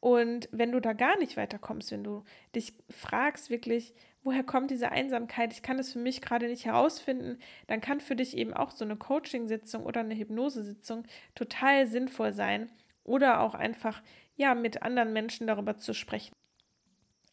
Und 0.00 0.48
wenn 0.52 0.72
du 0.72 0.80
da 0.80 0.92
gar 0.92 1.18
nicht 1.18 1.36
weiterkommst, 1.36 1.90
wenn 1.90 2.04
du 2.04 2.22
dich 2.54 2.74
fragst 2.90 3.50
wirklich, 3.50 3.94
woher 4.26 4.42
kommt 4.42 4.72
diese 4.72 4.90
Einsamkeit, 4.90 5.52
ich 5.52 5.62
kann 5.62 5.78
es 5.78 5.92
für 5.92 6.00
mich 6.00 6.20
gerade 6.20 6.48
nicht 6.48 6.66
herausfinden, 6.66 7.38
dann 7.68 7.80
kann 7.80 8.00
für 8.00 8.16
dich 8.16 8.36
eben 8.36 8.52
auch 8.52 8.72
so 8.72 8.84
eine 8.84 8.96
Coaching-Sitzung 8.96 9.86
oder 9.86 10.00
eine 10.00 10.16
Hypnosesitzung 10.16 11.04
total 11.36 11.86
sinnvoll 11.86 12.32
sein 12.32 12.70
oder 13.04 13.40
auch 13.40 13.54
einfach 13.54 14.02
ja 14.34 14.56
mit 14.56 14.82
anderen 14.82 15.12
Menschen 15.12 15.46
darüber 15.46 15.78
zu 15.78 15.94
sprechen. 15.94 16.34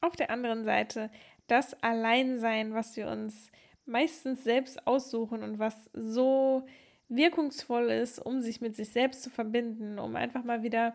Auf 0.02 0.16
der 0.16 0.30
anderen 0.30 0.64
Seite 0.64 1.10
das 1.48 1.74
Alleinsein, 1.82 2.76
was 2.76 2.96
wir 2.96 3.08
uns 3.08 3.52
meistens 3.86 4.44
selbst 4.44 4.86
aussuchen 4.86 5.42
und 5.42 5.58
was 5.58 5.90
so 5.94 6.64
wirkungsvoll 7.10 7.90
ist, 7.90 8.20
um 8.20 8.42
sich 8.42 8.62
mit 8.62 8.76
sich 8.76 8.90
selbst 8.90 9.24
zu 9.24 9.32
verbinden, 9.32 9.98
um 9.98 10.16
einfach 10.16 10.44
mal 10.44 10.62
wieder 10.62 10.94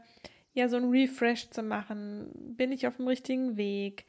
ja 0.54 0.68
so 0.68 0.76
ein 0.76 0.90
Refresh 0.90 1.50
zu 1.50 1.64
machen. 1.64 2.30
Bin 2.56 2.70
ich 2.70 2.86
auf 2.86 2.98
dem 2.98 3.08
richtigen 3.08 3.56
Weg? 3.56 4.06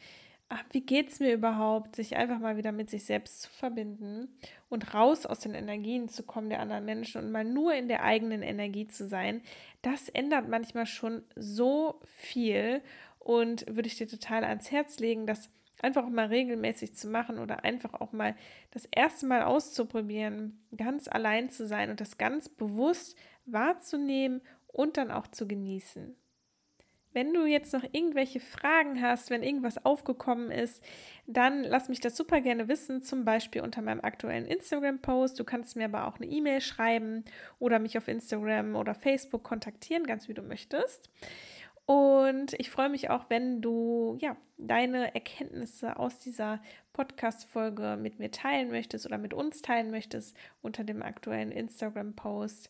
Wie 0.72 0.82
geht 0.82 1.10
es 1.10 1.20
mir 1.20 1.34
überhaupt, 1.34 1.95
sich 1.95 2.16
einfach 2.16 2.39
mal 2.39 2.58
wieder 2.58 2.72
mit 2.72 2.89
sich 2.89 3.06
selbst 3.06 3.41
zu 3.43 3.50
verbinden 3.50 4.28
und 4.68 4.93
raus 4.93 5.26
aus 5.26 5.39
den 5.39 5.54
Energien 5.54 6.10
zu 6.10 6.24
kommen 6.24 6.50
der 6.50 6.60
anderen 6.60 6.86
Menschen 6.86 7.24
und 7.24 7.32
mal 7.32 7.43
nur 7.43 7.74
in 7.74 7.88
der 7.88 8.04
eigenen 8.04 8.41
Energie 8.41 8.88
zu 8.88 9.08
sein, 9.08 9.41
das 9.84 10.10
ändert 10.10 10.47
manchmal 10.47 10.88
schon 10.88 11.24
so 11.36 12.00
viel 12.06 12.82
und 13.20 13.66
würde 13.68 13.88
ich 13.88 13.97
dir 13.97 14.08
total 14.08 14.43
ans 14.43 14.72
Herz 14.72 15.00
legen, 15.00 15.28
das 15.28 15.50
einfach 15.82 16.04
auch 16.04 16.10
mal 16.10 16.28
regelmäßig 16.28 16.95
zu 16.95 17.08
machen 17.08 17.39
oder 17.39 17.64
einfach 17.64 17.93
auch 17.93 18.12
mal 18.12 18.36
das 18.72 18.88
erste 18.91 19.28
Mal 19.28 19.43
auszuprobieren, 19.43 20.60
ganz 20.76 21.08
allein 21.08 21.50
zu 21.50 21.68
sein 21.68 21.89
und 21.89 22.02
das 22.02 22.18
ganz 22.18 22.50
bewusst 22.50 23.16
wahrzunehmen 23.45 24.41
und 24.68 24.97
dann 24.97 25.12
auch 25.12 25.28
zu 25.28 25.47
genießen. 25.47 26.16
Wenn 27.12 27.34
du 27.34 27.45
jetzt 27.45 27.74
noch 27.74 27.84
irgendwelche 27.91 28.39
Fragen 28.39 29.01
hast, 29.01 29.30
wenn 29.30 29.41
irgendwas 29.41 29.84
aufgekommen 29.84 30.51
ist, 30.51 30.84
dann 31.26 31.64
lass 31.64 31.89
mich 31.89 31.99
das 31.99 32.16
super 32.16 32.39
gerne 32.41 32.68
wissen, 32.68 33.01
zum 33.01 33.26
Beispiel 33.26 33.62
unter 33.62 33.82
meinem 33.82 34.01
aktuellen 34.01 34.45
Instagram-Post. 34.45 35.39
Du 35.39 35.43
kannst 35.43 35.76
mir 35.76 35.86
aber 35.86 36.07
auch 36.07 36.18
eine 36.18 36.28
E-Mail 36.28 36.62
schreiben 36.62 37.26
oder 37.57 37.80
mich 37.80 37.97
auf 37.97 38.07
Instagram 38.07 38.76
oder 38.76 38.93
Facebook 38.93 39.43
kontaktieren, 39.43 40.05
ganz 40.05 40.28
wie 40.28 40.34
du 40.34 40.43
möchtest. 40.43 41.10
Und 41.89 42.53
ich 42.60 42.70
freue 42.70 42.89
mich 42.89 43.10
auch, 43.10 43.32
wenn 43.32 43.62
du 43.64 44.16
ja 44.22 44.38
deine 44.60 45.16
Erkenntnisse 45.16 45.97
aus 45.97 46.20
dieser 46.20 46.62
Podcast-Folge 46.93 47.97
mit 47.99 48.20
mir 48.20 48.30
teilen 48.30 48.70
möchtest 48.70 49.07
oder 49.07 49.18
mit 49.18 49.34
uns 49.34 49.64
teilen 49.64 49.89
möchtest 49.89 50.38
unter 50.62 50.84
dem 50.84 51.01
aktuellen 51.01 51.51
Instagram-Post 51.51 52.70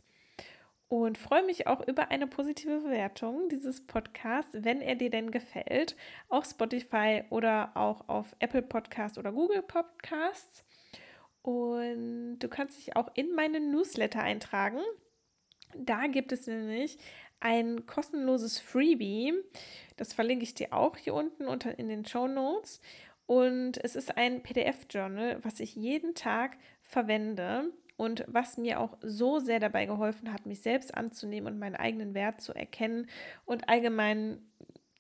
und 0.90 1.20
freue 1.20 1.44
mich 1.44 1.68
auch 1.68 1.88
über 1.88 2.10
eine 2.10 2.26
positive 2.26 2.82
Bewertung 2.82 3.48
dieses 3.48 3.86
Podcasts, 3.86 4.52
wenn 4.54 4.82
er 4.82 4.96
dir 4.96 5.12
denn 5.12 5.30
gefällt, 5.30 5.96
auf 6.30 6.46
Spotify 6.46 7.24
oder 7.30 7.72
auch 7.76 8.10
auf 8.10 8.36
Apple 8.40 8.64
Podcasts 8.64 9.20
oder 9.20 9.32
Google 9.32 9.62
Podcasts. 9.62 10.66
Und 11.44 12.40
du 12.40 12.50
kannst 12.50 12.80
dich 12.80 12.96
auch 12.96 13.10
in 13.14 13.34
meinen 13.36 13.72
Newsletter 13.72 14.22
eintragen. 14.22 14.80
Da 15.78 16.08
gibt 16.08 16.32
es 16.32 16.48
nämlich 16.48 16.98
ein 17.40 17.86
kostenloses 17.86 18.60
Freebie. 18.60 19.34
Das 19.96 20.14
verlinke 20.14 20.44
ich 20.44 20.56
dir 20.56 20.74
auch 20.74 20.98
hier 20.98 21.14
unten 21.14 21.46
unter 21.46 21.78
in 21.78 21.88
den 21.88 22.04
Show 22.04 22.28
Notes. 22.28 22.82
Und 23.28 23.78
es 23.84 23.96
ist 23.96 24.18
ein 24.18 24.42
PDF-Journal, 24.42 25.38
was 25.44 25.60
ich 25.60 25.76
jeden 25.76 26.16
Tag 26.16 26.58
verwende 26.90 27.72
und 27.98 28.26
was 28.28 28.58
mir 28.58 28.80
auch 28.80 28.98
so 29.02 29.40
sehr 29.40 29.60
dabei 29.60 29.86
geholfen 29.86 30.34
hat, 30.34 30.46
mich 30.46 30.62
selbst 30.62 30.96
anzunehmen 30.96 31.54
und 31.54 31.60
meinen 31.60 31.76
eigenen 31.76 32.16
Wert 32.16 32.42
zu 32.42 32.54
erkennen. 32.54 33.08
Und 33.46 33.70
allgemein, 33.70 34.42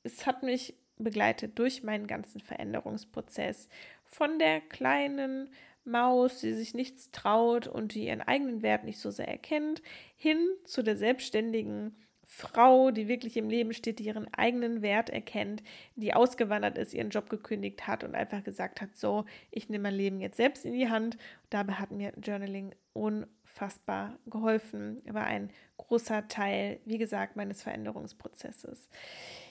es 0.03 0.27
hat 0.27 0.43
mich 0.43 0.75
begleitet 0.97 1.57
durch 1.57 1.81
meinen 1.81 2.05
ganzen 2.05 2.41
Veränderungsprozess. 2.41 3.69
Von 4.03 4.37
der 4.37 4.61
kleinen 4.61 5.49
Maus, 5.83 6.41
die 6.41 6.53
sich 6.53 6.75
nichts 6.75 7.09
traut 7.11 7.67
und 7.67 7.95
die 7.95 8.05
ihren 8.05 8.21
eigenen 8.21 8.61
Wert 8.61 8.83
nicht 8.83 8.99
so 8.99 9.09
sehr 9.09 9.27
erkennt, 9.27 9.81
hin 10.15 10.37
zu 10.65 10.83
der 10.83 10.95
selbstständigen 10.95 11.95
Frau, 12.32 12.91
die 12.91 13.07
wirklich 13.07 13.38
im 13.38 13.49
Leben 13.49 13.73
steht, 13.73 13.97
die 13.97 14.05
ihren 14.05 14.32
eigenen 14.36 14.84
Wert 14.84 15.09
erkennt, 15.09 15.63
die 15.95 16.13
ausgewandert 16.13 16.77
ist, 16.77 16.93
ihren 16.93 17.09
Job 17.09 17.27
gekündigt 17.27 17.88
hat 17.88 18.03
und 18.03 18.13
einfach 18.13 18.43
gesagt 18.43 18.82
hat, 18.82 18.95
so, 18.95 19.25
ich 19.49 19.67
nehme 19.67 19.84
mein 19.84 19.95
Leben 19.95 20.21
jetzt 20.21 20.38
selbst 20.38 20.63
in 20.63 20.73
die 20.73 20.89
Hand. 20.89 21.17
Dabei 21.49 21.73
hat 21.73 21.89
mir 21.89 22.13
Journaling 22.21 22.75
unfassbar 22.93 24.19
geholfen, 24.27 25.01
war 25.07 25.25
ein 25.25 25.49
großer 25.77 26.27
Teil, 26.27 26.80
wie 26.86 26.99
gesagt, 26.99 27.36
meines 27.36 27.63
Veränderungsprozesses. 27.63 28.89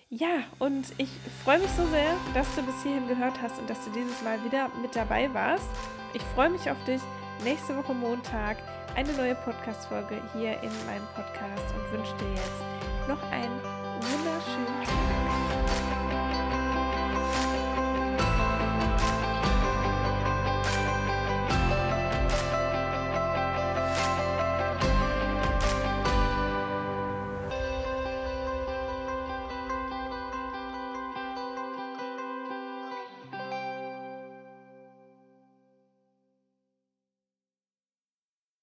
Ja, 0.09 0.45
und 0.61 0.87
ich 0.99 1.11
freue 1.43 1.59
mich 1.59 1.70
so 1.70 1.85
sehr, 1.89 2.16
dass 2.33 2.55
du 2.55 2.62
bis 2.62 2.81
hierhin 2.85 3.09
gehört 3.09 3.43
hast 3.43 3.59
und 3.59 3.68
dass 3.68 3.85
du 3.85 3.91
dieses 3.91 4.22
Mal 4.22 4.43
wieder 4.45 4.70
mit 4.81 4.95
dabei 4.95 5.35
warst. 5.35 5.68
Ich 6.14 6.22
freue 6.22 6.49
mich 6.49 6.70
auf 6.70 6.83
dich 6.85 7.03
nächste 7.45 7.76
Woche 7.76 7.95
Montag 7.95 8.57
eine 8.97 9.12
neue 9.12 9.34
Podcast-Folge 9.34 10.20
hier 10.32 10.53
in 10.62 10.70
meinem 10.86 11.07
Podcast 11.14 11.74
und 11.74 11.99
wünsche 11.99 12.16
dir 12.16 12.30
jetzt 12.30 13.09
noch 13.09 13.22
einen 13.30 13.61
wunderschönen 14.01 14.84
Tag. 14.84 15.28